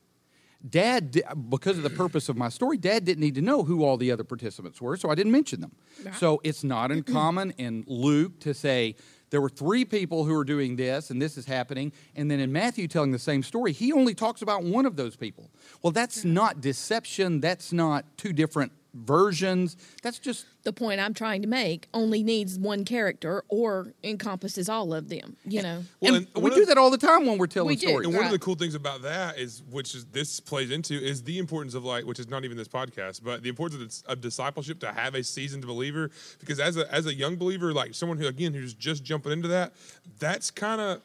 Dad, 0.67 1.21
because 1.49 1.77
of 1.77 1.83
the 1.83 1.91
purpose 1.91 2.27
of 2.27 2.37
my 2.37 2.49
story, 2.49 2.77
Dad 2.77 3.05
didn't 3.05 3.21
need 3.21 3.35
to 3.35 3.41
know 3.41 3.63
who 3.63 3.83
all 3.83 3.97
the 3.97 4.11
other 4.11 4.23
participants 4.23 4.81
were, 4.81 4.97
so 4.97 5.11
I 5.11 5.15
didn't 5.15 5.31
mention 5.31 5.61
them. 5.61 5.73
So 6.17 6.41
it's 6.43 6.63
not 6.63 6.91
uncommon 6.91 7.51
in 7.57 7.83
Luke 7.87 8.39
to 8.39 8.53
say 8.53 8.95
there 9.29 9.41
were 9.41 9.49
three 9.49 9.85
people 9.85 10.23
who 10.25 10.35
are 10.35 10.43
doing 10.43 10.75
this 10.75 11.11
and 11.11 11.21
this 11.21 11.37
is 11.37 11.45
happening, 11.45 11.91
and 12.15 12.31
then 12.31 12.39
in 12.39 12.51
Matthew 12.51 12.87
telling 12.87 13.11
the 13.11 13.19
same 13.19 13.43
story, 13.43 13.73
he 13.73 13.93
only 13.93 14.15
talks 14.15 14.41
about 14.41 14.63
one 14.63 14.87
of 14.87 14.95
those 14.95 15.15
people. 15.15 15.51
Well, 15.83 15.91
that's 15.91 16.25
not 16.25 16.61
deception. 16.61 17.41
That's 17.41 17.71
not 17.71 18.05
two 18.17 18.33
different 18.33 18.71
versions. 18.95 19.75
That's 20.01 20.19
just 20.19 20.45
the 20.63 20.71
point 20.73 20.99
I'm 20.99 21.13
trying 21.13 21.41
to 21.41 21.47
make 21.47 21.87
only 21.93 22.23
needs 22.23 22.57
one 22.57 22.85
character 22.85 23.43
or 23.49 23.93
encompasses 24.03 24.69
all 24.69 24.93
of 24.93 25.09
them. 25.09 25.35
You 25.45 25.61
know, 25.61 25.83
Well, 25.99 26.15
and 26.15 26.27
and 26.33 26.43
we 26.43 26.49
do 26.51 26.61
of- 26.61 26.67
that 26.69 26.77
all 26.77 26.89
the 26.89 26.97
time 26.97 27.25
when 27.25 27.37
we're 27.37 27.47
telling 27.47 27.67
We 27.67 27.75
do. 27.75 27.87
stories. 27.87 28.07
And 28.07 28.15
one 28.15 28.25
of 28.25 28.31
the 28.31 28.39
cool 28.39 28.55
things 28.55 28.73
about 28.73 29.01
that 29.03 29.37
is, 29.37 29.61
which 29.69 29.93
is 29.95 30.05
this 30.05 30.39
plays 30.39 30.71
into, 30.71 30.93
is 30.95 31.23
the 31.23 31.37
importance 31.37 31.73
of 31.75 31.83
like, 31.85 32.05
which 32.05 32.19
is 32.19 32.27
not 32.29 32.45
even 32.45 32.57
this 32.57 32.67
podcast, 32.69 33.21
but 33.23 33.43
the 33.43 33.49
importance 33.49 33.81
of, 33.81 33.87
dis- 33.87 34.01
of 34.07 34.21
discipleship 34.21 34.79
to 34.79 34.91
have 34.91 35.13
a 35.13 35.23
seasoned 35.23 35.65
believer. 35.67 36.09
Because 36.39 36.59
as 36.59 36.77
a 36.77 36.91
as 36.93 37.05
a 37.05 37.13
young 37.13 37.35
believer, 37.35 37.73
like 37.73 37.93
someone 37.93 38.17
who 38.17 38.27
again 38.27 38.53
who's 38.53 38.73
just 38.73 39.03
jumping 39.03 39.31
into 39.33 39.49
that, 39.49 39.73
that's 40.19 40.49
kind 40.51 40.79
of 40.81 41.01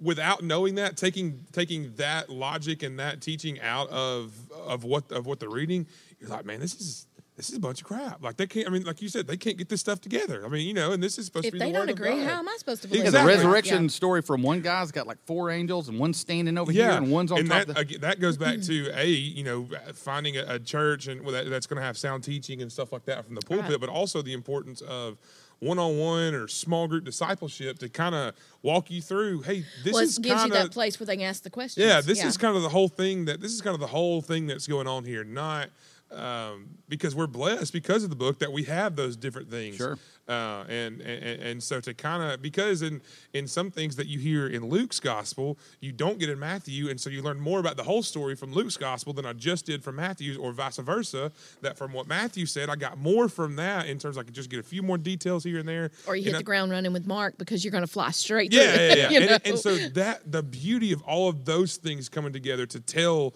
without 0.00 0.44
knowing 0.44 0.76
that, 0.76 0.96
taking 0.96 1.44
taking 1.52 1.92
that 1.96 2.30
logic 2.30 2.82
and 2.82 2.98
that 3.00 3.20
teaching 3.20 3.60
out 3.60 3.88
of 3.90 4.32
of 4.52 4.84
what 4.84 5.10
of 5.10 5.26
what 5.26 5.40
they're 5.40 5.48
reading, 5.50 5.86
you're 6.20 6.30
like, 6.30 6.44
man, 6.44 6.60
this 6.60 6.74
is. 6.74 7.06
This 7.36 7.50
is 7.50 7.56
a 7.56 7.60
bunch 7.60 7.82
of 7.82 7.86
crap. 7.86 8.20
Like 8.20 8.36
they 8.36 8.48
can't. 8.48 8.66
I 8.66 8.70
mean, 8.72 8.82
like 8.82 9.00
you 9.00 9.08
said, 9.08 9.28
they 9.28 9.36
can't 9.36 9.56
get 9.56 9.68
this 9.68 9.78
stuff 9.78 10.00
together. 10.00 10.44
I 10.44 10.48
mean, 10.48 10.66
you 10.66 10.74
know, 10.74 10.90
and 10.90 11.00
this 11.00 11.18
is 11.20 11.26
supposed 11.26 11.46
if 11.46 11.52
to 11.52 11.56
be. 11.56 11.58
If 11.58 11.66
they 11.66 11.70
the 11.70 11.78
don't 11.78 11.86
word 11.86 11.90
agree, 11.90 12.24
how 12.24 12.40
am 12.40 12.48
I 12.48 12.56
supposed 12.58 12.82
to 12.82 12.88
believe? 12.88 13.04
Yeah, 13.04 13.10
it? 13.10 13.12
the 13.12 13.24
resurrection 13.24 13.84
Yeah. 13.84 13.88
story 13.90 14.22
from 14.22 14.42
one 14.42 14.60
guy's 14.60 14.90
got 14.90 15.06
like 15.06 15.18
four 15.24 15.48
angels 15.48 15.88
and 15.88 16.00
one's 16.00 16.18
standing 16.18 16.58
over 16.58 16.72
here 16.72 16.90
and 16.90 17.12
one's 17.12 17.30
on 17.30 17.38
and 17.38 17.48
top 17.48 17.66
that, 17.66 17.78
of 17.78 17.88
the. 17.88 17.98
that 17.98 18.18
goes 18.18 18.36
back 18.36 18.60
to 18.62 18.90
a 18.92 19.06
you 19.06 19.44
know 19.44 19.68
finding 19.94 20.36
a, 20.36 20.46
a 20.54 20.58
church 20.58 21.06
and 21.06 21.22
well, 21.22 21.30
that, 21.32 21.48
that's 21.48 21.68
going 21.68 21.76
to 21.80 21.86
have 21.86 21.96
sound 21.96 22.24
teaching 22.24 22.60
and 22.60 22.72
stuff 22.72 22.92
like 22.92 23.04
that 23.04 23.24
from 23.24 23.36
the 23.36 23.40
pulpit, 23.42 23.70
Right. 23.70 23.80
but 23.80 23.88
also 23.88 24.20
the 24.20 24.32
importance 24.32 24.80
of 24.80 25.16
one-on-one 25.60 26.34
or 26.34 26.48
small 26.48 26.88
group 26.88 27.04
discipleship 27.04 27.78
to 27.78 27.88
kind 27.88 28.16
of 28.16 28.34
walk 28.62 28.90
you 28.90 29.00
through. 29.00 29.42
Hey, 29.42 29.64
this 29.84 29.92
well, 29.92 30.02
it 30.02 30.06
is 30.06 30.18
gives 30.18 30.34
kind 30.40 30.52
you 30.52 30.58
that 30.58 30.72
place 30.72 30.98
where 30.98 31.06
they 31.06 31.16
can 31.16 31.24
ask 31.26 31.44
the 31.44 31.50
questions. 31.50 31.86
yeah, 31.86 32.00
this 32.00 32.24
is 32.24 32.36
kind 32.36 32.56
of 32.56 32.62
the 32.64 32.68
whole 32.68 32.88
thing 32.88 33.26
that 33.26 33.40
this 33.40 33.52
is 33.52 33.60
kind 33.62 33.74
of 33.74 33.80
the 33.80 33.86
whole 33.86 34.20
thing 34.22 34.48
that's 34.48 34.66
going 34.66 34.88
on 34.88 35.04
here. 35.04 35.22
Not 35.22 35.68
um, 36.10 36.68
because 36.88 37.14
we're 37.14 37.26
blessed 37.26 37.72
because 37.72 38.02
of 38.04 38.10
the 38.10 38.16
book 38.16 38.38
that 38.38 38.52
we 38.52 38.64
have 38.64 38.96
those 38.96 39.16
different 39.16 39.50
things. 39.50 39.76
Sure. 39.76 39.98
Uh, 40.28 40.62
and, 40.68 41.00
and 41.00 41.40
and 41.42 41.62
so 41.62 41.80
to 41.80 41.94
kind 41.94 42.22
of 42.22 42.42
because 42.42 42.82
in 42.82 43.00
in 43.32 43.46
some 43.46 43.70
things 43.70 43.96
that 43.96 44.08
you 44.08 44.18
hear 44.18 44.46
in 44.46 44.62
Luke's 44.68 45.00
gospel, 45.00 45.58
you 45.80 45.90
don't 45.90 46.18
get 46.18 46.28
in 46.28 46.38
Matthew, 46.38 46.90
and 46.90 47.00
so 47.00 47.08
you 47.08 47.22
learn 47.22 47.40
more 47.40 47.60
about 47.60 47.78
the 47.78 47.82
whole 47.82 48.02
story 48.02 48.34
from 48.36 48.52
Luke's 48.52 48.76
gospel 48.76 49.14
than 49.14 49.24
I 49.24 49.32
just 49.32 49.64
did 49.64 49.82
from 49.82 49.96
Matthew's, 49.96 50.36
or 50.36 50.52
vice 50.52 50.76
versa. 50.76 51.32
That 51.62 51.78
from 51.78 51.94
what 51.94 52.06
Matthew 52.06 52.44
said, 52.44 52.68
I 52.68 52.76
got 52.76 52.98
more 52.98 53.30
from 53.30 53.56
that 53.56 53.86
in 53.86 53.98
terms 53.98 54.18
I 54.18 54.22
could 54.22 54.34
just 54.34 54.50
get 54.50 54.60
a 54.60 54.62
few 54.62 54.82
more 54.82 54.98
details 54.98 55.44
here 55.44 55.58
and 55.60 55.66
there. 55.68 55.90
or 56.06 56.14
you 56.14 56.20
And 56.24 56.26
hit 56.26 56.34
I- 56.34 56.38
the 56.40 56.44
ground 56.44 56.72
running 56.72 56.92
with 56.92 57.06
Mark 57.06 57.38
because 57.38 57.64
you're 57.64 57.72
going 57.72 57.84
to 57.84 57.86
fly 57.86 58.10
straight. 58.10 58.52
yeah, 58.52 58.62
yeah, 58.64 58.72
it, 58.74 58.98
yeah. 59.12 59.18
And, 59.36 59.46
and 59.46 59.58
so 59.58 59.76
that 59.76 60.30
the 60.30 60.42
beauty 60.42 60.92
of 60.92 61.00
all 61.04 61.30
of 61.30 61.46
those 61.46 61.76
things 61.78 62.10
coming 62.10 62.34
together 62.34 62.66
to 62.66 62.80
tell 62.80 63.32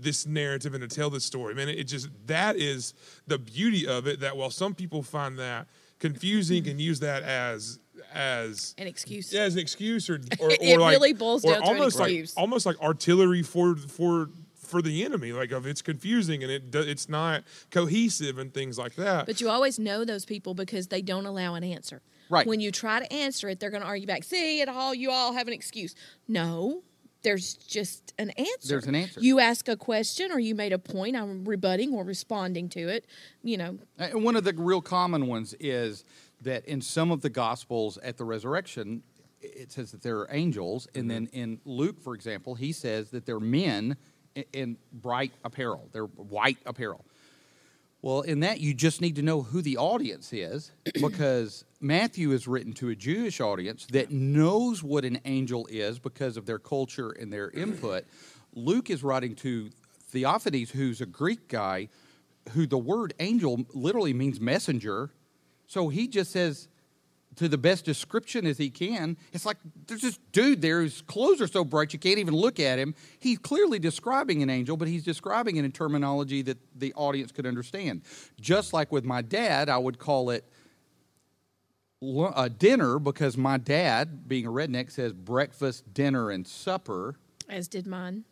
this 0.00 0.26
narrative 0.26 0.74
and 0.74 0.88
to 0.88 0.94
tell 0.94 1.10
this 1.10 1.24
story, 1.24 1.54
man, 1.54 1.68
it 1.68 1.84
just 1.84 2.08
that 2.26 2.56
is 2.56 2.94
the 3.26 3.38
beauty 3.38 3.86
of 3.86 4.06
it. 4.06 4.20
That 4.20 4.36
while 4.36 4.50
some 4.50 4.74
people 4.74 5.02
find 5.02 5.38
that 5.38 5.66
confusing 5.98 6.68
and 6.68 6.80
use 6.80 7.00
that 7.00 7.22
as 7.22 7.78
as 8.12 8.74
an 8.78 8.86
excuse. 8.86 9.32
yeah, 9.32 9.42
as 9.42 9.54
an 9.54 9.60
excuse 9.60 10.08
or 10.08 10.20
or, 10.40 10.46
or 10.46 10.50
It 10.60 10.78
like, 10.78 10.92
really 10.92 11.12
boils 11.12 11.42
down 11.42 11.54
to 11.54 11.60
an 11.60 11.68
almost 11.68 11.98
like 11.98 12.26
almost 12.36 12.66
like 12.66 12.80
artillery 12.80 13.42
for 13.42 13.76
for 13.76 14.30
for 14.54 14.82
the 14.82 15.04
enemy. 15.04 15.32
Like 15.32 15.50
of 15.50 15.66
it's 15.66 15.82
confusing 15.82 16.42
and 16.42 16.52
it 16.52 16.74
it's 16.74 17.08
not 17.08 17.44
cohesive 17.70 18.38
and 18.38 18.52
things 18.52 18.78
like 18.78 18.94
that. 18.96 19.26
But 19.26 19.40
you 19.40 19.48
always 19.48 19.78
know 19.78 20.04
those 20.04 20.24
people 20.24 20.54
because 20.54 20.88
they 20.88 21.02
don't 21.02 21.26
allow 21.26 21.54
an 21.54 21.64
answer. 21.64 22.02
Right. 22.30 22.46
When 22.46 22.60
you 22.60 22.70
try 22.70 23.00
to 23.00 23.10
answer 23.10 23.48
it, 23.48 23.58
they're 23.58 23.70
going 23.70 23.82
to 23.82 23.86
argue 23.86 24.06
back. 24.06 24.22
See, 24.22 24.60
it 24.60 24.68
all 24.68 24.94
you 24.94 25.10
all 25.10 25.32
have 25.32 25.48
an 25.48 25.54
excuse. 25.54 25.94
No, 26.26 26.82
there's 27.28 27.52
just 27.52 28.14
an 28.18 28.30
answer. 28.30 28.68
There's 28.68 28.86
an 28.86 28.94
answer. 28.94 29.20
You 29.20 29.38
ask 29.38 29.68
a 29.68 29.76
question, 29.76 30.32
or 30.32 30.38
you 30.38 30.54
made 30.54 30.72
a 30.72 30.78
point. 30.78 31.14
I'm 31.14 31.44
rebutting 31.44 31.92
or 31.92 32.02
responding 32.02 32.70
to 32.70 32.88
it. 32.88 33.04
You 33.42 33.58
know, 33.58 33.78
And 33.98 34.24
one 34.24 34.34
of 34.34 34.44
the 34.44 34.54
real 34.54 34.80
common 34.80 35.26
ones 35.26 35.54
is 35.60 36.04
that 36.40 36.64
in 36.64 36.80
some 36.80 37.10
of 37.10 37.20
the 37.20 37.28
Gospels 37.28 37.98
at 37.98 38.16
the 38.16 38.24
resurrection, 38.24 39.02
it 39.42 39.70
says 39.70 39.90
that 39.92 40.02
there 40.02 40.20
are 40.20 40.28
angels, 40.30 40.88
and 40.94 41.02
mm-hmm. 41.02 41.08
then 41.08 41.28
in 41.34 41.60
Luke, 41.66 42.00
for 42.00 42.14
example, 42.14 42.54
he 42.54 42.72
says 42.72 43.10
that 43.10 43.26
they're 43.26 43.38
men 43.38 43.98
in, 44.34 44.44
in 44.54 44.76
bright 44.90 45.32
apparel, 45.44 45.90
they're 45.92 46.06
white 46.06 46.58
apparel. 46.64 47.04
Well, 48.00 48.22
in 48.22 48.40
that, 48.40 48.60
you 48.60 48.72
just 48.72 49.02
need 49.02 49.16
to 49.16 49.22
know 49.22 49.42
who 49.42 49.60
the 49.60 49.76
audience 49.76 50.32
is 50.32 50.70
because 50.94 51.66
Matthew 51.80 52.32
is 52.32 52.48
written 52.48 52.72
to 52.74 52.88
a 52.88 52.96
Jewish 52.96 53.40
audience 53.40 53.86
that 53.92 54.10
knows 54.10 54.82
what 54.82 55.04
an 55.04 55.20
angel 55.24 55.66
is 55.70 55.98
because 55.98 56.36
of 56.36 56.44
their 56.44 56.58
culture 56.58 57.10
and 57.10 57.32
their 57.32 57.50
input. 57.50 58.04
Luke 58.52 58.90
is 58.90 59.04
writing 59.04 59.36
to 59.36 59.70
Theophilus, 60.10 60.70
who's 60.70 61.00
a 61.00 61.06
Greek 61.06 61.48
guy, 61.48 61.88
who 62.50 62.66
the 62.66 62.78
word 62.78 63.14
angel 63.20 63.64
literally 63.74 64.12
means 64.12 64.40
messenger. 64.40 65.10
So 65.68 65.88
he 65.88 66.08
just 66.08 66.32
says, 66.32 66.68
to 67.38 67.48
the 67.48 67.58
best 67.58 67.84
description 67.84 68.46
as 68.46 68.58
he 68.58 68.68
can. 68.68 69.16
It's 69.32 69.46
like 69.46 69.58
there's 69.86 70.00
this 70.00 70.18
dude 70.32 70.60
there 70.60 70.80
whose 70.80 71.02
clothes 71.02 71.40
are 71.40 71.46
so 71.46 71.64
bright 71.64 71.92
you 71.92 71.98
can't 71.98 72.18
even 72.18 72.34
look 72.34 72.58
at 72.58 72.80
him. 72.80 72.96
He's 73.20 73.38
clearly 73.38 73.78
describing 73.78 74.42
an 74.42 74.50
angel, 74.50 74.76
but 74.76 74.88
he's 74.88 75.04
describing 75.04 75.56
it 75.56 75.64
in 75.64 75.70
terminology 75.70 76.42
that 76.42 76.58
the 76.74 76.92
audience 76.94 77.30
could 77.30 77.46
understand. 77.46 78.02
Just 78.40 78.72
like 78.72 78.90
with 78.90 79.04
my 79.04 79.22
dad, 79.22 79.68
I 79.68 79.78
would 79.78 80.00
call 80.00 80.30
it 80.30 80.44
a 82.00 82.06
uh, 82.06 82.48
dinner 82.48 82.98
because 82.98 83.36
my 83.36 83.58
dad, 83.58 84.28
being 84.28 84.46
a 84.46 84.50
redneck, 84.50 84.90
says 84.90 85.12
breakfast, 85.12 85.92
dinner, 85.92 86.30
and 86.30 86.46
supper 86.46 87.16
as 87.48 87.68
did 87.68 87.86
mine. 87.86 88.24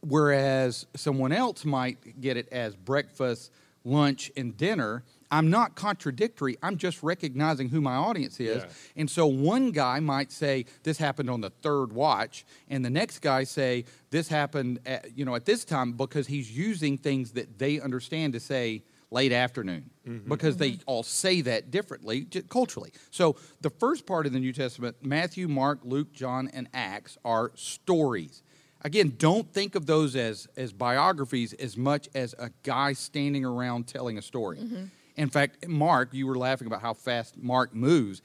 whereas 0.00 0.86
someone 0.94 1.32
else 1.32 1.64
might 1.64 2.20
get 2.20 2.36
it 2.36 2.48
as 2.52 2.76
breakfast, 2.76 3.50
lunch, 3.84 4.30
and 4.36 4.56
dinner. 4.56 5.04
I'm 5.30 5.50
not 5.50 5.74
contradictory. 5.74 6.58
I'm 6.62 6.76
just 6.76 7.02
recognizing 7.02 7.68
who 7.68 7.80
my 7.80 7.94
audience 7.94 8.38
is. 8.40 8.62
Yeah. 8.62 8.70
And 8.96 9.10
so 9.10 9.26
one 9.26 9.70
guy 9.70 10.00
might 10.00 10.30
say 10.30 10.66
this 10.82 10.98
happened 10.98 11.30
on 11.30 11.40
the 11.40 11.50
third 11.50 11.92
watch, 11.92 12.44
and 12.68 12.84
the 12.84 12.90
next 12.90 13.20
guy 13.20 13.44
say 13.44 13.84
this 14.10 14.28
happened 14.28 14.80
at, 14.84 15.16
you 15.16 15.24
know 15.24 15.34
at 15.34 15.44
this 15.46 15.64
time 15.64 15.92
because 15.92 16.26
he's 16.26 16.56
using 16.56 16.98
things 16.98 17.32
that 17.32 17.58
they 17.58 17.80
understand 17.80 18.34
to 18.34 18.40
say 18.40 18.82
late 19.14 19.32
afternoon 19.32 19.88
mm-hmm. 20.06 20.28
because 20.28 20.56
they 20.56 20.72
mm-hmm. 20.72 20.82
all 20.86 21.02
say 21.02 21.40
that 21.40 21.70
differently 21.70 22.26
culturally. 22.50 22.92
So 23.10 23.36
the 23.60 23.70
first 23.70 24.06
part 24.06 24.26
of 24.26 24.32
the 24.32 24.40
New 24.40 24.52
Testament, 24.52 24.96
Matthew, 25.02 25.48
Mark, 25.48 25.80
Luke, 25.84 26.12
John, 26.12 26.50
and 26.52 26.68
Acts 26.74 27.16
are 27.24 27.52
stories. 27.54 28.42
Again, 28.82 29.14
don't 29.16 29.50
think 29.50 29.76
of 29.76 29.86
those 29.86 30.14
as, 30.16 30.46
as 30.56 30.72
biographies 30.72 31.54
as 31.54 31.76
much 31.76 32.08
as 32.14 32.34
a 32.38 32.50
guy 32.64 32.92
standing 32.92 33.44
around 33.44 33.86
telling 33.86 34.18
a 34.18 34.22
story. 34.22 34.58
Mm-hmm. 34.58 34.84
In 35.16 35.30
fact, 35.30 35.66
Mark, 35.68 36.12
you 36.12 36.26
were 36.26 36.36
laughing 36.36 36.66
about 36.66 36.82
how 36.82 36.92
fast 36.92 37.38
Mark 37.38 37.74
moves. 37.74 38.20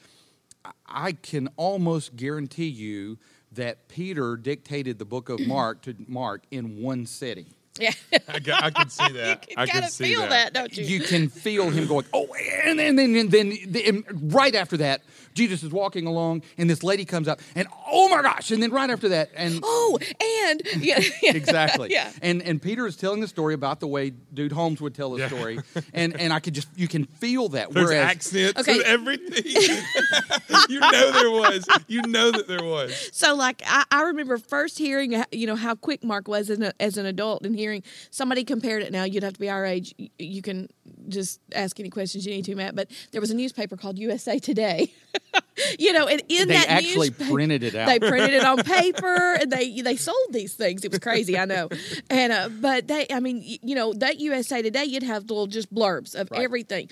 I- 0.65 0.71
I 0.85 1.11
can 1.13 1.47
almost 1.55 2.15
guarantee 2.15 2.67
you 2.67 3.19
that 3.51 3.87
Peter 3.87 4.35
dictated 4.35 4.99
the 4.99 5.05
book 5.05 5.29
of 5.29 5.39
Mark 5.47 5.83
to 5.83 5.95
Mark 6.07 6.43
in 6.51 6.81
one 6.81 7.05
sitting. 7.05 7.53
Yeah, 7.79 7.91
I, 8.27 8.39
ca- 8.39 8.59
I 8.61 8.69
can 8.71 8.89
see 8.89 9.11
that. 9.13 9.45
you 9.49 9.55
I 9.57 9.65
gotta 9.65 9.79
can 9.81 9.89
feel 9.89 10.27
that. 10.27 10.53
don't 10.53 10.75
you? 10.77 10.83
You 10.83 10.99
can 11.01 11.29
feel 11.29 11.69
him 11.69 11.87
going, 11.87 12.05
oh, 12.13 12.27
and 12.65 12.77
then, 12.77 12.95
then, 12.95 13.13
then, 13.13 13.29
then, 13.29 13.57
then 13.67 14.03
right 14.31 14.53
after 14.55 14.77
that, 14.77 15.01
Jesus 15.39 15.63
is 15.63 15.71
walking 15.71 16.05
along, 16.05 16.43
and 16.57 16.69
this 16.69 16.83
lady 16.83 17.05
comes 17.05 17.29
up, 17.29 17.39
and 17.55 17.65
oh 17.89 18.09
my 18.09 18.21
gosh, 18.21 18.51
and 18.51 18.61
then 18.61 18.71
right 18.71 18.89
after 18.89 19.07
that, 19.09 19.29
and 19.35 19.61
oh, 19.63 19.97
and 20.43 20.61
yeah, 20.83 20.99
yeah. 21.21 21.31
exactly. 21.33 21.89
yeah. 21.91 22.11
And 22.21 22.41
and 22.41 22.61
Peter 22.61 22.85
is 22.85 22.97
telling 22.97 23.21
the 23.21 23.27
story 23.27 23.53
about 23.53 23.79
the 23.79 23.87
way 23.87 24.09
Dude 24.33 24.51
Holmes 24.51 24.81
would 24.81 24.93
tell 24.93 25.15
a 25.15 25.19
Yeah. 25.19 25.27
story, 25.29 25.59
and 25.93 26.19
and 26.19 26.33
I 26.33 26.39
could 26.41 26.53
just 26.53 26.67
you 26.75 26.89
can 26.89 27.05
feel 27.05 27.47
that. 27.49 27.71
There's 27.71 27.87
Whereas 27.87 28.05
accents 28.05 28.59
Okay. 28.59 28.73
and 28.79 28.83
everything. 28.83 29.43
you 30.69 30.79
know 30.81 31.11
there 31.11 31.31
was. 31.31 31.65
You 31.87 32.01
know 32.03 32.31
that 32.31 32.47
there 32.47 32.63
was. 32.63 33.09
So, 33.13 33.35
like, 33.35 33.61
I, 33.65 33.85
I 33.91 34.01
remember 34.03 34.37
first 34.37 34.77
hearing, 34.77 35.23
you 35.31 35.47
know, 35.47 35.55
how 35.55 35.75
quick 35.75 36.03
Mark 36.03 36.27
was 36.27 36.49
as, 36.49 36.59
a, 36.59 36.73
as 36.81 36.97
an 36.97 37.05
adult 37.05 37.45
and 37.45 37.55
hearing 37.55 37.83
somebody 38.11 38.43
compared 38.43 38.83
it. 38.83 38.91
Now, 38.91 39.03
you'd 39.05 39.23
have 39.23 39.33
to 39.33 39.39
be 39.39 39.49
our 39.49 39.65
age. 39.65 39.93
You, 39.97 40.09
you 40.19 40.41
can 40.41 40.67
just 41.07 41.39
ask 41.53 41.79
any 41.79 41.89
questions 41.89 42.25
you 42.25 42.33
need 42.33 42.45
to, 42.45 42.55
Matt. 42.55 42.75
But 42.75 42.89
there 43.11 43.21
was 43.21 43.31
a 43.31 43.35
newspaper 43.35 43.77
called 43.77 43.97
USA 43.99 44.39
Today. 44.39 44.91
you 45.79 45.93
know, 45.93 46.07
and 46.07 46.21
in 46.29 46.47
they 46.47 46.53
that 46.55 46.69
actually 46.69 47.11
printed 47.11 47.63
it 47.63 47.75
out. 47.75 47.87
They 47.87 47.99
printed 47.99 48.33
it 48.33 48.43
on 48.45 48.57
paper, 48.63 49.33
and 49.41 49.51
they 49.51 49.81
they 49.81 49.95
sold 49.95 50.17
these 50.31 50.53
things. 50.53 50.83
It 50.85 50.91
was 50.91 50.99
crazy, 50.99 51.37
I 51.37 51.45
know. 51.45 51.69
And 52.09 52.31
uh, 52.33 52.49
but 52.49 52.87
they, 52.87 53.05
I 53.11 53.19
mean, 53.19 53.43
you 53.43 53.75
know, 53.75 53.93
that 53.93 54.19
USA 54.19 54.61
Today, 54.61 54.85
you'd 54.85 55.03
have 55.03 55.23
little 55.23 55.47
just 55.47 55.73
blurbs 55.73 56.15
of 56.15 56.29
Right. 56.31 56.41
everything. 56.41 56.89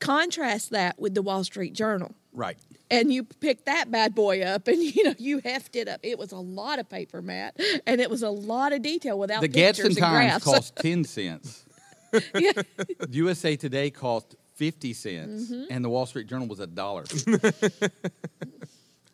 Contrast 0.00 0.70
that 0.70 0.98
with 1.00 1.14
the 1.14 1.22
Wall 1.22 1.42
Street 1.42 1.72
Journal. 1.74 2.14
Right. 2.32 2.56
And 2.90 3.12
you 3.12 3.24
picked 3.24 3.66
that 3.66 3.90
bad 3.90 4.14
boy 4.14 4.42
up 4.42 4.68
and 4.68 4.78
you 4.80 5.02
know 5.02 5.14
you 5.18 5.40
heft 5.44 5.74
it 5.76 5.88
up. 5.88 5.98
It 6.04 6.18
was 6.18 6.30
a 6.30 6.36
lot 6.38 6.78
of 6.78 6.88
paper, 6.88 7.20
Matt, 7.20 7.58
and 7.86 8.00
it 8.00 8.08
was 8.08 8.22
a 8.22 8.30
lot 8.30 8.72
of 8.72 8.80
detail 8.80 9.18
without 9.18 9.40
The 9.40 9.48
pictures 9.48 9.76
Gadsden 9.76 9.86
and 9.90 9.98
Times 9.98 10.28
graphs. 10.30 10.44
cost 10.44 10.76
10 10.82 11.04
cents. 11.04 11.64
Yeah. 12.34 12.52
USA 13.10 13.56
Today 13.56 13.90
cost 13.90 14.36
50 14.54 14.92
cents, 14.92 15.50
Mm-hmm. 15.50 15.64
and 15.70 15.84
the 15.84 15.88
Wall 15.88 16.06
Street 16.06 16.26
Journal 16.26 16.46
was 16.48 16.60
a 16.60 16.66
dollar. 16.66 17.04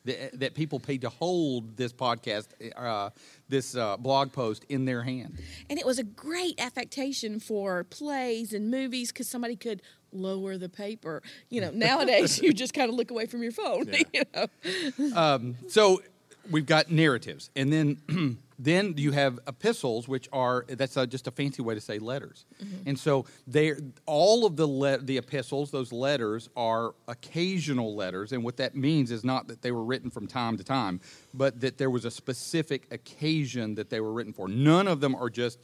that, 0.04 0.38
that 0.38 0.54
people 0.54 0.78
paid 0.80 1.00
to 1.02 1.08
hold 1.08 1.76
this 1.76 1.92
podcast, 1.92 2.48
uh, 2.76 3.10
this 3.48 3.74
uh, 3.76 3.96
blog 3.96 4.32
post 4.32 4.64
in 4.68 4.84
their 4.84 5.02
hand. 5.02 5.38
And 5.70 5.78
it 5.78 5.86
was 5.86 5.98
a 5.98 6.02
great 6.04 6.60
affectation 6.60 7.40
for 7.40 7.84
plays 7.84 8.52
and 8.52 8.70
movies 8.70 9.12
because 9.12 9.28
somebody 9.28 9.56
could 9.56 9.80
lower 10.12 10.56
the 10.58 10.68
paper. 10.68 11.22
You 11.48 11.62
know, 11.62 11.70
nowadays 11.70 12.40
you 12.40 12.52
just 12.52 12.74
kind 12.74 12.88
of 12.90 12.94
look 12.96 13.10
away 13.10 13.26
from 13.26 13.42
your 13.42 13.52
phone. 13.52 13.86
You 14.12 14.22
know, 14.34 15.54
So 15.68 16.02
we've 16.50 16.66
got 16.66 16.90
narratives, 16.90 17.50
and 17.56 17.72
then 17.72 18.38
then 18.58 18.94
you 18.96 19.12
have 19.12 19.40
epistles, 19.46 20.06
which 20.06 20.28
are 20.32 20.64
that's 20.68 20.96
uh 20.96 21.06
just 21.06 21.26
a 21.26 21.30
fancy 21.30 21.62
way 21.62 21.74
to 21.74 21.80
say 21.80 21.98
letters. 21.98 22.44
And 22.86 22.98
so 22.98 23.26
they 23.46 23.74
all 24.06 24.46
of 24.46 24.56
the 24.56 24.66
le- 24.66 24.98
the 24.98 25.18
epistles, 25.18 25.70
those 25.70 25.92
letters 25.92 26.48
are 26.56 26.94
occasional 27.08 27.94
letters, 27.94 28.32
and 28.32 28.44
what 28.44 28.56
that 28.58 28.74
means 28.74 29.10
is 29.10 29.24
not 29.24 29.48
that 29.48 29.62
they 29.62 29.72
were 29.72 29.84
written 29.84 30.10
from 30.10 30.26
time 30.26 30.56
to 30.58 30.64
time, 30.64 31.00
but 31.32 31.60
that 31.60 31.78
there 31.78 31.90
was 31.90 32.04
a 32.04 32.10
specific 32.10 32.86
occasion 32.92 33.74
that 33.74 33.90
they 33.90 34.00
were 34.00 34.12
written 34.12 34.32
for. 34.32 34.48
None 34.48 34.86
of 34.88 35.00
them 35.00 35.14
are 35.14 35.30
just 35.30 35.58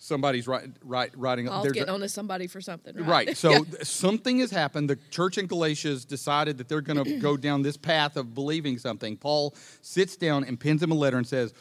somebody's 0.00 0.48
write, 0.48 0.70
write, 0.82 1.12
writing. 1.16 1.48
I'll 1.48 1.62
there's 1.62 1.74
get 1.74 1.88
a- 1.88 1.92
on 1.92 2.00
to 2.00 2.08
somebody 2.08 2.46
for 2.48 2.60
something. 2.60 2.96
Right. 2.96 3.28
Right. 3.28 3.36
So 3.36 3.62
th- 3.64 3.84
something 3.84 4.40
has 4.40 4.50
happened. 4.50 4.90
The 4.90 4.98
church 5.10 5.38
in 5.38 5.46
Galatia 5.46 5.88
has 5.88 6.04
decided 6.04 6.58
that 6.58 6.68
they're 6.68 6.80
going 6.80 7.04
to 7.04 7.18
go 7.18 7.36
down 7.36 7.62
this 7.62 7.76
path 7.76 8.16
of 8.16 8.34
believing 8.34 8.78
something. 8.78 9.16
Paul 9.16 9.54
sits 9.82 10.16
down 10.16 10.42
and 10.44 10.58
pens 10.58 10.82
him 10.82 10.90
a 10.90 10.94
letter 10.94 11.18
and 11.18 11.26
says, 11.26 11.52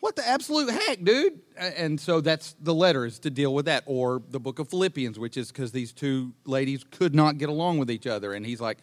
"What 0.00 0.16
the 0.16 0.28
absolute 0.28 0.70
heck, 0.70 1.02
dude?" 1.04 1.40
And 1.56 1.98
so 2.00 2.20
that's 2.20 2.54
the 2.60 2.74
letter 2.74 3.06
is 3.06 3.20
to 3.20 3.30
deal 3.30 3.54
with 3.54 3.66
that, 3.66 3.84
or 3.86 4.20
the 4.30 4.40
book 4.40 4.58
of 4.58 4.68
Philippians, 4.68 5.18
which 5.18 5.36
is 5.36 5.52
because 5.52 5.70
these 5.72 5.92
two 5.92 6.32
ladies 6.44 6.84
could 6.90 7.14
not 7.14 7.38
get 7.38 7.48
along 7.48 7.78
with 7.78 7.90
each 7.90 8.06
other, 8.06 8.34
and 8.34 8.44
he's 8.44 8.60
like. 8.60 8.78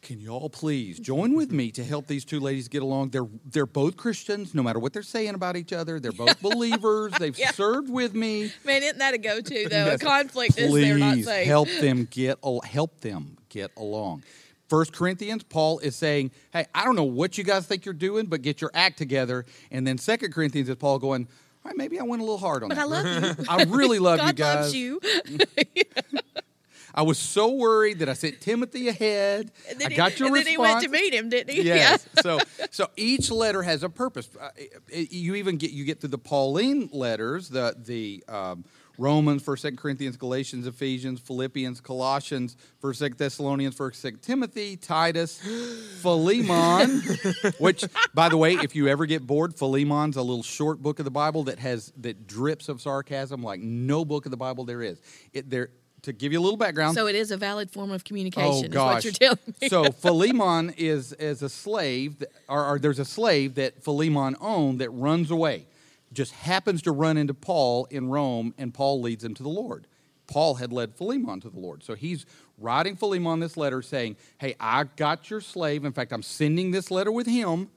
Can 0.00 0.20
you 0.20 0.30
all 0.30 0.48
please 0.48 0.98
join 1.00 1.34
with 1.34 1.50
me 1.50 1.70
to 1.72 1.84
help 1.84 2.06
these 2.06 2.24
two 2.24 2.38
ladies 2.40 2.68
get 2.68 2.82
along? 2.82 3.10
They're 3.10 3.26
they're 3.44 3.66
both 3.66 3.96
Christians, 3.96 4.54
no 4.54 4.62
matter 4.62 4.78
what 4.78 4.92
they're 4.92 5.02
saying 5.02 5.34
about 5.34 5.56
each 5.56 5.72
other. 5.72 5.98
They're 6.00 6.12
both 6.12 6.40
believers. 6.42 7.12
They've 7.18 7.36
Yeah. 7.36 7.50
served 7.50 7.90
with 7.90 8.14
me. 8.14 8.52
Man, 8.64 8.82
isn't 8.84 8.98
that 8.98 9.14
a 9.14 9.18
go-to 9.18 9.68
though? 9.68 9.76
Yes. 9.86 10.00
A 10.00 10.04
conflict 10.04 10.56
is 10.58 10.72
they're 10.72 10.98
not 10.98 11.14
Please 11.14 11.24
safe. 11.26 11.46
help 11.46 11.68
them 11.80 12.06
get 12.10 12.38
al- 12.44 12.60
help 12.60 13.00
them 13.00 13.36
get 13.48 13.70
along. 13.76 14.22
First 14.68 14.92
Corinthians, 14.92 15.42
Paul 15.42 15.78
is 15.80 15.96
saying, 15.96 16.30
"Hey, 16.52 16.66
I 16.74 16.84
don't 16.84 16.94
know 16.96 17.02
what 17.04 17.36
you 17.36 17.42
guys 17.44 17.66
think 17.66 17.84
you're 17.84 17.92
doing, 17.94 18.26
but 18.26 18.40
get 18.42 18.60
your 18.60 18.70
act 18.74 18.98
together." 18.98 19.46
And 19.72 19.86
then 19.86 19.98
Second 19.98 20.32
Corinthians 20.32 20.68
is 20.68 20.76
Paul 20.76 20.98
going, 21.00 21.26
"All 21.64 21.70
right, 21.70 21.76
maybe 21.76 21.98
I 21.98 22.04
went 22.04 22.22
a 22.22 22.24
little 22.24 22.38
hard 22.38 22.62
on 22.62 22.68
But 22.68 22.76
that. 22.76 22.82
I 22.82 22.84
love 22.84 23.38
you. 23.40 23.44
I 23.48 23.64
really 23.64 23.98
love 24.08 24.18
God 24.20 24.28
you 24.28 24.32
guys. 24.34 24.56
loves 24.56 24.74
you. 24.76 25.00
I 26.94 27.02
was 27.02 27.18
so 27.18 27.52
worried 27.52 27.98
that 28.00 28.08
I 28.08 28.14
sent 28.14 28.40
Timothy 28.40 28.88
ahead. 28.88 29.50
And 29.68 29.78
then 29.78 29.88
I 29.88 29.90
he- 29.90 29.96
got 29.96 30.18
your 30.18 30.28
and 30.28 30.36
then 30.36 30.46
he 30.46 30.56
response. 30.56 30.82
went 30.82 30.84
to 30.84 30.90
meet 30.90 31.14
him, 31.14 31.28
didn't 31.28 31.54
he? 31.54 31.62
Yes. 31.62 32.06
so 32.22 32.38
so 32.70 32.88
each 32.96 33.30
letter 33.30 33.62
has 33.62 33.82
a 33.82 33.88
purpose. 33.88 34.28
Uh, 34.40 34.48
you 34.92 35.34
even 35.34 35.56
get 35.56 35.70
you 35.70 35.84
get 35.84 36.00
through 36.00 36.10
the 36.10 36.18
Pauline 36.18 36.88
letters, 36.92 37.48
the 37.48 37.74
the 37.78 38.24
um, 38.28 38.64
Romans, 39.00 39.42
First, 39.44 39.62
Second 39.62 39.76
Corinthians, 39.76 40.16
Galatians, 40.16 40.66
Ephesians, 40.66 41.20
Philippians, 41.20 41.80
Colossians, 41.80 42.56
First, 42.80 42.98
Second 42.98 43.16
Thessalonians, 43.16 43.76
First, 43.76 44.00
Second 44.00 44.22
Timothy, 44.22 44.76
Titus, 44.76 45.38
Philemon. 46.02 47.02
which, 47.58 47.84
by 48.12 48.28
the 48.28 48.36
way, 48.36 48.54
if 48.54 48.74
you 48.74 48.88
ever 48.88 49.06
get 49.06 49.26
bored, 49.26 49.54
Philemon's 49.56 50.16
a 50.16 50.22
little 50.22 50.42
short 50.42 50.82
book 50.82 50.98
of 50.98 51.04
the 51.04 51.10
Bible 51.12 51.44
that 51.44 51.58
has 51.60 51.92
that 51.98 52.26
drips 52.26 52.68
of 52.68 52.80
sarcasm 52.80 53.42
like 53.42 53.60
no 53.60 54.04
book 54.04 54.24
of 54.24 54.30
the 54.30 54.36
Bible 54.36 54.64
there 54.64 54.82
is. 54.82 55.00
It 55.32 55.48
there. 55.48 55.70
To 56.02 56.12
give 56.12 56.32
you 56.32 56.38
a 56.38 56.42
little 56.42 56.56
background, 56.56 56.94
So 56.94 57.08
it 57.08 57.16
is 57.16 57.32
a 57.32 57.36
valid 57.36 57.70
form 57.70 57.90
of 57.90 58.04
communication. 58.04 58.50
Oh 58.50 58.62
is 58.62 58.68
gosh! 58.68 58.94
what 58.94 59.04
you're 59.04 59.12
telling 59.12 59.54
me. 59.60 59.68
so 59.68 59.84
Philemon 59.92 60.72
is 60.76 61.12
is 61.14 61.42
a 61.42 61.48
slave, 61.48 62.20
that, 62.20 62.30
or, 62.48 62.64
or 62.64 62.78
there's 62.78 63.00
a 63.00 63.04
slave 63.04 63.56
that 63.56 63.82
Philemon 63.82 64.36
owned 64.40 64.80
that 64.80 64.90
runs 64.90 65.30
away, 65.30 65.66
just 66.12 66.32
happens 66.32 66.82
to 66.82 66.92
run 66.92 67.16
into 67.16 67.34
Paul 67.34 67.86
in 67.90 68.08
Rome, 68.08 68.54
and 68.58 68.72
Paul 68.72 69.00
leads 69.00 69.24
him 69.24 69.34
to 69.34 69.42
the 69.42 69.48
Lord. 69.48 69.88
Paul 70.28 70.54
had 70.54 70.72
led 70.72 70.94
Philemon 70.94 71.40
to 71.40 71.50
the 71.50 71.58
Lord, 71.58 71.82
so 71.82 71.94
he's 71.94 72.24
writing 72.58 72.94
Philemon 72.94 73.40
this 73.40 73.56
letter 73.56 73.82
saying, 73.82 74.16
"Hey, 74.38 74.54
I 74.60 74.84
got 74.84 75.30
your 75.30 75.40
slave. 75.40 75.84
In 75.84 75.92
fact, 75.92 76.12
I'm 76.12 76.22
sending 76.22 76.70
this 76.70 76.90
letter 76.92 77.10
with 77.10 77.26
him, 77.26 77.70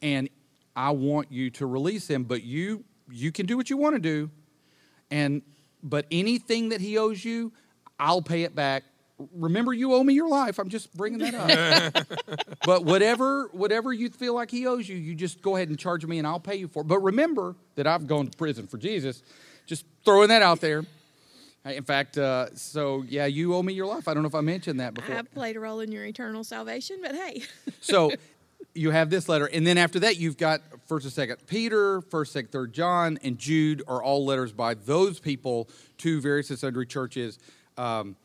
and 0.00 0.28
I 0.76 0.90
want 0.92 1.32
you 1.32 1.50
to 1.50 1.66
release 1.66 2.08
him. 2.08 2.24
But 2.24 2.44
you 2.44 2.84
you 3.10 3.32
can 3.32 3.46
do 3.46 3.56
what 3.56 3.70
you 3.70 3.76
want 3.76 3.96
to 3.96 4.00
do, 4.00 4.30
and 5.10 5.42
but 5.84 6.06
anything 6.10 6.70
that 6.70 6.80
he 6.80 6.98
owes 6.98 7.24
you, 7.24 7.52
I'll 8.00 8.22
pay 8.22 8.42
it 8.42 8.54
back. 8.54 8.82
Remember, 9.32 9.72
you 9.72 9.94
owe 9.94 10.02
me 10.02 10.12
your 10.14 10.28
life. 10.28 10.58
I'm 10.58 10.68
just 10.68 10.92
bringing 10.96 11.20
that 11.20 11.94
up. 11.94 12.38
but 12.66 12.84
whatever 12.84 13.48
whatever 13.52 13.92
you 13.92 14.10
feel 14.10 14.34
like 14.34 14.50
he 14.50 14.66
owes 14.66 14.88
you, 14.88 14.96
you 14.96 15.14
just 15.14 15.40
go 15.40 15.54
ahead 15.54 15.68
and 15.68 15.78
charge 15.78 16.04
me, 16.04 16.18
and 16.18 16.26
I'll 16.26 16.40
pay 16.40 16.56
you 16.56 16.66
for 16.66 16.80
it. 16.80 16.88
But 16.88 16.98
remember 16.98 17.54
that 17.76 17.86
I've 17.86 18.08
gone 18.08 18.26
to 18.26 18.36
prison 18.36 18.66
for 18.66 18.76
Jesus. 18.76 19.22
Just 19.66 19.84
throwing 20.04 20.28
that 20.28 20.42
out 20.42 20.60
there. 20.60 20.84
In 21.64 21.84
fact, 21.84 22.18
uh, 22.18 22.54
so 22.54 23.04
yeah, 23.08 23.24
you 23.24 23.54
owe 23.54 23.62
me 23.62 23.72
your 23.72 23.86
life. 23.86 24.08
I 24.08 24.14
don't 24.14 24.22
know 24.22 24.28
if 24.28 24.34
I 24.34 24.42
mentioned 24.42 24.80
that 24.80 24.92
before. 24.92 25.14
I 25.14 25.16
have 25.16 25.32
played 25.32 25.56
a 25.56 25.60
role 25.60 25.80
in 25.80 25.92
your 25.92 26.04
eternal 26.04 26.44
salvation, 26.44 26.98
but 27.00 27.14
hey, 27.14 27.42
So 27.80 28.10
you 28.74 28.90
have 28.90 29.10
this 29.10 29.28
letter, 29.28 29.46
and 29.46 29.66
then 29.66 29.78
after 29.78 30.00
that, 30.00 30.18
you've 30.18 30.36
got 30.36 30.60
First 30.86 31.04
and 31.04 31.12
Second 31.12 31.38
Peter, 31.46 32.00
First, 32.00 32.32
Second, 32.32 32.50
Third 32.50 32.72
John, 32.72 33.18
and 33.22 33.38
Jude 33.38 33.82
are 33.86 34.02
all 34.02 34.24
letters 34.24 34.52
by 34.52 34.74
those 34.74 35.20
people 35.20 35.68
to 35.98 36.20
various 36.20 36.50
and 36.50 36.88
churches 36.88 37.38
um, 37.78 38.16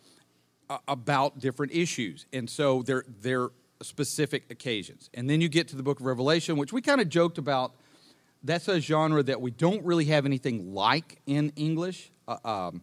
about 0.88 1.40
different 1.40 1.72
issues, 1.74 2.26
and 2.34 2.50
so 2.50 2.82
they're 2.82 3.06
they're 3.22 3.50
specific 3.82 4.44
occasions. 4.50 5.10
And 5.14 5.30
then 5.30 5.42
you 5.42 5.50
get 5.50 5.68
to 5.70 5.76
the 5.76 5.84
Book 5.84 6.00
of 6.00 6.06
Revelation, 6.06 6.58
which 6.58 6.74
we 6.74 6.82
kind 6.82 7.00
of 7.02 7.10
joked 7.10 7.38
about. 7.38 7.74
That's 8.44 8.68
a 8.70 8.80
genre 8.80 9.22
that 9.24 9.42
we 9.42 9.52
don't 9.52 9.84
really 9.84 10.06
have 10.06 10.26
anything 10.26 10.74
like 10.74 11.20
in 11.26 11.52
English. 11.58 12.12
Uh, 12.28 12.38
um, 12.46 12.82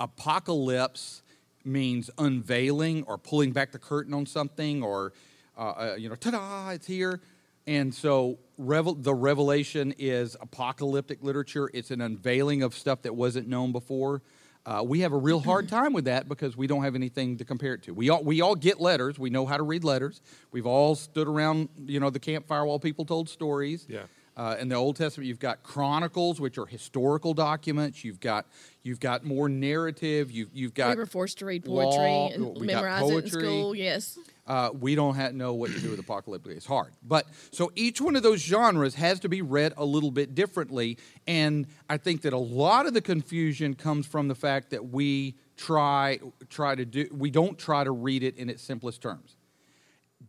apocalypse 0.00 1.22
means 1.64 2.10
unveiling 2.18 3.04
or 3.04 3.18
pulling 3.18 3.52
back 3.52 3.72
the 3.72 3.78
curtain 3.78 4.14
on 4.14 4.26
something, 4.26 4.82
or 4.82 5.12
uh, 5.56 5.60
uh, 5.60 5.96
you 5.98 6.08
know, 6.08 6.14
ta-da, 6.14 6.70
it's 6.70 6.86
here. 6.86 7.20
And 7.66 7.92
so, 7.92 8.38
revel- 8.58 8.94
the 8.94 9.14
revelation 9.14 9.94
is 9.98 10.36
apocalyptic 10.40 11.22
literature. 11.22 11.68
It's 11.74 11.90
an 11.90 12.00
unveiling 12.00 12.62
of 12.62 12.74
stuff 12.74 13.02
that 13.02 13.16
wasn't 13.16 13.48
known 13.48 13.72
before. 13.72 14.22
Uh, 14.64 14.82
we 14.84 15.00
have 15.00 15.12
a 15.12 15.16
real 15.16 15.38
hard 15.38 15.68
time 15.68 15.92
with 15.92 16.06
that 16.06 16.28
because 16.28 16.56
we 16.56 16.66
don't 16.66 16.82
have 16.82 16.96
anything 16.96 17.36
to 17.38 17.44
compare 17.44 17.74
it 17.74 17.84
to. 17.84 17.94
We 17.94 18.10
all 18.10 18.22
we 18.24 18.40
all 18.40 18.56
get 18.56 18.80
letters. 18.80 19.16
We 19.16 19.30
know 19.30 19.46
how 19.46 19.56
to 19.56 19.62
read 19.62 19.84
letters. 19.84 20.20
We've 20.50 20.66
all 20.66 20.96
stood 20.96 21.28
around, 21.28 21.68
you 21.86 22.00
know, 22.00 22.10
the 22.10 22.18
campfire 22.18 22.66
while 22.66 22.80
people 22.80 23.04
told 23.04 23.28
stories. 23.28 23.86
Yeah. 23.88 24.02
Uh, 24.36 24.56
in 24.60 24.68
the 24.68 24.74
Old 24.74 24.96
Testament, 24.96 25.28
you've 25.28 25.38
got 25.38 25.62
chronicles, 25.62 26.40
which 26.40 26.58
are 26.58 26.66
historical 26.66 27.32
documents. 27.32 28.04
You've 28.04 28.20
got 28.20 28.46
you've 28.82 29.00
got 29.00 29.24
more 29.24 29.48
narrative. 29.48 30.32
You've 30.32 30.50
you've 30.52 30.74
got 30.74 30.90
we 30.90 30.96
were 30.96 31.06
forced 31.06 31.38
to 31.38 31.46
read 31.46 31.64
poetry 31.64 32.04
law, 32.04 32.30
and 32.30 32.58
we 32.58 32.66
memorize 32.66 33.08
it 33.08 33.24
in 33.24 33.30
school. 33.30 33.74
Yes. 33.74 34.18
Uh, 34.46 34.70
we 34.78 34.94
don't 34.94 35.16
ha 35.16 35.30
know 35.30 35.54
what 35.54 35.72
to 35.72 35.80
do 35.80 35.90
with 35.90 35.98
apocalyptic. 35.98 36.56
It's 36.56 36.66
hard. 36.66 36.92
But 37.02 37.26
so 37.50 37.72
each 37.74 38.00
one 38.00 38.16
of 38.16 38.22
those 38.22 38.40
genres 38.40 38.94
has 38.94 39.20
to 39.20 39.28
be 39.28 39.42
read 39.42 39.72
a 39.76 39.84
little 39.84 40.10
bit 40.10 40.34
differently. 40.34 40.98
And 41.26 41.66
I 41.90 41.96
think 41.96 42.22
that 42.22 42.32
a 42.32 42.38
lot 42.38 42.86
of 42.86 42.94
the 42.94 43.00
confusion 43.00 43.74
comes 43.74 44.06
from 44.06 44.28
the 44.28 44.34
fact 44.34 44.70
that 44.70 44.90
we 44.90 45.34
try 45.56 46.20
try 46.48 46.74
to 46.74 46.84
do 46.84 47.08
we 47.12 47.30
don't 47.30 47.58
try 47.58 47.82
to 47.82 47.90
read 47.90 48.22
it 48.22 48.36
in 48.36 48.48
its 48.48 48.62
simplest 48.62 49.00
terms. 49.02 49.36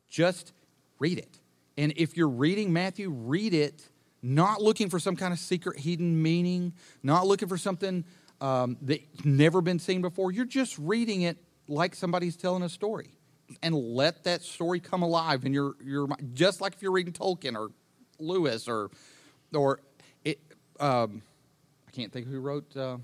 Just 0.10 0.54
read 1.00 1.18
it. 1.18 1.40
And 1.78 1.94
if 1.96 2.18
you're 2.18 2.30
reading 2.30 2.74
Matthew, 2.74 3.10
read 3.10 3.54
it 3.54 3.88
not 4.24 4.62
looking 4.62 4.90
for 4.90 5.00
some 5.00 5.16
kind 5.16 5.32
of 5.32 5.40
secret 5.40 5.80
hidden 5.80 6.22
meaning, 6.22 6.74
not 7.04 7.28
looking 7.28 7.48
for 7.48 7.58
something 7.58 8.04
um, 8.42 8.78
that's 8.82 9.02
never 9.24 9.62
been 9.62 9.80
seen 9.80 10.02
before. 10.02 10.32
You're 10.32 10.46
just 10.46 10.78
reading 10.80 11.22
it 11.22 11.38
like 11.68 11.96
somebody's 11.96 12.36
telling 12.36 12.64
a 12.64 12.70
story, 12.70 13.17
and 13.62 13.76
let 13.76 14.24
that 14.24 14.42
story 14.42 14.80
come 14.80 15.02
alive 15.02 15.46
in 15.46 15.54
your 15.54 15.76
your 15.84 16.08
mind. 16.08 16.32
Just 16.34 16.62
like 16.62 16.74
if 16.74 16.82
you're 16.82 16.92
reading 16.92 17.14
Tolkien 17.14 17.56
or 17.56 17.72
Lewis 18.20 18.68
or 18.68 18.92
or 19.54 19.80
it. 20.24 20.40
Um, 20.80 21.22
I 21.88 21.92
can't 21.92 22.12
think 22.12 22.28
who 22.28 22.40
wrote. 22.40 22.76
Uh, 22.76 22.98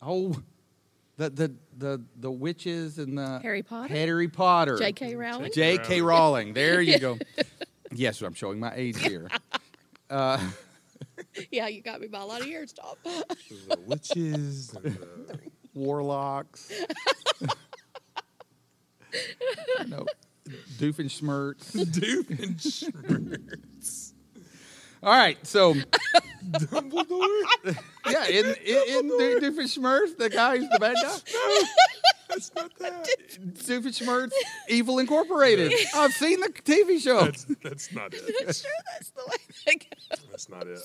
oh, 0.00 0.36
the 1.16 1.30
the 1.30 1.54
the 1.76 2.04
the 2.16 2.30
witches 2.30 2.98
and 2.98 3.18
the 3.18 3.40
Harry 3.42 3.62
Potter? 3.62 3.92
Harry 3.92 4.28
Potter. 4.28 4.78
J.K. 4.78 5.14
Rowling? 5.16 5.50
J.K. 5.52 6.00
Rowling. 6.00 6.54
There 6.54 6.80
you 6.80 6.98
go. 6.98 7.18
yes, 7.92 8.22
I'm 8.22 8.34
showing 8.34 8.60
my 8.60 8.72
age 8.74 8.98
here. 9.00 9.28
Yeah, 11.50 11.68
you 11.68 11.82
got 11.82 12.00
me 12.00 12.08
by 12.08 12.20
a 12.20 12.26
lot 12.26 12.40
of 12.40 12.46
years, 12.46 12.72
Tom. 12.72 12.96
The 13.04 13.78
witches. 13.86 14.74
And 14.74 14.84
the, 14.84 15.38
warlocks. 15.74 16.72
no, 19.86 20.06
Doofenshmirtz. 20.78 21.72
Doofenshmirtz. 21.94 24.12
All 25.02 25.12
right, 25.12 25.38
so 25.46 25.74
Dumbledore? 26.44 27.44
yeah, 28.10 28.26
in 28.26 28.46
in, 28.46 28.82
in 28.88 29.10
Doofenshmirtz, 29.40 30.16
the 30.16 30.30
guy 30.30 30.58
who's 30.58 30.68
the 30.70 30.78
bad 30.78 30.96
guy. 30.96 31.16
That's 32.28 32.54
not 32.54 32.70
that. 32.78 33.06
Doofenshmirtz, 33.54 34.32
Evil 34.68 34.98
Incorporated. 34.98 35.72
I've 35.94 36.12
seen 36.12 36.40
the 36.40 36.48
TV 36.48 37.00
show. 37.00 37.24
That's, 37.24 37.46
that's 37.62 37.92
not 37.92 38.12
it. 38.12 38.22
I'm 38.22 38.52
sure 38.52 38.70
that's 38.92 39.10
the 39.10 39.22
way 39.26 39.36
they 39.66 39.74
go. 39.76 39.86
That's 40.30 40.48
not 40.48 40.66
it. 40.66 40.80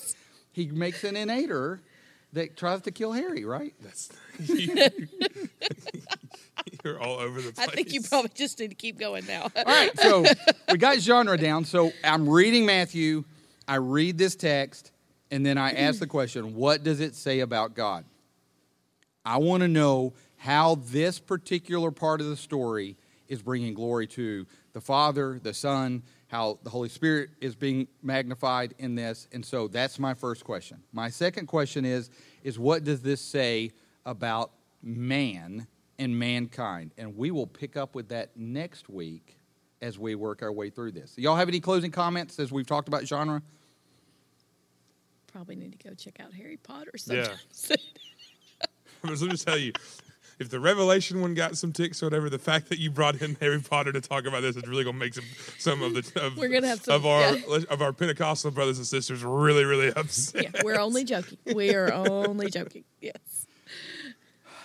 He 0.52 0.68
makes 0.68 1.04
an 1.04 1.16
innator 1.16 1.82
that 2.34 2.56
tries 2.56 2.82
to 2.82 2.90
kill 2.90 3.12
Harry, 3.12 3.44
right? 3.44 3.74
That's 3.80 4.10
you're 6.84 7.00
all 7.00 7.18
over 7.18 7.40
the 7.40 7.52
place. 7.52 7.68
I 7.68 7.70
think 7.72 7.92
you 7.92 8.02
probably 8.02 8.30
just 8.34 8.58
need 8.58 8.68
to 8.68 8.74
keep 8.74 8.98
going 8.98 9.26
now. 9.26 9.42
All 9.56 9.64
right, 9.64 9.98
so 9.98 10.24
we 10.70 10.78
got 10.78 10.98
genre 10.98 11.38
down. 11.38 11.64
So 11.64 11.92
I'm 12.02 12.28
reading 12.28 12.66
Matthew, 12.66 13.24
I 13.66 13.76
read 13.76 14.18
this 14.18 14.36
text, 14.36 14.92
and 15.30 15.46
then 15.46 15.56
I 15.58 15.72
ask 15.72 15.98
the 16.00 16.06
question, 16.06 16.54
what 16.54 16.82
does 16.82 17.00
it 17.00 17.14
say 17.14 17.40
about 17.40 17.74
God? 17.74 18.04
I 19.24 19.38
want 19.38 19.62
to 19.62 19.68
know 19.68 20.12
how 20.36 20.74
this 20.74 21.18
particular 21.18 21.90
part 21.90 22.20
of 22.20 22.26
the 22.26 22.36
story 22.36 22.96
is 23.28 23.40
bringing 23.40 23.72
glory 23.72 24.06
to 24.08 24.46
the 24.74 24.80
Father, 24.80 25.40
the 25.42 25.54
Son, 25.54 26.02
how 26.34 26.58
the 26.64 26.70
Holy 26.70 26.88
Spirit 26.88 27.30
is 27.40 27.54
being 27.54 27.86
magnified 28.02 28.74
in 28.78 28.96
this. 28.96 29.28
And 29.32 29.46
so 29.46 29.68
that's 29.68 30.00
my 30.00 30.14
first 30.14 30.42
question. 30.42 30.82
My 30.92 31.08
second 31.08 31.46
question 31.46 31.84
is 31.84 32.10
is 32.42 32.58
what 32.58 32.82
does 32.82 33.00
this 33.02 33.20
say 33.20 33.70
about 34.04 34.50
man 34.82 35.68
and 35.96 36.18
mankind? 36.18 36.90
And 36.98 37.16
we 37.16 37.30
will 37.30 37.46
pick 37.46 37.76
up 37.76 37.94
with 37.94 38.08
that 38.08 38.30
next 38.36 38.88
week 38.88 39.36
as 39.80 39.96
we 39.96 40.16
work 40.16 40.42
our 40.42 40.50
way 40.50 40.70
through 40.70 40.90
this. 40.90 41.16
Y'all 41.16 41.36
have 41.36 41.46
any 41.46 41.60
closing 41.60 41.92
comments 41.92 42.40
as 42.40 42.50
we've 42.50 42.66
talked 42.66 42.88
about 42.88 43.04
genre? 43.06 43.40
Probably 45.28 45.54
need 45.54 45.78
to 45.80 45.88
go 45.88 45.94
check 45.94 46.18
out 46.18 46.32
Harry 46.34 46.56
Potter 46.56 46.90
Yeah. 47.06 47.28
sometime. 47.52 47.84
But 49.02 49.10
let 49.20 49.20
me 49.20 49.28
just 49.28 49.46
tell 49.46 49.58
you, 49.58 49.70
if 50.38 50.48
the 50.50 50.58
Revelation 50.60 51.20
one 51.20 51.34
got 51.34 51.56
some 51.56 51.72
ticks 51.72 52.02
or 52.02 52.06
whatever, 52.06 52.28
the 52.28 52.38
fact 52.38 52.68
that 52.70 52.78
you 52.78 52.90
brought 52.90 53.20
in 53.22 53.36
Harry 53.40 53.60
Potter 53.60 53.92
to 53.92 54.00
talk 54.00 54.26
about 54.26 54.42
this 54.42 54.56
is 54.56 54.66
really 54.66 54.84
going 54.84 54.96
to 54.96 55.00
make 55.00 55.14
some 55.14 55.24
some 55.58 55.82
of 55.82 55.94
the 55.94 56.20
of, 56.24 56.36
We're 56.36 56.48
gonna 56.48 56.68
have 56.68 56.82
some- 56.82 56.94
of 56.94 57.06
our 57.06 57.36
yeah. 57.36 57.58
of 57.70 57.82
our 57.82 57.92
Pentecostal 57.92 58.50
brothers 58.50 58.78
and 58.78 58.86
sisters 58.86 59.22
really 59.24 59.64
really 59.64 59.92
upset. 59.92 60.42
yeah, 60.54 60.62
we're 60.64 60.78
only 60.80 61.04
joking. 61.04 61.38
We 61.54 61.74
are 61.74 61.92
only 61.92 62.50
joking. 62.50 62.84
Yes. 63.00 63.46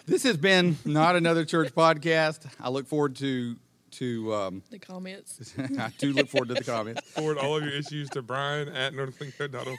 This 0.06 0.24
has 0.24 0.38
been 0.38 0.78
not 0.86 1.16
another 1.16 1.46
church 1.46 1.74
podcast. 1.76 2.48
I 2.60 2.70
look 2.70 2.88
forward 2.88 3.16
to 3.18 3.56
to 3.92 4.34
um, 4.34 4.64
The 4.72 4.80
comments. 4.80 5.54
I 5.80 5.92
do 5.98 6.14
look 6.14 6.30
forward 6.30 6.48
to 6.50 6.54
the 6.56 6.64
comments. 6.64 7.02
Forward 7.12 7.38
all 7.38 7.58
of 7.58 7.64
your 7.64 7.74
issues 7.74 8.10
to 8.12 8.22
Brian 8.22 8.70
at 8.70 8.94
northlingo.org. 8.94 9.78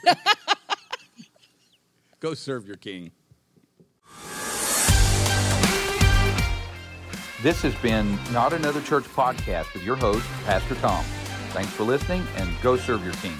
Go 2.19 2.33
serve 2.33 2.67
your 2.67 2.77
king. 2.77 3.11
This 7.41 7.63
has 7.63 7.73
been 7.75 8.19
Not 8.31 8.53
Another 8.53 8.81
Church 8.81 9.05
podcast 9.15 9.73
with 9.73 9.83
your 9.83 9.95
host, 9.95 10.27
Pastor 10.45 10.75
Tom. 10.75 11.03
Thanks 11.53 11.71
for 11.71 11.81
listening 11.81 12.23
and 12.35 12.47
go 12.61 12.77
serve 12.77 13.03
your 13.03 13.15
king. 13.15 13.33